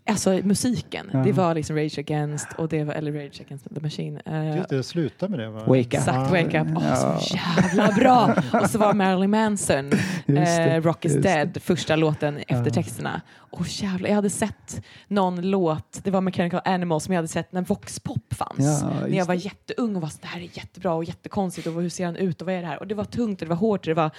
Alltså 0.06 0.40
musiken, 0.44 1.10
Ja. 1.14 1.20
det 1.20 1.32
var 1.32 1.56
liksom 1.56 1.76
Rage 1.76 2.00
Against, 2.00 2.48
och 2.58 2.70
det 2.70 2.84
var, 2.84 2.94
eller 2.94 3.12
Rage 3.12 3.42
Against 3.46 3.76
the 3.76 3.82
Machine. 3.82 4.20
Eh, 4.26 4.58
Just 4.58 4.70
det, 4.70 4.84
sluta 4.84 5.28
med 5.28 5.40
det. 5.40 5.50
Va? 5.50 5.60
Wake 5.60 5.80
Up. 5.80 5.94
Exakt, 5.94 6.32
Wake 6.32 6.62
Up. 6.62 6.68
Åh, 6.78 6.84
Ja. 6.88 7.20
så 7.20 7.36
jävla 7.36 7.92
bra! 7.92 8.36
Och 8.62 8.70
så 8.70 8.78
var 8.80 8.94
Marilyn 8.94 9.30
Manson, 9.32 9.92
eh, 10.28 10.82
Rock 10.82 11.06
is 11.06 11.12
just 11.12 11.24
Dead, 11.24 11.58
första 11.62 11.96
låten 11.96 12.38
efter 12.48 12.70
texterna. 12.70 13.22
Åh 13.58 13.66
jävlar, 13.68 14.10
jag 14.10 14.16
hade 14.16 14.30
sett 14.30 14.82
någon 15.08 15.50
låt, 15.50 16.00
det 16.04 16.12
var 16.12 16.22
Mechanical 16.22 16.62
Animals, 16.66 17.04
som 17.04 17.14
jag 17.14 17.18
hade 17.18 17.28
sett 17.28 17.52
när 17.52 17.62
Vox 17.62 18.00
Pop 18.00 18.34
fanns. 18.34 18.82
Ja, 18.82 18.90
när 19.08 19.18
jag 19.18 19.26
var 19.26 19.36
det. 19.36 19.42
jätteung 19.42 19.96
och 19.96 20.02
var 20.02 20.10
så 20.10 20.18
det 20.22 20.28
här 20.28 20.40
är 20.40 20.50
jättebra 20.54 20.94
och 20.94 21.04
jättekonstigt 21.04 21.68
och 21.68 21.74
hur 21.82 21.90
ser 21.90 22.06
han 22.06 22.16
ut 22.16 22.42
och 22.42 22.46
vad 22.48 22.56
är 22.56 22.62
det 22.62 22.68
här? 22.68 22.80
Och 22.80 22.88
det 22.88 22.96
var 22.96 23.06
tungt 23.06 23.42
och 23.42 23.46
det 23.48 23.50
var 23.50 23.56
hårt 23.58 23.80
och 23.80 23.86
det 23.86 23.94
var, 23.94 24.12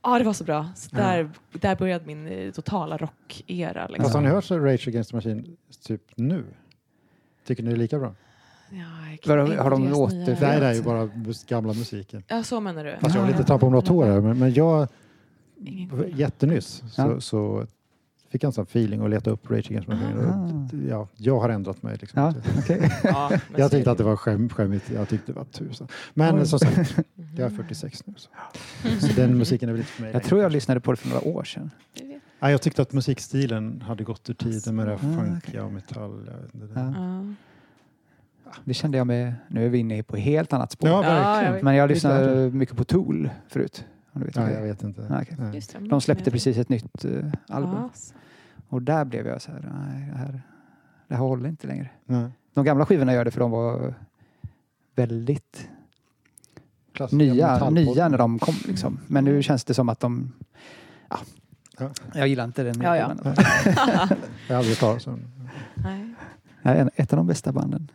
ah, 0.00 0.18
det 0.18 0.24
var 0.24 0.32
så 0.32 0.44
bra. 0.44 0.66
Så 0.76 0.88
Ja. 0.92 0.98
där, 0.98 1.30
där 1.52 1.76
började 1.76 2.06
min 2.06 2.26
eh, 2.26 2.50
totala 2.50 2.96
rockera. 2.96 3.86
Liksom. 3.86 4.02
Fast 4.04 4.14
har 4.14 4.22
ni 4.22 4.28
hört 4.28 4.44
så 4.44 4.58
Rage 4.58 4.88
Against 4.88 5.10
the 5.10 5.16
Machine 5.28 5.56
typ 5.86 6.02
nu? 6.16 6.44
Tycker 7.46 7.62
ni 7.62 7.68
det 7.70 7.76
är 7.76 7.78
lika 7.78 7.98
bra? 7.98 8.14
Ja, 8.70 9.12
inte 9.12 9.32
har 9.32 9.70
de 9.70 9.88
åter- 9.94 10.36
Nej, 10.40 10.60
det 10.60 10.66
är 10.66 10.74
ju 10.74 10.82
bara 10.82 11.08
gamla 11.48 11.72
musiken. 11.72 12.22
Ja, 12.28 12.42
så 12.42 12.60
menar 12.60 12.84
du? 12.84 12.96
Fast 13.00 13.14
jag 13.14 13.22
vill 13.22 13.30
Ja. 13.32 13.36
inte 13.38 13.48
ta 13.48 13.58
på 13.58 13.70
några 13.70 13.86
tår 13.86 14.04
här, 14.06 14.20
men, 14.20 14.38
men 14.38 14.54
jag 14.54 14.88
jättenyss 16.14 16.82
så, 16.90 17.00
Ja. 17.02 17.20
så 17.20 17.66
fick 18.30 18.42
jag 18.42 18.48
en 18.48 18.52
sån 18.52 18.64
feeling 18.64 19.00
och 19.02 19.08
leta 19.08 19.30
upp 19.30 19.50
Rage 19.50 19.66
Against 19.70 19.88
the 19.88 19.94
Machine. 19.94 20.86
Ja, 20.90 21.08
jag 21.16 21.40
har 21.40 21.48
ändrat 21.48 21.82
mig. 21.82 21.96
Liksom. 22.00 22.22
Ja, 22.22 22.34
okej. 22.58 22.90
Ja, 23.04 23.30
Jag 23.56 23.70
tyckte 23.70 23.90
att 23.90 23.98
det 23.98 24.04
var 24.04 24.16
skäm, 24.16 24.48
skämmigt. 24.48 24.90
Jag 24.90 25.08
tyckte 25.08 25.32
det 25.32 25.38
var 25.38 25.44
tusan. 25.44 25.88
Men 26.14 26.38
Oj. 26.38 26.46
som 26.46 26.58
sagt, 26.58 26.96
jag 27.36 27.46
är 27.46 27.50
46 27.56 28.06
nu. 28.06 28.14
Så, 28.16 28.28
så 29.06 29.12
den 29.16 29.38
musiken 29.38 29.68
är 29.68 29.72
väl 29.72 29.80
inte 29.80 29.92
för 29.92 30.02
mig 30.02 30.08
Jag 30.08 30.14
längre. 30.14 30.28
tror 30.28 30.42
jag 30.42 30.52
lyssnade 30.52 30.80
på 30.80 30.90
det 30.92 30.96
för 30.96 31.08
några 31.08 31.28
år 31.28 31.44
sedan. 31.44 31.70
Nej, 32.42 32.50
jag 32.50 32.62
tyckte 32.62 32.82
att 32.82 32.92
musikstilen 32.92 33.82
hade 33.86 34.04
gått 34.04 34.30
ur 34.30 34.34
tiden 34.34 34.76
med 34.76 34.86
det 34.86 34.96
här 34.96 35.10
Ah, 35.12 35.22
funkiga 35.24 35.64
och 35.64 35.72
metall. 35.72 36.24
det- 36.52 36.68
Ja. 36.74 36.94
Ja. 38.44 38.50
Det 38.64 38.74
kände 38.74 38.98
jag 38.98 39.06
med, 39.06 39.34
nu 39.48 39.64
är 39.66 39.68
vi 39.68 39.78
inne 39.78 40.02
på 40.02 40.16
helt 40.16 40.52
annat 40.52 40.72
spår. 40.72 40.88
Ja, 40.90 41.04
Ja, 41.04 41.10
verkligen. 41.10 41.54
jag. 41.54 41.64
Men 41.64 41.74
jag 41.74 41.88
lyssnade 41.88 42.50
mycket 42.50 42.76
på 42.76 42.84
Tool 42.84 43.30
förut. 43.48 43.84
Om 44.12 44.20
du 44.20 44.24
vet 44.26 44.34
det 44.34 44.52
jag 44.52 44.62
vet 44.62 44.82
inte. 44.82 45.24
Ah. 45.38 45.52
Just 45.54 45.72
det, 45.72 45.78
De 45.88 46.00
släppte 46.00 46.30
precis 46.30 46.56
ett 46.58 46.68
nytt 46.68 47.04
eh, 47.04 47.10
album. 47.48 47.74
Ja. 47.74 47.90
Och 48.68 48.82
där 48.82 49.04
blev 49.04 49.26
jag 49.26 49.42
så 49.42 49.50
här, 49.52 49.60
nej 49.86 50.08
det 50.12 50.18
här, 50.18 50.42
det 51.08 51.14
här 51.14 51.22
håller 51.22 51.48
inte 51.48 51.66
längre. 51.66 51.90
Nej. 52.04 52.30
De 52.54 52.64
gamla 52.64 52.86
skivorna 52.86 53.12
gör 53.14 53.24
det 53.24 53.30
för 53.30 53.40
de 53.40 53.50
var 53.50 53.94
väldigt 54.94 55.68
Klassiska 56.92 57.16
nya, 57.16 57.70
nya 57.70 58.08
när 58.08 58.18
de 58.18 58.38
kom. 58.38 58.54
Liksom. 58.66 58.98
Men 59.06 59.24
nu 59.24 59.42
känns 59.42 59.64
det 59.64 59.74
som 59.74 59.88
att 59.88 60.00
de... 60.00 60.32
Ja. 61.10 61.18
Ja. 61.82 61.90
Jag 62.14 62.28
gillar 62.28 62.44
inte 62.44 62.62
den 62.62 62.80
Ja, 62.82 62.96
ja. 62.96 63.16
Jag 64.48 64.56
har 64.56 64.64
aldrig 64.64 65.08
om 65.08 65.20
Nej. 65.74 66.78
En- 66.78 66.90
ett 66.96 67.12
av 67.12 67.16
de 67.16 67.26
bästa 67.26 67.52
banden 67.52 67.90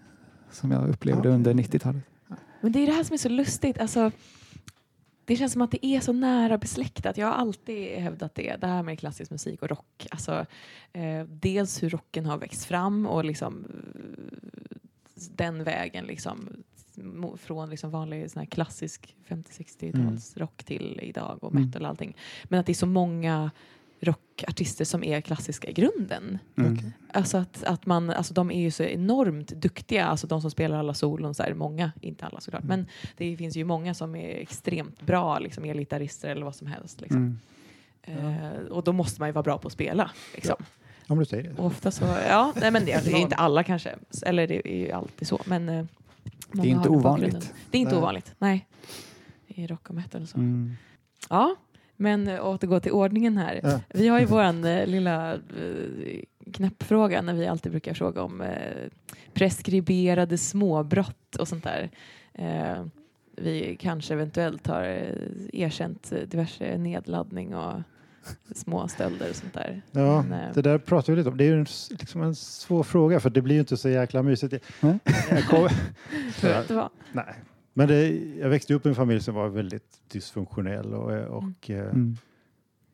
som 0.52 0.72
jag 0.72 0.90
upplevde 0.90 1.30
Ja. 1.30 1.36
under 1.36 1.54
90-talet. 1.54 2.04
Men 2.62 2.72
det 2.72 2.80
är 2.80 2.88
det 2.88 2.94
här 2.94 3.04
som 3.04 3.14
är 3.14 3.18
så 3.18 3.30
lustigt. 3.30 3.80
Alltså, 3.80 4.12
det 5.26 5.36
känns 5.36 5.54
som 5.54 5.62
att 5.62 5.72
det 5.72 5.86
är 5.86 6.00
så 6.00 6.14
nära 6.14 6.58
besläktat. 6.58 7.18
Jag 7.18 7.28
har 7.28 7.34
alltid 7.34 7.88
hävdat 8.00 8.36
det. 8.36 8.56
Det 8.62 8.68
här 8.68 8.84
med 8.84 9.00
klassisk 9.00 9.32
musik 9.32 9.62
och 9.62 9.70
rock. 9.70 10.08
Alltså, 10.12 10.46
eh, 10.94 11.24
dels 11.30 11.84
hur 11.84 11.90
rocken 11.90 12.26
har 12.26 12.38
växt 12.38 12.66
fram 12.66 13.08
och 13.08 13.26
liksom 13.26 13.66
eh, 13.96 14.78
den 15.36 15.64
vägen 15.64 16.06
liksom 16.06 16.50
från 17.38 17.70
liksom 17.70 17.92
vanlig 17.92 18.32
sån 18.32 18.40
här 18.40 18.46
klassisk 18.48 19.16
50-60-tals 19.28 20.38
rock 20.38 20.64
till 20.64 21.00
idag 21.04 21.38
och 21.44 21.52
Mm. 21.52 21.64
metal 21.66 21.82
och 21.82 21.88
allting. 21.90 22.16
Men 22.44 22.60
att 22.60 22.66
det 22.66 22.72
är 22.72 22.74
så 22.74 22.86
många 22.86 23.52
rockartister 24.00 24.86
som 24.86 25.04
är 25.04 25.22
klassiska 25.22 25.70
i 25.70 25.74
grunden. 25.74 26.40
Mm. 26.58 26.78
Alltså 27.14 27.38
att, 27.38 27.64
att 27.64 27.86
man, 27.86 28.10
alltså 28.10 28.34
de 28.34 28.52
är 28.52 28.62
ju 28.62 28.72
så 28.72 28.84
enormt 28.84 29.48
duktiga, 29.48 30.06
alltså 30.06 30.28
de 30.28 30.42
som 30.42 30.52
spelar 30.52 30.78
alla 30.80 30.94
solon, 30.94 31.34
så 31.36 31.44
här, 31.44 31.54
många, 31.54 31.92
inte 32.02 32.26
alla 32.26 32.40
såklart, 32.42 32.64
Mm. 32.64 32.80
men 32.80 32.88
det 33.18 33.38
finns 33.38 33.56
ju 33.58 33.64
många 33.64 33.94
som 33.94 34.16
är 34.16 34.36
extremt 34.36 35.02
bra, 35.02 35.40
liksom 35.40 35.66
elgitarrister 35.66 36.30
eller 36.30 36.46
vad 36.46 36.56
som 36.56 36.68
helst. 36.68 37.02
Liksom. 37.02 37.40
Mm. 38.04 38.34
Eh, 38.44 38.52
och 38.70 38.84
då 38.84 38.94
måste 38.94 39.22
man 39.22 39.30
ju 39.30 39.34
vara 39.34 39.44
bra 39.44 39.58
på 39.58 39.68
att 39.68 39.74
spela. 39.74 40.12
Liksom. 40.36 40.56
Om 41.08 41.20
du 41.20 41.26
säger 41.26 41.44
det. 41.44 41.62
Ofta 41.62 41.92
så, 41.92 42.06
ja, 42.30 42.54
nej 42.62 42.72
men 42.72 42.86
det, 42.86 43.06
det 43.06 43.12
är 43.12 43.18
inte 43.18 43.36
alla 43.36 43.64
kanske, 43.64 43.96
eller 44.26 44.48
det 44.48 44.68
är 44.68 44.78
ju 44.78 44.92
alltid 44.92 45.28
så, 45.28 45.40
men 45.46 45.70
eh, 45.70 45.86
Det 46.52 46.62
är 46.62 46.66
inte 46.66 46.90
ovanligt. 46.90 47.54
Det 47.72 47.78
är 47.78 47.82
inte 47.82 47.94
Nej. 47.94 48.02
ovanligt, 48.02 48.36
nej. 48.38 48.68
I 49.48 49.68
rock 49.68 49.90
och 49.90 49.96
metal 49.96 50.22
och 50.22 50.30
så. 50.30 50.38
Mm. 50.38 50.76
Ja, 51.30 51.56
men 51.98 52.28
eh, 52.28 52.46
återgå 52.46 52.80
till 52.80 52.92
ordningen 52.92 53.38
här. 53.38 53.60
Ja. 53.64 53.80
Vi 53.90 54.08
har 54.08 54.20
ju 54.20 54.26
våran 54.26 54.66
eh, 54.66 54.88
lilla 54.88 55.34
eh, 55.34 55.40
knäppfråga 56.54 57.22
när 57.22 57.34
vi 57.34 57.48
alltid 57.48 57.72
brukar 57.72 57.94
fråga 57.94 58.22
om 58.22 58.42
eh, 58.42 58.48
preskriberade 59.34 60.38
småbrott 60.38 61.36
och 61.36 61.48
sånt 61.48 61.64
där. 61.64 61.90
Eh, 62.34 62.86
vi 63.36 63.78
kanske 63.80 64.14
eventuellt 64.14 64.68
har 64.68 64.84
erkänt 65.54 66.14
diverse 66.28 66.78
nedladdning 66.78 67.56
och 67.56 67.82
små 68.56 68.88
stölder 68.88 69.30
och 69.30 69.36
sånt 69.36 69.54
där. 69.54 69.82
Ja, 69.92 70.22
Men, 70.22 70.54
det 70.54 70.62
där 70.62 70.78
pratar 70.78 71.14
vi 71.14 71.18
lite 71.18 71.30
om. 71.30 71.38
Det 71.38 71.44
är 71.44 71.48
ju 71.48 71.60
en, 71.60 71.66
liksom 71.90 72.22
en 72.22 72.36
svår 72.36 72.84
fråga 72.84 73.20
för 73.20 73.30
det 73.30 73.42
blir 73.42 73.56
ju 73.56 73.60
inte 73.60 73.78
så 73.78 73.90
jäkla 73.90 74.24
mysigt. 74.24 74.54
Nej. 74.80 75.00
Jag 75.30 75.46
kom, 75.46 75.70
tror 76.40 76.52
jag 76.52 76.62
att 76.62 76.68
det 76.68 76.74
var. 76.74 76.90
nej. 77.12 77.36
Men 77.78 77.88
det, 77.88 78.08
jag 78.40 78.50
växte 78.50 78.74
upp 78.74 78.86
i 78.86 78.90
en 78.90 78.96
familj 78.96 79.22
som 79.22 79.36
var 79.36 79.48
väldigt 79.50 80.02
dysfunktionell 80.12 80.94
och, 80.94 81.38
och 81.38 81.70
eh, 81.70 81.86
Mm. 81.90 82.18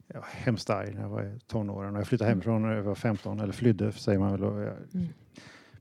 jag 0.07 0.19
var 0.19 0.27
hemskt 0.31 0.69
arg 0.69 0.93
när 0.93 1.01
jag 1.01 1.09
var 1.09 1.23
i 1.23 1.39
tonåren. 1.47 1.93
Och 1.95 1.99
jag 1.99 2.07
flyttade 2.07 2.29
hemifrån 2.29 2.61
när 2.61 2.75
jag 2.75 2.84
var 2.84 2.95
15, 2.95 3.39
eller 3.39 3.53
flydde 3.53 3.91
säger 3.91 4.19
man 4.19 4.31
väl. 4.31 4.43
Och 4.43 4.61
jag, 4.61 4.73
Mm. 4.93 5.07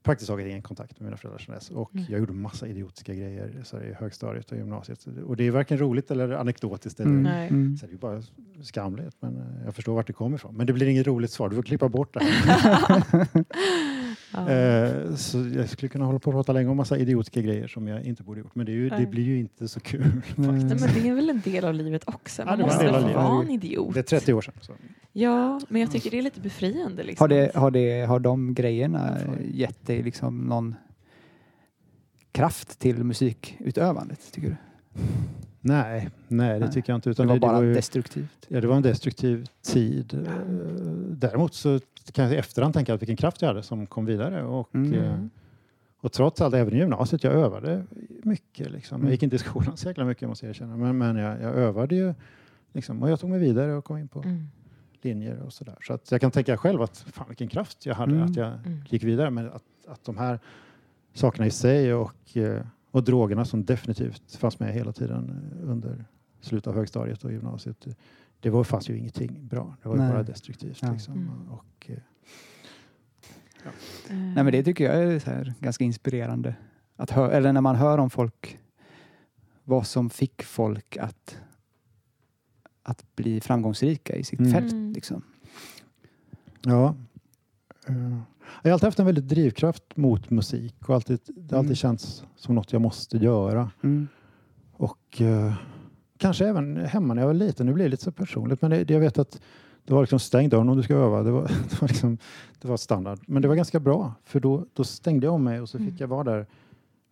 praktiskt 0.03 0.29
taget 0.29 0.47
ingen 0.47 0.63
kontakt 0.63 1.01
med 1.01 1.05
mina 1.05 1.17
föräldrar 1.17 1.39
sedan 1.39 1.55
dess. 1.55 1.71
Och 1.71 1.95
Mm. 1.95 2.07
jag 2.09 2.21
gjorde 2.21 2.33
massa 2.33 2.67
idiotiska 2.67 3.15
grejer 3.15 3.61
så 3.65 3.77
här, 3.79 3.85
i 3.85 3.93
högstadiet 3.93 4.53
och 4.53 4.59
gymnasiet. 4.59 5.07
Och 5.27 5.37
det 5.37 5.45
är 5.47 5.51
varken 5.51 5.79
roligt 5.79 6.11
eller 6.11 6.31
anekdotiskt. 6.31 7.01
Eller, 7.01 7.11
Mm. 7.11 7.27
Mm. 7.27 7.77
så 7.77 7.87
det 7.87 7.93
är 7.93 7.97
bara 7.97 8.23
skamligt. 8.63 9.17
Men 9.21 9.37
eh, 9.37 9.65
jag 9.65 9.75
förstår 9.75 9.95
vart 9.95 10.07
det 10.07 10.13
kommer 10.13 10.37
ifrån. 10.37 10.57
Men 10.57 10.67
det 10.67 10.73
blir 10.73 10.87
inget 10.89 11.07
roligt 11.07 11.31
svar. 11.31 11.49
Du 11.49 11.57
får 11.57 11.63
klippa 11.63 11.89
bort 11.89 12.15
det 12.15 12.21
här. 12.25 13.45
Ja. 14.33 14.51
Eh, 14.51 15.15
så 15.15 15.39
jag 15.55 15.69
skulle 15.69 15.89
kunna 15.89 16.05
hålla 16.05 16.19
på 16.19 16.31
och 16.31 16.35
prata 16.35 16.53
länge 16.53 16.69
om 16.69 16.77
massa 16.77 16.97
idiotiska 16.97 17.41
grejer 17.41 17.67
som 17.67 17.89
jag 17.89 18.05
inte 18.05 18.23
borde 18.23 18.41
gjort. 18.41 18.55
Men 18.55 18.67
det, 18.67 18.73
är 18.73 18.77
ju, 18.77 18.89
det 18.89 19.07
blir 19.07 19.23
ju 19.23 19.39
inte 19.39 19.69
så 19.69 19.81
kul. 19.81 20.03
Mm. 20.03 20.23
Nej, 20.37 20.77
men 20.81 20.95
det 20.95 21.09
är 21.09 21.15
väl 21.15 21.31
en 21.31 21.41
del 21.41 21.65
av 21.65 21.75
livet 21.75 22.03
också. 22.07 22.43
Ja, 22.43 22.47
Man 22.47 22.61
en 22.61 22.67
måste 22.67 22.91
vara 22.91 23.43
en 23.43 23.51
idiot. 23.51 23.95
Det 23.95 24.01
är 24.01 24.19
30 24.19 24.33
år 24.33 24.43
sedan. 24.43 24.55
Så. 24.61 24.73
Ja, 25.13 25.61
men 25.69 25.81
jag 25.81 25.91
tycker 25.91 26.11
det 26.11 26.19
är 26.19 26.23
lite 26.23 26.41
befriande. 26.41 27.03
Liksom. 27.03 27.25
Har, 27.25 27.29
det, 27.29 27.55
har, 27.55 27.71
det, 27.71 28.07
har 28.07 28.21
de 28.21 28.55
grejerna 28.55 29.19
gett 29.53 29.87
dig 29.87 30.03
liksom 30.03 30.39
någon 30.39 30.75
kraft 32.33 32.79
till 32.79 33.05
musikutövandet, 33.05 34.33
tycker 34.33 34.49
du? 34.49 34.57
Nej, 35.65 36.11
nej, 36.29 36.53
det 36.53 36.59
Nej. 36.59 36.73
tycker 36.73 36.93
jag 36.93 36.97
inte. 36.97 37.09
Det 37.09 37.13
Utan 37.13 37.27
var 37.27 37.35
det, 37.35 37.41
bara 37.41 37.53
det 37.53 37.59
var 37.59 37.65
ju, 37.65 37.75
destruktivt. 37.75 38.47
ja, 38.49 38.61
det 38.61 38.67
var 38.67 38.77
en 38.77 38.83
destruktiv 38.83 39.47
tid. 39.63 40.15
Eh, 40.15 40.33
Däremot 41.09 41.55
så 41.55 41.81
kan 42.13 42.25
jag 42.25 42.35
i 42.35 42.37
efterhand 42.37 42.75
tänka 42.75 42.95
att 42.95 43.03
vilken 43.03 43.17
kraft 43.17 43.43
jag 43.43 43.49
hade 43.49 43.63
som 43.63 43.87
kom 43.87 44.05
vidare. 44.05 44.45
Och, 44.45 44.75
Mm. 44.75 44.95
eh, 44.95 45.19
och 46.01 46.13
trots 46.13 46.41
allt, 46.41 46.55
även 46.55 46.75
i 46.75 46.79
gymnasiet, 46.79 47.25
jag 47.25 47.33
övade 47.33 47.85
mycket. 48.23 48.71
Liksom. 48.71 48.95
Mm. 48.97 49.07
Jag 49.07 49.13
gick 49.13 49.23
inte 49.23 49.37
i 49.37 49.39
skolan 49.39 49.77
så 49.77 49.89
jäkla 49.89 50.05
mycket 50.05 50.29
måste 50.29 50.47
jag 50.47 50.51
erkänna. 50.51 50.77
Men, 50.77 50.99
men 50.99 51.17
jag, 51.17 51.33
jag 51.43 51.55
övade 51.55 51.95
ju. 51.95 52.15
Liksom, 52.73 53.03
och 53.03 53.11
jag 53.11 53.21
tog 53.21 53.31
mig 53.31 53.39
vidare 53.39 53.73
och 53.75 53.85
kom 53.85 53.97
in 53.99 54.09
på 54.09 54.19
Mm. 54.23 54.49
linjer 55.03 55.41
och 55.43 55.53
sådär. 55.53 55.77
Så 55.83 55.93
att 55.93 56.11
jag 56.11 56.21
kan 56.21 56.31
tänka 56.31 56.57
själv 56.57 56.83
att 56.83 56.97
fan 56.99 57.25
vilken 57.29 57.49
kraft 57.49 57.87
jag 57.87 57.95
hade 57.95 58.13
Mm. 58.13 58.25
att 58.25 58.37
jag 58.37 58.47
Mm. 58.49 58.85
gick 58.89 59.05
vidare. 59.05 59.31
Men 59.31 59.47
att, 59.47 59.63
att 59.89 60.05
de 60.05 60.17
här 60.19 60.39
sakerna 61.15 61.47
i 61.47 61.51
sig 61.51 61.95
och, 61.95 62.37
eh, 62.37 62.63
och 62.93 63.05
drogerna 63.05 63.45
som 63.45 63.65
definitivt 63.65 64.35
fanns 64.37 64.59
med 64.61 64.75
hela 64.75 64.93
tiden 64.93 65.31
eh, 65.63 65.71
under 65.71 66.05
slutet 66.41 66.67
av 66.67 66.75
högstadiet 66.75 67.25
och 67.25 67.33
gymnasiet. 67.33 67.87
eh, 67.87 67.93
Det 68.41 68.51
var, 68.51 68.65
fanns 68.65 68.91
ju 68.91 68.99
ingenting 68.99 69.47
bra. 69.49 69.77
Det 69.83 69.89
var 69.89 69.97
ju 69.97 70.03
Nej. 70.03 70.13
bara 70.13 70.23
destruktivt. 70.23 70.79
Ja. 70.83 70.93
Liksom. 70.93 71.15
Mm. 71.15 71.49
Och, 71.51 71.91
eh, 71.91 71.97
Eh, 74.09 74.17
Nej, 74.17 74.35
men 74.45 74.47
det 74.53 74.63
tycker 74.63 74.85
jag 74.85 75.03
är 75.15 75.19
så 75.19 75.31
här 75.31 75.55
ganska 75.61 75.85
inspirerande. 75.85 76.55
Att 76.97 77.11
hö- 77.11 77.31
eller 77.31 77.53
när 77.53 77.61
man 77.61 77.77
hör 77.77 77.99
om 77.99 78.11
folk, 78.11 78.59
vad 79.65 79.87
som 79.87 80.11
fick 80.11 80.43
folk 80.43 80.97
att, 80.97 81.39
att 82.83 83.17
bli 83.17 83.41
framgångsrika 83.41 84.17
i 84.17 84.25
sitt 84.25 84.41
Mm. 84.41 84.53
fält. 84.53 84.73
Mm. 84.73 84.93
Liksom. 84.93 85.23
ja. 86.63 86.95
Eh, 88.55 88.59
Jag 88.63 88.71
har 88.71 88.73
alltid 88.73 88.87
haft 88.87 88.99
en 88.99 89.07
väldigt 89.07 89.29
drivkraft 89.29 89.97
mot 89.97 90.31
musik 90.31 90.89
och 90.89 90.95
alltid, 90.95 91.19
det 91.27 91.55
har 91.55 91.59
alltid 91.59 91.69
Mm. 91.71 91.75
känts 91.77 92.25
som 92.37 92.55
något 92.55 92.73
jag 92.73 92.83
måste 92.83 93.17
göra. 93.17 93.71
Mm. 93.83 94.09
Och 94.73 95.21
eh, 95.21 95.55
kanske 96.19 96.47
även 96.49 96.77
hemma 96.77 97.15
när 97.15 97.23
jag 97.23 97.27
var 97.27 97.35
liten. 97.35 97.67
Nu 97.67 97.73
blir 97.73 97.85
det 97.85 97.91
lite 97.91 98.05
så 98.05 98.13
personligt. 98.13 98.63
Men 98.63 98.71
det, 98.71 98.85
det 98.85 98.93
jag 98.95 99.01
vet 99.01 99.19
att 99.19 99.41
det 99.85 99.95
var 99.95 100.01
liksom 100.03 100.19
stäng 100.19 100.49
dörren 100.49 100.69
om 100.69 100.77
du 100.77 100.83
ska 100.83 100.95
öva. 100.95 101.23
Det 101.23 101.31
var, 101.31 101.43
det 101.71 101.81
var, 101.81 101.89
liksom, 101.89 102.19
det 102.61 102.69
var 102.69 102.77
standard. 102.77 103.19
Men 103.27 103.43
det 103.43 103.49
var 103.49 103.55
ganska 103.55 103.81
bra. 103.81 104.15
För 104.25 104.41
då, 104.41 104.67
då 104.75 104.85
stängde 104.85 105.27
jag 105.27 105.35
om 105.35 105.45
mig 105.45 105.61
och 105.61 105.69
så 105.69 105.79
fick 105.79 105.87
Mm. 105.89 105.97
jag 105.99 106.09
vara 106.09 106.25
där 106.25 106.47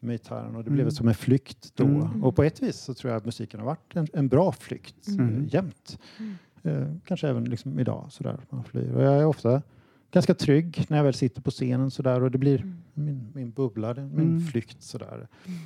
med 0.00 0.12
gitarren. 0.14 0.56
Och 0.56 0.64
det 0.64 0.70
Mm. 0.70 0.74
blev 0.82 0.90
som 0.90 1.08
en 1.08 1.14
flykt 1.14 1.72
då. 1.76 1.84
Mm. 1.84 2.24
Och 2.24 2.36
på 2.36 2.42
ett 2.42 2.62
vis 2.62 2.76
så 2.80 2.94
tror 2.94 3.10
jag 3.12 3.18
att 3.18 3.24
musiken 3.24 3.60
har 3.60 3.66
varit 3.66 3.96
en, 3.96 4.06
en 4.12 4.28
bra 4.28 4.52
flykt. 4.52 5.08
Mm. 5.08 5.28
Mm. 5.28 5.46
jämt. 5.46 5.98
Mm. 6.18 6.36
Eh, 6.62 6.88
kanske 7.04 7.28
även 7.28 7.44
liksom 7.44 7.78
idag. 7.78 8.06
Sådär, 8.10 8.36
man 8.50 8.64
flyr. 8.64 8.94
Och 8.94 9.02
jag 9.02 9.16
är 9.18 9.26
ofta 9.26 9.62
ganska 10.10 10.34
trygg 10.34 10.84
när 10.88 10.96
jag 10.96 11.04
väl 11.04 11.14
sitter 11.14 11.42
på 11.42 11.50
scenen. 11.50 11.90
Sådär, 11.90 12.22
och 12.22 12.30
det 12.30 12.38
blir 12.38 12.60
Mm. 12.60 12.76
min, 12.94 13.28
min 13.34 13.50
bubbla, 13.50 13.94
min 13.94 14.10
Mm. 14.20 14.40
flykt. 14.46 14.82
Sådär. 14.82 15.28
Mm. 15.46 15.58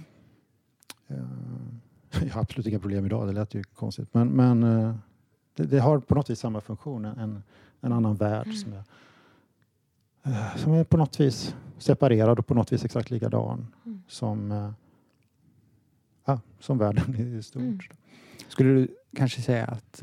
Eh, 1.09 1.25
Jag 2.27 2.31
har 2.35 2.41
absolut 2.41 2.67
inga 2.67 2.79
problem 2.79 3.07
idag, 3.07 3.27
det 3.27 3.33
lät 3.33 3.55
ju 3.55 3.63
konstigt. 3.63 4.09
Men, 4.15 4.29
men 4.29 4.63
eh, 4.63 4.95
det, 5.55 5.63
det 5.65 5.79
har 5.79 5.99
på 5.99 6.15
något 6.15 6.31
vis 6.31 6.39
samma 6.41 6.61
funktion, 6.61 7.05
en, 7.05 7.43
en 7.81 7.93
annan 7.93 8.17
värld 8.17 8.47
Mm. 8.47 8.57
som, 8.57 8.73
jag, 8.73 8.85
eh, 10.23 10.57
som 10.57 10.73
är 10.73 10.85
på 10.85 10.97
något 10.97 11.21
vis 11.21 11.55
separerad 11.79 12.39
och 12.39 12.47
på 12.47 12.55
något 12.55 12.73
vis 12.73 12.85
exakt 12.85 13.11
likadan 13.11 13.67
Mm. 13.87 14.03
som, 14.09 14.51
ja, 16.25 16.41
som 16.61 16.79
världen 16.79 17.17
i 17.39 17.43
stort. 17.43 17.63
Mm. 17.63 17.79
Skulle 18.49 18.71
du 18.71 18.89
kanske 19.17 19.43
säga 19.43 19.67
att, 19.67 20.03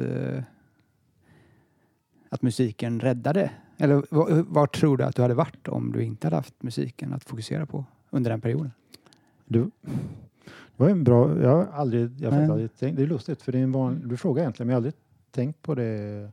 att 2.29 2.41
musiken 2.41 2.99
räddade? 2.99 3.51
Eller 3.81 4.03
vad, 4.43 4.71
tror 4.71 4.97
du 4.97 5.03
att 5.03 5.15
du 5.15 5.21
hade 5.21 5.33
varit 5.33 5.67
om 5.67 5.91
du 5.91 6.03
inte 6.03 6.27
hade 6.27 6.35
haft 6.35 6.63
musiken 6.63 7.13
att 7.13 7.23
fokusera 7.23 7.65
på 7.65 7.85
under 8.09 8.29
den 8.31 8.41
perioden? 8.41 8.71
Det, 9.45 9.59
det 9.59 9.69
var 10.77 10.89
en 10.89 11.03
bra, 11.03 11.41
jag 11.41 11.49
har 11.49 11.67
aldrig, 11.73 12.11
jag 12.21 12.31
har 12.31 12.41
aldrig 12.41 12.77
tänkt, 12.79 12.97
det 12.97 13.03
är 13.03 13.07
lustigt 13.07 13.41
för 13.41 13.51
det 13.51 13.59
är 13.59 13.63
en 13.63 13.71
vanlig 13.71 14.19
fråga 14.19 14.41
egentligen, 14.41 14.67
men 14.67 14.71
jag 14.71 14.75
har 14.75 14.79
aldrig 14.79 14.93
tänkt 15.31 15.61
på 15.61 15.75
det. 15.75 16.31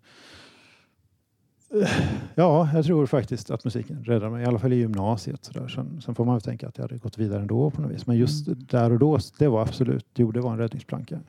Ja, 2.34 2.68
jag 2.74 2.84
tror 2.84 3.06
faktiskt 3.06 3.50
att 3.50 3.64
musiken 3.64 4.04
räddade 4.04 4.30
mig, 4.30 4.42
i 4.42 4.46
alla 4.46 4.58
fall 4.58 4.72
i 4.72 4.76
gymnasiet. 4.76 5.44
Så 5.44 5.52
där. 5.52 5.68
Sen, 5.68 6.00
sen 6.00 6.14
får 6.14 6.24
man 6.24 6.34
väl 6.34 6.42
tänka 6.42 6.68
att 6.68 6.78
jag 6.78 6.84
hade 6.84 6.98
gått 6.98 7.18
vidare 7.18 7.40
ändå 7.40 7.70
på 7.70 7.82
något 7.82 7.90
vis. 7.90 8.06
Men 8.06 8.16
just 8.16 8.46
Mm. 8.48 8.58
där 8.70 8.92
och 8.92 8.98
då, 8.98 9.18
det 9.38 9.48
var 9.48 9.62
absolut, 9.62 10.06
jo 10.14 10.30
det 10.32 10.40
var 10.40 10.52
en 10.52 10.58
räddningsplanka. 10.58 11.20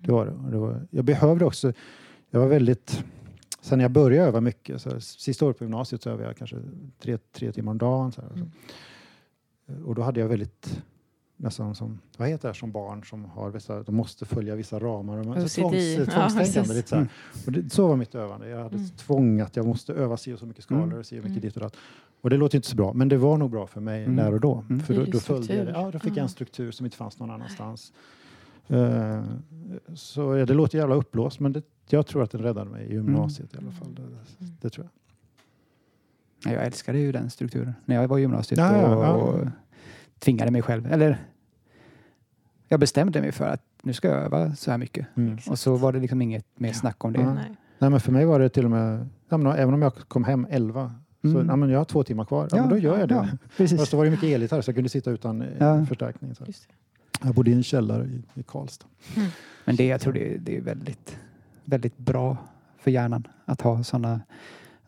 Det 0.00 0.12
var 0.12 0.26
det. 0.26 0.50
Det 0.50 0.58
var, 0.58 0.80
jag 0.90 1.04
behövde 1.04 1.44
också, 1.44 1.72
jag 2.30 2.40
var 2.40 2.46
väldigt, 2.46 3.04
sen 3.66 3.80
jag 3.80 3.90
började 3.90 4.28
öva 4.28 4.40
mycket, 4.40 4.82
så 4.82 4.90
här, 4.90 4.98
sista 4.98 5.46
året 5.46 5.58
på 5.58 5.64
gymnasiet 5.64 6.02
så 6.02 6.10
övade 6.10 6.24
jag 6.26 6.36
kanske 6.36 6.56
tre, 6.98 7.18
tre 7.32 7.52
timmar 7.52 7.72
om 7.72 7.78
dagen. 7.78 8.12
Så 8.12 8.20
här, 8.22 8.30
Mm. 9.68 9.84
och 9.84 9.94
då 9.94 10.02
hade 10.02 10.20
jag 10.20 10.28
väldigt 10.28 10.82
nästan 11.36 11.74
som, 11.74 11.98
vad 12.16 12.28
heter 12.28 12.48
det 12.48 12.54
som 12.54 12.72
barn 12.72 13.04
som 13.04 13.24
har 13.24 13.50
vissa, 13.50 13.82
de 13.82 13.94
måste 13.94 14.24
följa 14.24 14.54
vissa 14.54 14.78
ramar. 14.78 15.16
De, 15.22 15.28
OCD. 15.30 15.48
så 15.50 15.60
tvångs, 15.60 15.74
Ja, 15.98 16.04
tvångstänkande. 16.04 16.38
precis. 16.54 16.68
lite 16.76 16.88
så. 16.88 16.96
Mm. 16.96 17.08
och 17.46 17.52
det, 17.52 17.72
så 17.72 17.86
var 17.88 17.96
mitt 17.96 18.14
övande. 18.14 18.48
Jag 18.48 18.62
hade 18.62 18.76
Mm. 18.76 18.88
tvång 18.88 19.40
att 19.40 19.56
jag 19.56 19.66
måste 19.66 19.92
öva 19.92 20.16
si 20.16 20.32
och 20.34 20.38
så 20.38 20.46
mycket 20.46 20.64
skalor 20.64 20.82
Mm. 20.84 20.98
och 20.98 21.06
si 21.06 21.14
och 21.14 21.24
mycket 21.24 21.30
Mm. 21.30 21.40
ditt 21.40 21.56
och 21.56 21.62
datt. 21.62 21.76
Och 22.20 22.30
det 22.30 22.36
låter 22.36 22.56
inte 22.58 22.68
så 22.68 22.76
bra, 22.76 22.92
men 22.92 23.08
det 23.08 23.16
var 23.16 23.36
nog 23.36 23.50
bra 23.50 23.66
för 23.66 23.80
mig 23.80 24.04
Mm. 24.04 24.16
där 24.16 24.34
och 24.34 24.40
då. 24.40 24.64
Mm. 24.68 24.80
För 24.80 24.94
då, 24.94 25.04
då 25.04 25.18
följde 25.20 25.54
jag 25.56 25.66
det. 25.66 25.72
Ja, 25.72 25.90
då 25.90 25.98
fick 25.98 26.10
jag 26.10 26.16
Ja. 26.18 26.22
en 26.22 26.28
struktur 26.28 26.70
som 26.70 26.86
inte 26.86 26.96
fanns 26.96 27.18
någon 27.18 27.30
annanstans. 27.30 27.92
Eh, 28.68 29.22
så 29.94 30.36
ja, 30.36 30.46
det 30.46 30.54
låter 30.54 30.78
jävla 30.78 30.94
upplåst, 30.94 31.40
men 31.40 31.52
det, 31.52 31.62
jag 31.92 32.06
tror 32.06 32.22
att 32.22 32.30
den 32.30 32.40
räddade 32.40 32.70
mig 32.70 32.86
i 32.86 32.92
gymnasiet 32.92 33.54
i 33.54 33.58
alla 33.58 33.70
fall. 33.70 33.94
Det, 33.94 34.02
Mm. 34.02 34.16
det 34.60 34.70
tror 34.70 34.86
jag. 34.86 34.92
Ja, 36.52 36.56
Jag 36.58 36.66
älskade 36.66 36.98
ju 36.98 37.12
den 37.12 37.30
strukturen 37.30 37.74
när 37.84 37.94
jag 37.96 38.08
var 38.08 38.18
i 38.18 38.20
gymnasiet 38.20 38.58
Ja, 38.58 38.76
ja, 38.80 38.94
och, 38.96 39.04
ja. 39.04 39.12
och 39.12 39.46
tvingade 40.18 40.50
mig 40.50 40.62
själv. 40.62 40.86
Eller 40.92 41.18
jag 42.68 42.80
bestämde 42.80 43.20
mig 43.20 43.32
för 43.32 43.44
att 43.44 43.62
nu 43.82 43.92
ska 43.92 44.08
jag 44.08 44.16
öva 44.22 44.54
så 44.54 44.70
här 44.70 44.78
mycket. 44.78 45.06
Mm. 45.16 45.38
Och 45.48 45.58
så 45.58 45.76
var 45.76 45.92
det 45.92 46.00
liksom 46.00 46.22
inget 46.22 46.46
mer 46.54 46.68
Ja. 46.68 46.74
snack 46.74 47.04
om 47.04 47.12
det. 47.12 47.20
Ja. 47.20 47.34
Nej. 47.34 47.56
Nej, 47.78 47.90
men 47.90 48.00
för 48.00 48.12
mig 48.12 48.24
var 48.24 48.40
det 48.40 48.48
till 48.48 48.64
och 48.64 48.70
med, 48.70 49.08
ja, 49.28 49.56
även 49.56 49.74
om 49.74 49.82
jag 49.82 49.94
kom 49.94 50.24
hem 50.24 50.46
11, 50.50 50.94
så 51.22 51.28
Mm. 51.28 51.46
ja, 51.48 51.56
men 51.56 51.70
jag 51.70 51.78
har 51.80 51.84
två 51.84 52.04
timmar 52.04 52.24
kvar. 52.24 52.48
Ja, 52.50 52.56
men 52.60 52.68
då 52.68 52.78
gör 52.78 52.98
jag 52.98 53.08
det. 53.08 53.14
Ja. 53.58 53.66
Fast 53.78 53.90
då 53.90 53.96
var 53.96 54.04
det 54.04 54.10
mycket 54.10 54.24
elgitarr 54.28 54.60
så 54.60 54.68
jag 54.68 54.74
kunde 54.76 54.88
sitta 54.90 55.10
utan 55.10 55.42
eh, 55.42 55.48
Ja. 55.58 55.86
förstärkning. 55.86 56.34
Så. 56.34 56.44
Just 56.46 56.68
det. 56.68 56.74
Jag 57.26 57.34
bodde 57.34 57.50
i 57.50 57.54
en 57.54 57.62
källare 57.62 58.04
i, 58.04 58.22
i 58.40 58.42
Karlstad. 58.42 58.86
Men 59.64 59.76
det, 59.76 59.86
jag 59.86 60.00
tror 60.00 60.12
det, 60.12 60.36
det 60.38 60.56
är 60.56 60.60
väldigt, 60.60 61.18
väldigt 61.66 61.98
bra 61.98 62.36
för 62.78 62.90
hjärnan 62.90 63.26
att 63.44 63.60
ha 63.60 63.84
sådana 63.84 64.20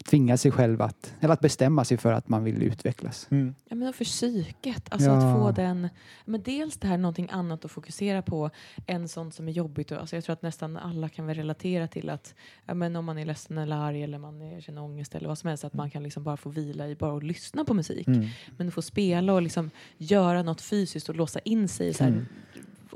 tvinga 0.05 0.37
sig 0.37 0.51
själv 0.51 0.83
att, 0.83 1.15
eller 1.21 1.35
att 1.35 1.41
bestämma 1.41 1.85
sig 1.85 1.97
för 1.97 2.13
att 2.13 2.29
man 2.29 2.45
vill 2.45 2.63
utvecklas. 2.63 3.27
Mm. 3.31 3.55
Ja, 3.69 3.77
men 3.77 3.93
för 3.93 4.05
psyket. 4.05 4.83
Alltså 4.89 5.09
Ja. 5.09 5.17
att 5.17 5.39
få 5.41 5.51
den... 5.63 5.89
Men 6.25 6.43
dels 6.43 6.77
det 6.77 6.89
här 6.89 6.99
någonting 6.99 7.29
annat 7.33 7.65
att 7.65 7.71
fokusera 7.71 8.23
på 8.23 8.51
än 8.87 9.09
sånt 9.09 9.35
som 9.35 9.49
är 9.49 9.53
jobbigt. 9.53 9.93
Alltså 9.93 10.17
jag 10.17 10.25
tror 10.25 10.33
att 10.33 10.43
nästan 10.43 10.77
alla 10.77 11.09
kan 11.09 11.27
väl 11.27 11.37
relatera 11.37 11.89
till 11.89 12.11
att 12.11 12.35
ja, 12.67 12.75
men 12.75 12.97
om 12.97 13.05
man 13.05 13.19
är 13.19 13.25
ledsen 13.25 13.59
eller 13.59 13.77
arg 13.77 14.03
eller 14.03 14.19
man 14.19 14.43
är, 14.43 14.61
känner 14.61 14.83
ångest 14.83 15.15
eller 15.15 15.29
vad 15.29 15.39
som 15.39 15.49
helst 15.49 15.65
att 15.65 15.75
man 15.75 15.91
kan 15.91 16.03
liksom 16.03 16.23
bara 16.25 16.37
få 16.37 16.49
vila 16.49 16.89
i 16.89 16.95
bara 16.95 17.17
att 17.17 17.23
lyssna 17.23 17.65
på 17.65 17.75
musik. 17.75 18.09
Mm. 18.09 18.27
Men 18.57 18.69
att 18.69 18.75
få 18.75 18.83
spela 18.83 19.33
och 19.33 19.43
liksom 19.43 19.71
göra 19.97 20.43
något 20.43 20.61
fysiskt 20.61 21.09
och 21.09 21.17
låsa 21.17 21.39
in 21.39 21.69
sig. 21.69 21.95
Så 21.95 22.05
här, 22.05 22.11
Mm. 22.11 22.27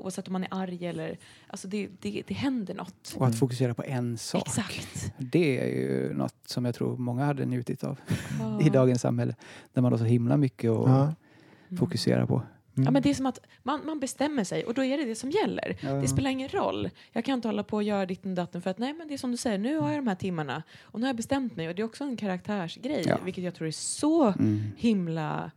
Oavsett 0.02 0.26
om 0.28 0.32
man 0.32 0.42
är 0.42 0.48
arg 0.50 0.86
eller... 0.86 1.18
Alltså 1.46 1.68
det, 1.68 1.88
det, 2.00 2.22
det 2.26 2.34
händer 2.34 2.74
något. 2.74 3.14
Och 3.16 3.26
att 3.26 3.32
Mm. 3.32 3.38
fokusera 3.38 3.74
på 3.74 3.82
en 3.84 4.18
sak. 4.18 4.42
Exakt. 4.46 5.12
Det 5.18 5.60
är 5.60 5.66
ju 5.66 6.14
något 6.14 6.34
som 6.46 6.64
jag 6.64 6.74
tror 6.74 6.96
många 6.96 7.24
hade 7.24 7.44
njutit 7.44 7.84
av 7.84 7.98
Ja. 8.40 8.60
i 8.66 8.68
dagens 8.70 9.00
samhälle. 9.00 9.34
Där 9.72 9.82
man 9.82 9.92
har 9.92 9.98
så 9.98 10.04
himla 10.04 10.36
mycket 10.36 10.70
att 10.70 10.88
Ja. 10.88 11.02
Mm. 11.02 11.78
fokusera 11.78 12.26
på. 12.26 12.34
Mm. 12.74 12.84
Ja, 12.84 12.90
men 12.90 13.02
det 13.02 13.10
är 13.10 13.14
som 13.14 13.26
att 13.26 13.38
man, 13.62 13.80
man 13.86 14.00
bestämmer 14.00 14.44
sig 14.44 14.64
och 14.64 14.74
då 14.74 14.84
är 14.84 14.98
det 14.98 15.04
det 15.04 15.14
som 15.14 15.30
gäller. 15.30 15.76
Ja. 15.80 15.90
Det 15.92 16.08
spelar 16.08 16.30
ingen 16.30 16.48
roll. 16.48 16.90
Jag 17.12 17.24
kan 17.24 17.34
inte 17.34 17.48
hålla 17.48 17.62
på 17.62 17.76
och 17.76 17.82
göra 17.82 18.06
ditten 18.06 18.30
och 18.30 18.36
datten 18.36 18.62
för 18.62 18.70
att 18.70 18.78
nej 18.78 18.92
men 18.94 19.08
det 19.08 19.14
är 19.14 19.18
som 19.18 19.30
du 19.30 19.36
säger, 19.36 19.58
nu 19.58 19.76
har 19.78 19.88
jag 19.92 19.98
de 19.98 20.06
här 20.08 20.14
timmarna 20.14 20.62
och 20.82 21.00
nu 21.00 21.04
har 21.04 21.08
jag 21.08 21.16
bestämt 21.16 21.56
mig 21.56 21.68
och 21.68 21.74
det 21.74 21.82
är 21.82 21.86
också 21.86 22.04
en 22.04 22.16
karaktärsgrej 22.16 23.04
Ja. 23.06 23.18
vilket 23.24 23.44
jag 23.44 23.54
tror 23.54 23.68
är 23.68 23.72
så 23.72 24.24
Mm. 24.26 24.60
himla, 24.76 25.50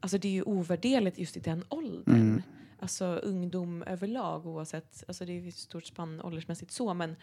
alltså 0.00 0.18
det 0.18 0.28
är 0.28 0.32
ju 0.32 0.42
ovärderligt 0.42 1.18
just 1.18 1.36
i 1.36 1.40
den 1.40 1.64
åldern. 1.68 2.14
Mm. 2.14 2.42
Alltså 2.82 3.04
ungdom 3.06 3.82
överlag 3.82 4.46
oavsett, 4.46 5.04
alltså 5.08 5.24
det 5.24 5.32
är 5.32 5.48
ett 5.48 5.54
stort 5.54 5.84
spann 5.86 6.20
åldersmässigt 6.20 6.70
så 6.70 6.94
men 6.94 7.16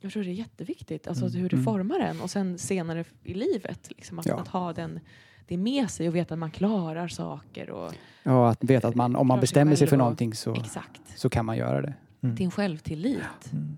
jag 0.00 0.12
tror 0.12 0.22
det 0.24 0.30
är 0.30 0.32
jätteviktigt, 0.32 1.08
alltså 1.08 1.26
hur 1.28 1.48
det 1.48 1.56
Mm. 1.56 1.64
formar 1.64 1.98
en 2.00 2.20
och 2.20 2.30
sen 2.30 2.58
senare 2.58 3.04
i 3.24 3.34
livet 3.34 3.90
liksom, 3.90 4.18
att, 4.18 4.26
Ja. 4.26 4.40
att 4.40 4.48
ha 4.48 4.72
den 4.72 5.00
det 5.48 5.56
med 5.56 5.90
sig 5.90 6.08
och 6.08 6.14
veta 6.14 6.34
att 6.34 6.38
man 6.38 6.50
klarar 6.50 7.08
saker 7.08 7.70
och 7.70 7.92
Ja, 8.22 8.50
att 8.50 8.64
veta 8.64 8.88
att 8.88 8.94
man, 8.94 9.16
om 9.16 9.26
man 9.26 9.34
Klar 9.36 9.40
sig 9.40 9.40
bestämmer 9.40 9.76
sig 9.76 9.86
för 9.86 9.96
och- 9.96 9.98
någonting 9.98 10.34
så, 10.34 10.54
exakt. 10.54 11.18
så 11.18 11.30
kan 11.30 11.46
man 11.46 11.56
göra 11.56 11.82
det. 11.82 11.94
Mm. 12.20 12.34
Din 12.36 12.50
självtillit. 12.50 13.52
Mm. 13.52 13.76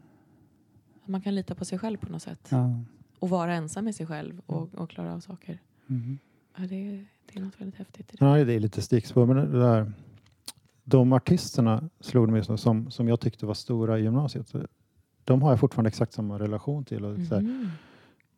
Att 1.02 1.08
man 1.08 1.20
kan 1.20 1.34
lita 1.34 1.54
på 1.54 1.64
sig 1.64 1.78
själv 1.78 1.96
på 1.96 2.12
något 2.12 2.22
sätt. 2.22 2.48
Ja. 2.50 2.80
Och 3.18 3.28
vara 3.30 3.54
ensam 3.54 3.84
med 3.84 3.94
sig 3.94 4.06
själv 4.06 4.40
och, 4.46 4.74
och 4.74 4.90
klara 4.90 5.14
av 5.14 5.20
saker. 5.20 5.58
Mm. 5.90 6.18
Ja, 6.56 6.62
det, 6.66 6.74
är, 6.88 7.06
det 7.32 7.38
är 7.38 7.42
något 7.42 7.60
väldigt 7.60 7.76
häftigt 7.76 8.14
i 8.14 8.16
det. 8.16 8.24
Ja, 8.24 8.44
det 8.44 8.52
är 8.52 8.60
lite 8.60 8.82
stickspår. 8.82 9.26
Men 9.26 9.36
det 9.36 9.58
där, 9.60 9.92
de 10.84 11.12
artisterna 11.12 11.88
slog 12.00 12.28
mig 12.28 12.44
som, 12.58 12.90
som, 12.90 13.08
jag 13.08 13.20
tyckte 13.20 13.46
var 13.46 13.54
stora 13.54 13.98
i 13.98 14.02
gymnasiet. 14.02 14.52
De 15.24 15.42
har 15.42 15.50
jag 15.50 15.60
fortfarande 15.60 15.88
exakt 15.88 16.12
samma 16.12 16.38
relation 16.38 16.84
till. 16.84 17.04
Och 17.04 17.18
så 17.28 17.40
Mhm. 17.40 17.68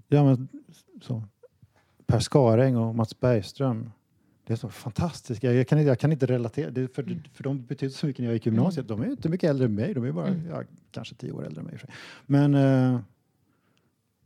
ja, 0.09 0.25
men, 0.25 0.49
så, 1.03 1.23
per 2.07 2.19
Skaräng 2.21 2.77
och 2.77 2.95
Mats 2.95 3.21
Bergström. 3.21 3.91
Det 4.47 4.53
är 4.53 4.57
så 4.57 4.69
fantastiskt. 4.69 5.43
Jag, 5.43 5.55
jag, 5.55 5.69
kan, 5.69 5.79
inte- 5.79 5.89
jag 5.89 5.99
kan 5.99 6.13
inte 6.13 6.27
relatera. 6.27 6.71
Det, 6.71 6.95
för, 6.95 7.03
Mm. 7.03 7.19
för 7.33 7.45
de 7.45 7.65
betydde 7.67 7.93
så 7.93 8.07
mycket 8.07 8.21
när 8.21 8.27
jag 8.27 8.35
gick 8.35 8.47
i 8.47 8.51
gymnasiet. 8.51 8.89
De 8.89 9.03
är 9.03 9.07
inte 9.07 9.29
mycket 9.29 9.51
äldre 9.51 9.65
än 9.67 9.75
mig. 9.75 9.95
De 9.95 10.05
är 10.05 10.13
bara 10.13 10.27
Mm. 10.29 10.47
ja, 10.51 10.63
kanske 10.91 11.15
tio 11.15 11.33
år 11.33 11.47
äldre 11.47 11.61
än 11.61 11.67
mig. 11.67 11.79
Men 12.27 12.55
eh, 12.55 13.01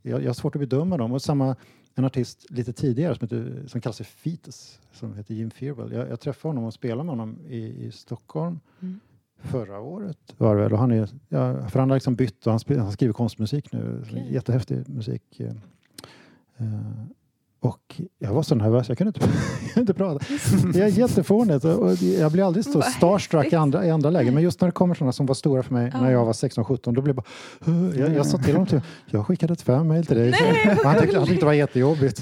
jag, 0.09 0.21
jag 0.23 0.29
har 0.29 0.33
svårt 0.33 0.55
att 0.55 0.59
bedöma 0.59 0.97
dem. 0.97 1.11
Och 1.11 1.21
samma 1.21 1.55
en 1.95 2.05
artist 2.05 2.45
lite 2.49 2.73
tidigare 2.73 3.15
som, 3.15 3.25
heter, 3.25 3.63
som 3.67 3.81
kallas 3.81 3.97
för 3.97 4.03
Fetus, 4.03 4.79
som 4.91 5.13
heter 5.15 5.33
Jim 5.33 5.51
Fearwell. 5.51 5.91
Jag, 5.91 6.09
jag 6.09 6.19
träffade 6.19 6.49
honom 6.49 6.63
och 6.63 6.73
spelade 6.73 7.03
med 7.03 7.11
honom 7.11 7.37
i, 7.47 7.85
i 7.85 7.91
Stockholm 7.91 8.59
Mm. 8.81 8.99
förra 9.39 9.79
året. 9.79 10.17
Var 10.37 10.55
det 10.55 10.61
väl. 10.61 10.73
Och 10.73 10.79
han, 10.79 10.91
är, 10.91 11.09
ja, 11.29 11.67
för 11.69 11.79
han 11.79 11.89
har 11.89 11.95
liksom 11.97 12.15
bytt 12.15 12.45
och 12.47 12.51
han, 12.51 12.59
spe- 12.59 12.79
han 12.79 12.91
skriver 12.91 13.13
konstmusik 13.13 13.71
nu. 13.71 14.03
Okej. 14.07 14.33
Jättehäftig 14.33 14.89
musik. 14.89 15.39
eh, 15.39 15.53
och 17.59 18.01
jag 18.19 18.33
var 18.33 18.43
så 18.43 18.55
nervös, 18.55 18.89
jag 18.89 18.97
kunde 18.97 19.09
inte, 19.09 19.19
jag 19.63 19.73
kunde 19.73 19.79
inte 19.79 19.93
prata. 19.93 20.25
Det 20.73 20.81
är 20.81 20.87
jättefånigt 20.87 21.65
och 21.65 21.93
jag 21.95 22.31
blir 22.31 22.43
aldrig 22.43 22.65
så 22.65 22.81
starstruck 22.81 23.53
i 23.53 23.55
andra, 23.55 23.85
i 23.85 23.89
andra 23.89 24.09
lägen. 24.09 24.33
Men 24.33 24.43
just 24.43 24.61
när 24.61 24.67
det 24.67 24.71
kommer 24.71 24.95
sådana 24.95 25.11
som 25.11 25.25
var 25.25 25.35
stora 25.35 25.63
för 25.63 25.73
mig 25.73 25.91
när 26.01 26.11
jag 26.11 26.25
var 26.25 26.33
16-17, 26.33 26.79
då 26.95 27.01
blev 27.01 27.15
jag 27.15 27.15
bara... 27.15 27.95
Jag, 27.99 28.15
jag 28.15 28.25
sa 28.25 28.37
till 28.37 28.53
honom, 28.53 28.67
typ, 28.67 28.83
jag 29.05 29.27
skickade 29.27 29.53
ett 29.53 29.61
fan-mail 29.61 30.05
till 30.05 30.17
dig. 30.17 30.31
Nej, 30.31 30.77
han, 30.83 30.99
tyckte, 30.99 31.17
han 31.17 31.27
tyckte 31.27 31.41
det 31.41 31.45
var 31.45 31.53
jättejobbigt. 31.53 32.17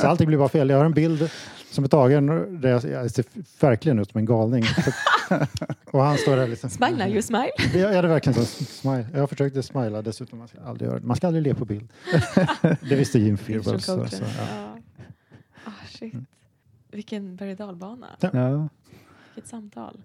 Så 0.00 0.06
allting 0.06 0.26
blir 0.26 0.38
bara 0.38 0.48
fel. 0.48 0.70
Jag 0.70 0.78
har 0.78 0.84
en 0.84 0.94
bild 0.94 1.30
som 1.74 1.84
är 1.84 1.88
tagen 1.88 2.28
jag, 2.62 3.10
ser 3.10 3.24
verkligen 3.60 3.98
ut 3.98 4.10
som 4.10 4.18
en 4.18 4.24
galning. 4.24 4.64
Och 5.84 6.02
han 6.02 6.18
står 6.18 6.36
där 6.36 6.48
liksom... 6.48 6.70
Smile 6.70 6.96
now, 6.96 7.08
you 7.08 7.22
smile. 7.22 7.52
Jag 7.74 7.94
hade 7.94 8.08
verkligen 8.08 8.46
så 8.46 8.64
smile. 8.64 9.06
Jag 9.14 9.30
försökte 9.30 9.62
smila 9.62 10.02
dessutom. 10.02 10.38
Man 10.38 10.48
ska 10.48 10.60
aldrig 10.60 10.88
göra 10.88 10.98
det. 10.98 11.06
Man 11.06 11.16
ska 11.16 11.26
aldrig 11.26 11.42
le 11.42 11.54
på 11.54 11.64
bild. 11.64 11.88
Det 12.80 12.96
visste 12.96 13.18
Jim 13.18 13.38
Fearwell. 13.38 13.80
Så, 13.80 14.06
så, 14.08 14.22
ja. 14.22 14.28
ja. 14.38 14.78
Ah, 15.64 15.86
shit. 15.88 16.14
Vilken 16.90 17.36
berg 17.36 17.50
och 17.50 17.56
dalbana. 17.56 18.06
Ja. 18.20 18.68
Vilket 19.34 19.50
samtal. 19.50 20.00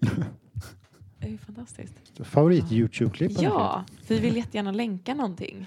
Det 1.18 1.26
är 1.26 1.30
ju 1.30 1.38
fantastiskt. 1.38 1.94
Favorit 2.20 2.72
Youtube-klipp? 2.72 3.32
Ja, 3.40 3.84
för 4.04 4.14
vi 4.14 4.20
vill 4.20 4.36
jättegärna 4.36 4.72
länka 4.72 5.14
någonting 5.14 5.66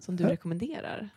som 0.00 0.16
du 0.16 0.24
rekommenderar. 0.24 1.08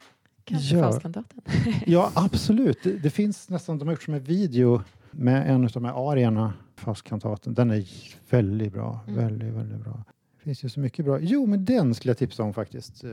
Kanske 0.52 0.76
Ja. 0.76 0.82
Faustkantaten. 0.84 1.42
Ja, 1.86 2.12
absolut. 2.16 2.78
Det, 2.84 2.92
det 2.98 3.10
finns 3.10 3.50
nästan, 3.50 3.78
de 3.80 3.88
har 3.88 3.94
gjort 3.94 4.04
som 4.04 4.14
en 4.14 4.24
video 4.24 4.82
med 5.12 5.50
en 5.52 5.64
av 5.64 5.70
de 5.72 5.86
här 5.86 6.12
arierna, 6.12 6.54
Faustkantaten. 6.76 7.54
Den 7.54 7.72
är 7.72 7.88
väldigt 8.30 8.74
bra. 8.74 9.00
Mm. 9.08 9.20
Väldigt, 9.20 9.54
väldigt 9.54 9.80
bra. 9.84 10.04
Det 10.38 10.44
finns 10.44 10.64
ju 10.64 10.70
så 10.70 10.80
mycket 10.80 11.06
bra. 11.06 11.20
Jo, 11.22 11.46
men 11.46 11.66
den 11.66 11.96
skulle 11.96 12.10
jag 12.10 12.18
tipsa 12.18 12.44
om 12.44 12.54
faktiskt. 12.54 13.04
Eh, 13.04 13.10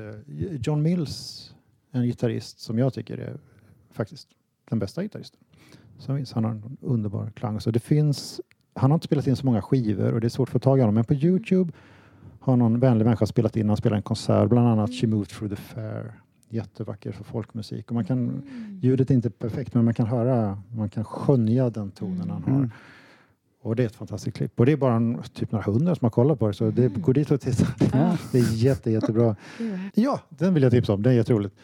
John 0.60 0.82
Mills, 0.82 1.50
en 1.92 2.02
gitarrist 2.04 2.60
som 2.60 2.78
jag 2.78 2.92
tycker 2.94 3.18
är 3.18 3.36
faktiskt 3.92 4.28
den 4.70 4.78
bästa 4.78 5.02
gitarristen. 5.02 5.40
som 5.98 6.16
finns. 6.16 6.32
Han 6.32 6.44
har 6.44 6.50
en 6.50 6.76
underbar 6.80 7.30
klang. 7.34 7.60
Så 7.60 7.70
det 7.70 7.80
finns, 7.80 8.40
han 8.74 8.90
har 8.90 8.96
inte 8.96 9.04
spelat 9.04 9.26
in 9.26 9.36
så 9.36 9.46
många 9.46 9.62
skivor 9.62 10.12
och 10.14 10.20
det 10.20 10.26
är 10.26 10.28
svårt 10.28 10.48
att 10.48 10.52
få 10.52 10.58
tag 10.58 10.78
i 10.78 10.80
honom. 10.80 10.94
Men 10.94 11.04
på 11.04 11.14
Youtube 11.14 11.72
har 12.40 12.56
någon 12.56 12.80
vänlig 12.80 13.04
människa 13.04 13.26
spelat 13.26 13.56
in. 13.56 13.68
Han 13.68 13.76
spelar 13.76 13.96
en 13.96 14.02
konsert, 14.02 14.48
bland 14.48 14.68
annat 14.68 14.90
She 14.94 15.06
Moved 15.06 15.28
Through 15.28 15.54
the 15.54 15.60
Fair. 15.62 16.12
Jättevacker 16.50 17.12
för 17.12 17.24
folkmusik. 17.24 17.88
Och 17.88 17.94
man 17.94 18.04
kan, 18.04 18.18
Mm. 18.18 18.78
ljudet 18.82 19.10
är 19.10 19.14
inte 19.14 19.30
perfekt 19.30 19.74
men 19.74 19.84
man 19.84 19.94
kan 19.94 20.06
höra, 20.06 20.62
man 20.76 20.88
kan 20.88 21.04
skönja 21.04 21.70
den 21.70 21.90
tonen 21.90 22.30
han 22.30 22.42
har. 22.42 22.52
Mm. 22.58 22.70
Och 23.62 23.76
det 23.76 23.82
är 23.82 23.86
ett 23.86 23.96
fantastiskt 23.96 24.36
klipp. 24.36 24.60
Och 24.60 24.66
det 24.66 24.72
är 24.72 24.76
bara 24.76 24.94
en, 24.94 25.22
typ 25.34 25.52
några 25.52 25.64
hundra 25.72 25.94
som 25.94 26.04
har 26.04 26.10
kollat 26.10 26.38
på 26.38 26.46
det 26.46 26.52
så 26.54 26.70
det, 26.70 26.84
Mm. 26.86 27.02
gå 27.02 27.12
dit 27.12 27.30
och 27.30 27.40
titta. 27.40 27.66
Ja. 27.92 28.16
Det 28.32 28.38
är 28.38 28.52
jätte, 28.54 28.90
jättebra. 28.90 29.36
Ja, 29.94 30.20
den 30.28 30.54
vill 30.54 30.62
jag 30.62 30.72
tipsa 30.72 30.92
om. 30.92 31.02
Det 31.02 31.10
är 31.10 31.14
jätteroligt. 31.14 31.54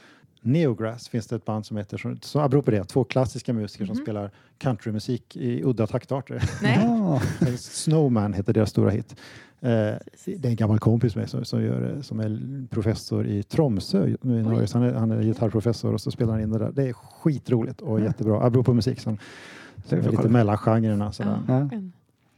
Neograss 0.44 1.08
finns 1.08 1.26
det 1.26 1.36
ett 1.36 1.44
band 1.44 1.66
som 1.66 1.76
heter, 1.76 1.98
så, 1.98 2.16
så 2.22 2.40
apropå 2.40 2.70
det, 2.70 2.84
två 2.84 3.04
klassiska 3.04 3.52
musiker 3.52 3.86
som 3.86 3.96
Mhm. 3.96 4.04
spelar 4.04 4.30
countrymusik 4.58 5.36
i 5.36 5.62
udda 5.64 5.86
taktarter. 5.86 6.42
Nej. 6.62 6.78
Ja. 6.84 7.20
Snowman 7.58 8.32
heter 8.32 8.52
deras 8.52 8.70
stora 8.70 8.90
hit. 8.90 9.16
Eh, 9.60 9.70
det 10.24 10.44
är 10.44 10.46
en 10.46 10.56
gammal 10.56 10.78
kompis 10.78 11.14
med 11.16 11.22
mig 11.22 11.28
som, 11.28 11.44
som, 11.44 11.62
gör, 11.62 12.02
som 12.02 12.20
är 12.20 12.66
professor 12.70 13.26
i 13.26 13.42
Tromsö 13.42 14.16
nu 14.20 14.38
i 14.40 14.42
Norge. 14.42 14.66
Han, 14.72 14.82
är, 14.82 14.92
han 14.94 15.10
är 15.10 15.22
gitarrprofessor 15.22 15.92
och 15.94 16.00
så 16.00 16.10
spelar 16.10 16.32
han 16.32 16.42
in 16.42 16.50
det 16.50 16.58
där. 16.58 16.72
Det 16.72 16.88
är 16.88 16.92
skitroligt 16.92 17.80
och 17.80 17.90
Mm. 17.96 18.04
jättebra. 18.04 18.42
Apropå 18.46 18.74
musik 18.74 19.00
som, 19.00 19.18
som 19.86 19.98
är 19.98 20.02
lite 20.10 20.28
sådär. 21.12 21.30
Ja, 21.46 21.54
Ja. 21.54 21.58
verkligen. 21.60 21.92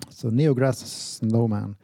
Så 0.09 0.31
Neograss 0.31 0.79
Snowman. 1.19 1.77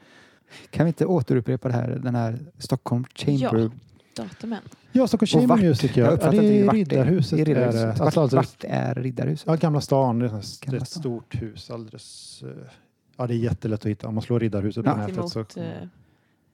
Kan 0.70 0.84
vi 0.86 0.88
inte 0.88 1.06
återupprepa 1.06 1.68
det 1.68 1.74
här, 1.74 2.00
den 2.04 2.14
här 2.14 2.38
Stockholm 2.58 3.04
Chamber? 3.14 3.70
Datumen. 4.16 4.62
Ja, 4.92 5.06
Stockholm 5.06 5.44
Och 5.44 5.48
Chamber? 5.50 5.66
Music. 5.68 5.96
Jag 5.96 6.12
Ja. 6.12 6.18
Ja, 6.22 6.30
det 6.30 6.60
är 6.60 6.72
Riddarhuset. 6.72 7.38
I 7.38 7.42
är 7.42 7.44
det. 7.44 7.50
Riddarhuset. 7.54 7.84
Alltså, 8.00 8.04
Vart, 8.04 8.16
alltså, 8.16 8.36
vart 8.36 8.64
är 8.68 8.94
Riddarhuset? 8.94 9.46
Ja, 9.46 9.54
Gamla 9.56 9.80
stan. 9.80 10.18
Det 10.18 10.26
är 10.26 10.38
ett, 10.38 10.44
stan. 10.44 10.80
stort 10.86 11.42
hus. 11.42 11.70
Alldeles, 11.70 12.42
eh, 12.42 12.48
ja, 13.16 13.26
det 13.26 13.34
är 13.34 13.38
jättelätt 13.38 13.80
att 13.80 13.86
hitta. 13.86 14.08
Om 14.08 14.14
man 14.14 14.22
slår 14.22 14.40
Riddarhuset 14.40 14.84
på 14.84 14.90
Ja. 14.90 14.96
nätet 14.96 15.28
så... 15.28 15.38
Emot 15.38 15.56
eh, 15.56 15.64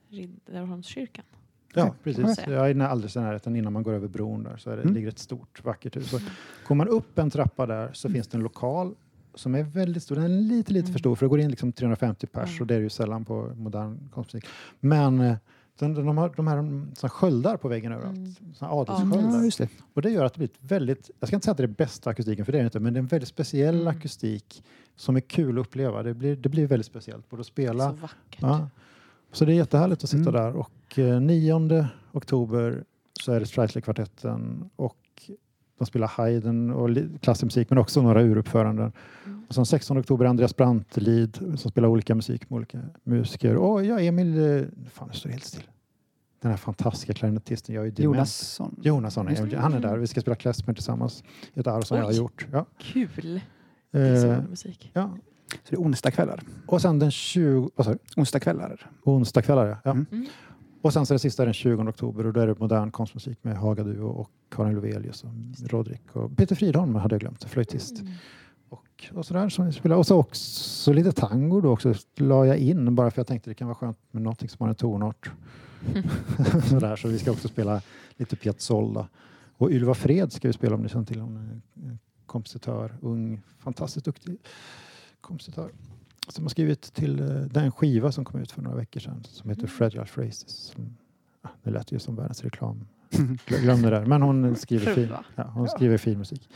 Riddarholmskyrkan. 0.09 1.25
Ja, 1.73 1.93
precis. 2.03 2.39
Jag 2.47 2.69
är 2.69 2.79
alldeles 2.79 3.15
i 3.15 3.19
närheten 3.19 3.55
innan 3.55 3.73
man 3.73 3.83
går 3.83 3.93
över 3.93 4.07
bron 4.07 4.43
där 4.43 4.57
så 4.57 4.69
är 4.69 4.75
det, 4.75 4.81
Mm. 4.81 4.93
ligger 4.93 5.07
ett 5.07 5.19
stort 5.19 5.63
vackert 5.63 5.95
hus. 5.95 6.09
Så 6.09 6.19
går 6.67 6.75
man 6.75 6.87
upp 6.87 7.19
en 7.19 7.29
trappa 7.29 7.65
där 7.65 7.89
så 7.93 8.09
finns 8.09 8.27
det 8.27 8.37
en 8.37 8.43
lokal 8.43 8.95
som 9.35 9.55
är 9.55 9.63
väldigt 9.63 10.03
stor. 10.03 10.15
Den 10.15 10.23
är 10.25 10.29
lite, 10.29 10.73
lite 10.73 10.85
Mm. 10.85 10.93
för 10.93 10.99
stor 10.99 11.15
för 11.15 11.25
det 11.25 11.29
går 11.29 11.39
in 11.39 11.49
liksom 11.49 11.71
350 11.71 12.27
pers 12.27 12.49
Mm. 12.49 12.61
och 12.61 12.67
det 12.67 12.75
är 12.75 12.79
ju 12.79 12.89
sällan 12.89 13.25
på 13.25 13.51
modern 13.55 14.09
konstmusik. 14.13 14.49
Men 14.79 15.35
eh, 15.81 15.89
de, 15.89 16.05
de 16.05 16.17
har 16.17 16.29
de 16.35 16.47
här 16.47 16.85
såna 16.95 17.09
sköldar 17.09 17.57
på 17.57 17.67
väggen 17.67 17.91
överallt. 17.91 18.17
Mm. 18.17 18.53
Såna 18.53 18.71
adelssköldar. 18.71 19.37
Ja, 19.37 19.43
just 19.43 19.57
det. 19.57 19.69
Och 19.93 20.01
det 20.01 20.09
gör 20.09 20.25
att 20.25 20.33
det 20.33 20.37
blir 20.37 20.47
ett 20.47 20.59
väldigt, 20.71 21.09
jag 21.19 21.27
ska 21.27 21.35
inte 21.35 21.45
säga 21.45 21.51
att 21.51 21.57
det 21.57 21.63
är 21.63 21.67
den 21.67 21.73
bästa 21.73 22.09
akustiken 22.09 22.45
för 22.45 22.51
det 22.51 22.57
är 22.57 22.61
det 22.61 22.65
inte, 22.65 22.79
men 22.79 22.93
det 22.93 22.97
är 22.97 23.01
en 23.01 23.07
väldigt 23.07 23.29
speciell 23.29 23.75
Mm. 23.75 23.87
akustik 23.87 24.63
som 24.95 25.15
är 25.15 25.19
kul 25.19 25.59
att 25.59 25.65
uppleva. 25.67 26.03
Det 26.03 26.13
blir, 26.13 26.35
det 26.35 26.49
blir 26.49 26.67
väldigt 26.67 26.85
speciellt 26.87 27.29
både 27.29 27.39
att 27.39 27.47
spela 27.47 27.89
Så 27.89 27.95
vackert. 27.95 28.41
Ja. 28.41 28.69
Så 29.31 29.45
det 29.45 29.53
är 29.53 29.55
jättehärligt 29.55 30.03
att 30.03 30.09
sitta 30.09 30.29
Mm. 30.29 30.33
där 30.33 30.55
och 30.55 30.99
eh, 30.99 31.21
9 31.21 31.87
oktober 32.11 32.83
så 33.23 33.31
är 33.31 33.39
det 33.39 33.45
Streisler-kvartetten 33.45 34.69
och 34.75 34.97
de 35.79 35.85
spelar 35.85 36.07
Haydn 36.07 36.71
och 36.71 36.89
klassisk 37.21 37.43
musik 37.43 37.69
men 37.69 37.77
också 37.79 38.01
några 38.01 38.21
uruppföranden. 38.23 38.91
Mm. 39.25 39.43
Och 39.47 39.55
sen 39.55 39.65
16 39.65 39.97
oktober 39.97 40.25
Andreas 40.25 40.55
Brantelid 40.55 41.35
som 41.35 41.71
spelar 41.71 41.87
olika 41.87 42.15
musik 42.15 42.49
med 42.49 42.57
olika 42.57 42.79
musiker. 43.03 43.55
Och 43.55 43.85
ja, 43.85 43.99
Emil, 43.99 44.37
eh, 44.57 44.63
fan 44.91 45.07
det 45.07 45.13
står 45.17 45.29
helt 45.29 45.43
still. 45.43 45.63
den 46.41 46.51
här 46.51 46.57
fantastiska 46.57 47.13
klarinettisten. 47.13 47.75
Jag 47.75 47.81
är 47.81 47.85
ju 47.85 47.91
dement. 47.91 48.15
Jonasson. 48.15 48.75
Jonasson, 48.81 49.27
är- 49.27 49.55
han 49.57 49.73
är 49.73 49.79
där. 49.79 49.97
Vi 49.97 50.07
ska 50.07 50.21
spela 50.21 50.35
klezmer 50.35 50.73
tillsammans. 50.73 51.23
Ett 51.53 51.67
arv 51.67 51.81
som 51.81 51.97
jag 51.97 52.03
har 52.03 52.11
Oj. 52.11 52.17
gjort. 52.17 52.47
Ja. 52.51 52.65
Kul. 52.77 53.41
Det 53.91 53.99
är 53.99 54.21
så 54.21 54.27
bra 54.27 54.41
musik. 54.49 54.91
ja. 54.93 55.09
Så 55.51 55.57
det 55.69 55.75
är 55.75 55.79
onsdagskvällar. 55.81 56.41
Och 56.67 56.81
sen 56.81 56.99
den 56.99 57.11
20... 57.11 57.69
Vad 57.75 57.85
sa 57.85 57.91
du? 57.93 57.97
Onsdagskvällar. 58.17 58.89
Onsdagskvällar, 59.03 59.65
ja. 59.67 59.77
ja. 59.83 59.91
Mm. 59.91 60.25
Mm. 60.79 60.85
Och 60.85 60.93
sen 60.93 61.05
så 61.05 61.13
är 61.13 61.15
det 61.15 61.19
sista 61.19 61.45
den 61.45 61.53
20 61.53 61.89
oktober 61.89 62.25
och 62.25 62.33
då 62.33 62.39
är 62.39 62.47
det 62.47 62.59
modern 62.59 62.91
konstmusik 62.91 63.43
med 63.43 63.57
Haga 63.57 63.83
Duo 63.83 64.07
och 64.07 64.29
Karin 64.49 64.75
Lovelius 64.75 65.23
och 65.23 65.29
Rodrik 65.69 66.15
och 66.15 66.37
Peter 66.37 66.55
Fridholm 66.55 66.95
hade 66.95 67.15
jag 67.15 67.21
glömt, 67.21 67.43
flöjtist. 67.43 67.99
Mm. 67.99 68.13
Och, 68.69 69.05
och 69.13 69.25
sådär 69.25 69.49
som 69.49 69.65
vi 69.65 69.71
spelar. 69.71 69.95
Och 69.95 70.07
så 70.07 70.17
också 70.17 70.93
lite 70.93 71.11
tango 71.11 71.61
då 71.61 71.71
också 71.71 71.93
la 72.15 72.45
jag 72.45 72.57
in 72.57 72.95
bara 72.95 73.11
för 73.11 73.19
jag 73.19 73.27
tänkte 73.27 73.49
det 73.49 73.53
kan 73.53 73.67
vara 73.67 73.75
skönt 73.75 73.97
med 74.11 74.21
någonting 74.21 74.49
som 74.49 74.63
har 74.63 74.69
en 74.69 74.75
tonart. 74.75 75.31
sådär, 76.69 76.95
så 76.95 77.07
vi 77.07 77.19
ska 77.19 77.31
också 77.31 77.47
spela 77.47 77.81
lite 78.17 78.35
Piazzolla. 78.35 79.07
Och 79.57 79.71
Ylva 79.71 79.93
Fred 79.93 80.33
ska 80.33 80.47
vi 80.47 80.53
spela 80.53 80.75
om 80.75 80.81
ni 80.81 80.89
känner 80.89 81.05
till. 81.05 81.19
Hon 81.19 81.37
är 81.37 81.97
kompositör, 82.25 82.97
ung, 83.01 83.41
fantastiskt 83.59 84.05
duktig 84.05 84.37
kompositör. 85.21 85.71
Som 86.29 86.43
har 86.43 86.49
skrivit 86.49 86.81
till 86.93 87.19
eh, 87.19 87.27
den 87.27 87.71
skiva 87.71 88.11
som 88.11 88.25
kom 88.25 88.41
ut 88.41 88.51
för 88.51 88.61
några 88.61 88.77
veckor 88.77 88.99
sedan 88.99 89.23
som 89.23 89.49
heter 89.49 89.61
Mm. 89.63 89.69
Fragile 89.71 90.05
Phrases. 90.05 90.49
Som, 90.49 90.97
ja, 91.41 91.49
det 91.63 91.69
lät 91.71 91.91
ju 91.91 91.99
som 91.99 92.15
världens 92.15 92.43
reklam. 92.43 92.87
Glö- 93.47 93.61
Glöm 93.61 93.81
det 93.81 93.89
där. 93.89 94.05
Men 94.05 94.21
hon 94.21 94.55
skriver, 94.55 94.93
fin, 94.93 95.09
ja, 95.35 95.43
hon 95.43 95.67
skriver 95.67 95.97
fin 95.97 96.17
musik 96.17 96.49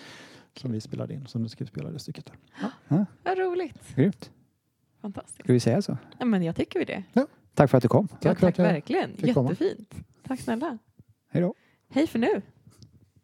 som 0.57 0.71
vi 0.71 0.82
spelade 0.82 1.13
in. 1.13 1.26
Så 1.28 1.39
nu 1.39 1.49
ska 1.49 1.63
vi 1.63 1.67
spela 1.67 1.89
det 1.91 1.99
stycket 1.99 2.26
där. 2.26 3.05
Vad 3.24 3.38
roligt. 3.38 3.95
Grymt. 3.95 4.32
Fantastiskt. 5.01 5.39
Ska 5.43 5.53
vi 5.53 5.59
säga 5.59 5.82
så? 5.82 5.97
Ja, 6.19 6.26
men 6.26 6.43
jag 6.43 6.55
tycker 6.55 6.80
vi 6.80 6.86
det. 6.86 7.03
Tack 7.53 7.69
för 7.69 7.78
att 7.78 7.82
du 7.82 7.88
kom. 7.88 8.07
Ja, 8.11 8.17
Tack 8.21 8.39
för 8.39 8.47
tack 8.47 8.59
verkligen. 8.59 9.17
fick 9.17 9.34
komma. 9.34 9.49
Jättefint. 9.49 9.95
Tack 10.28 10.39
snälla. 10.39 10.78
Hej 11.30 11.41
då. 11.41 11.53
Hej 11.89 12.07
för 12.07 12.19
nu. 12.19 12.41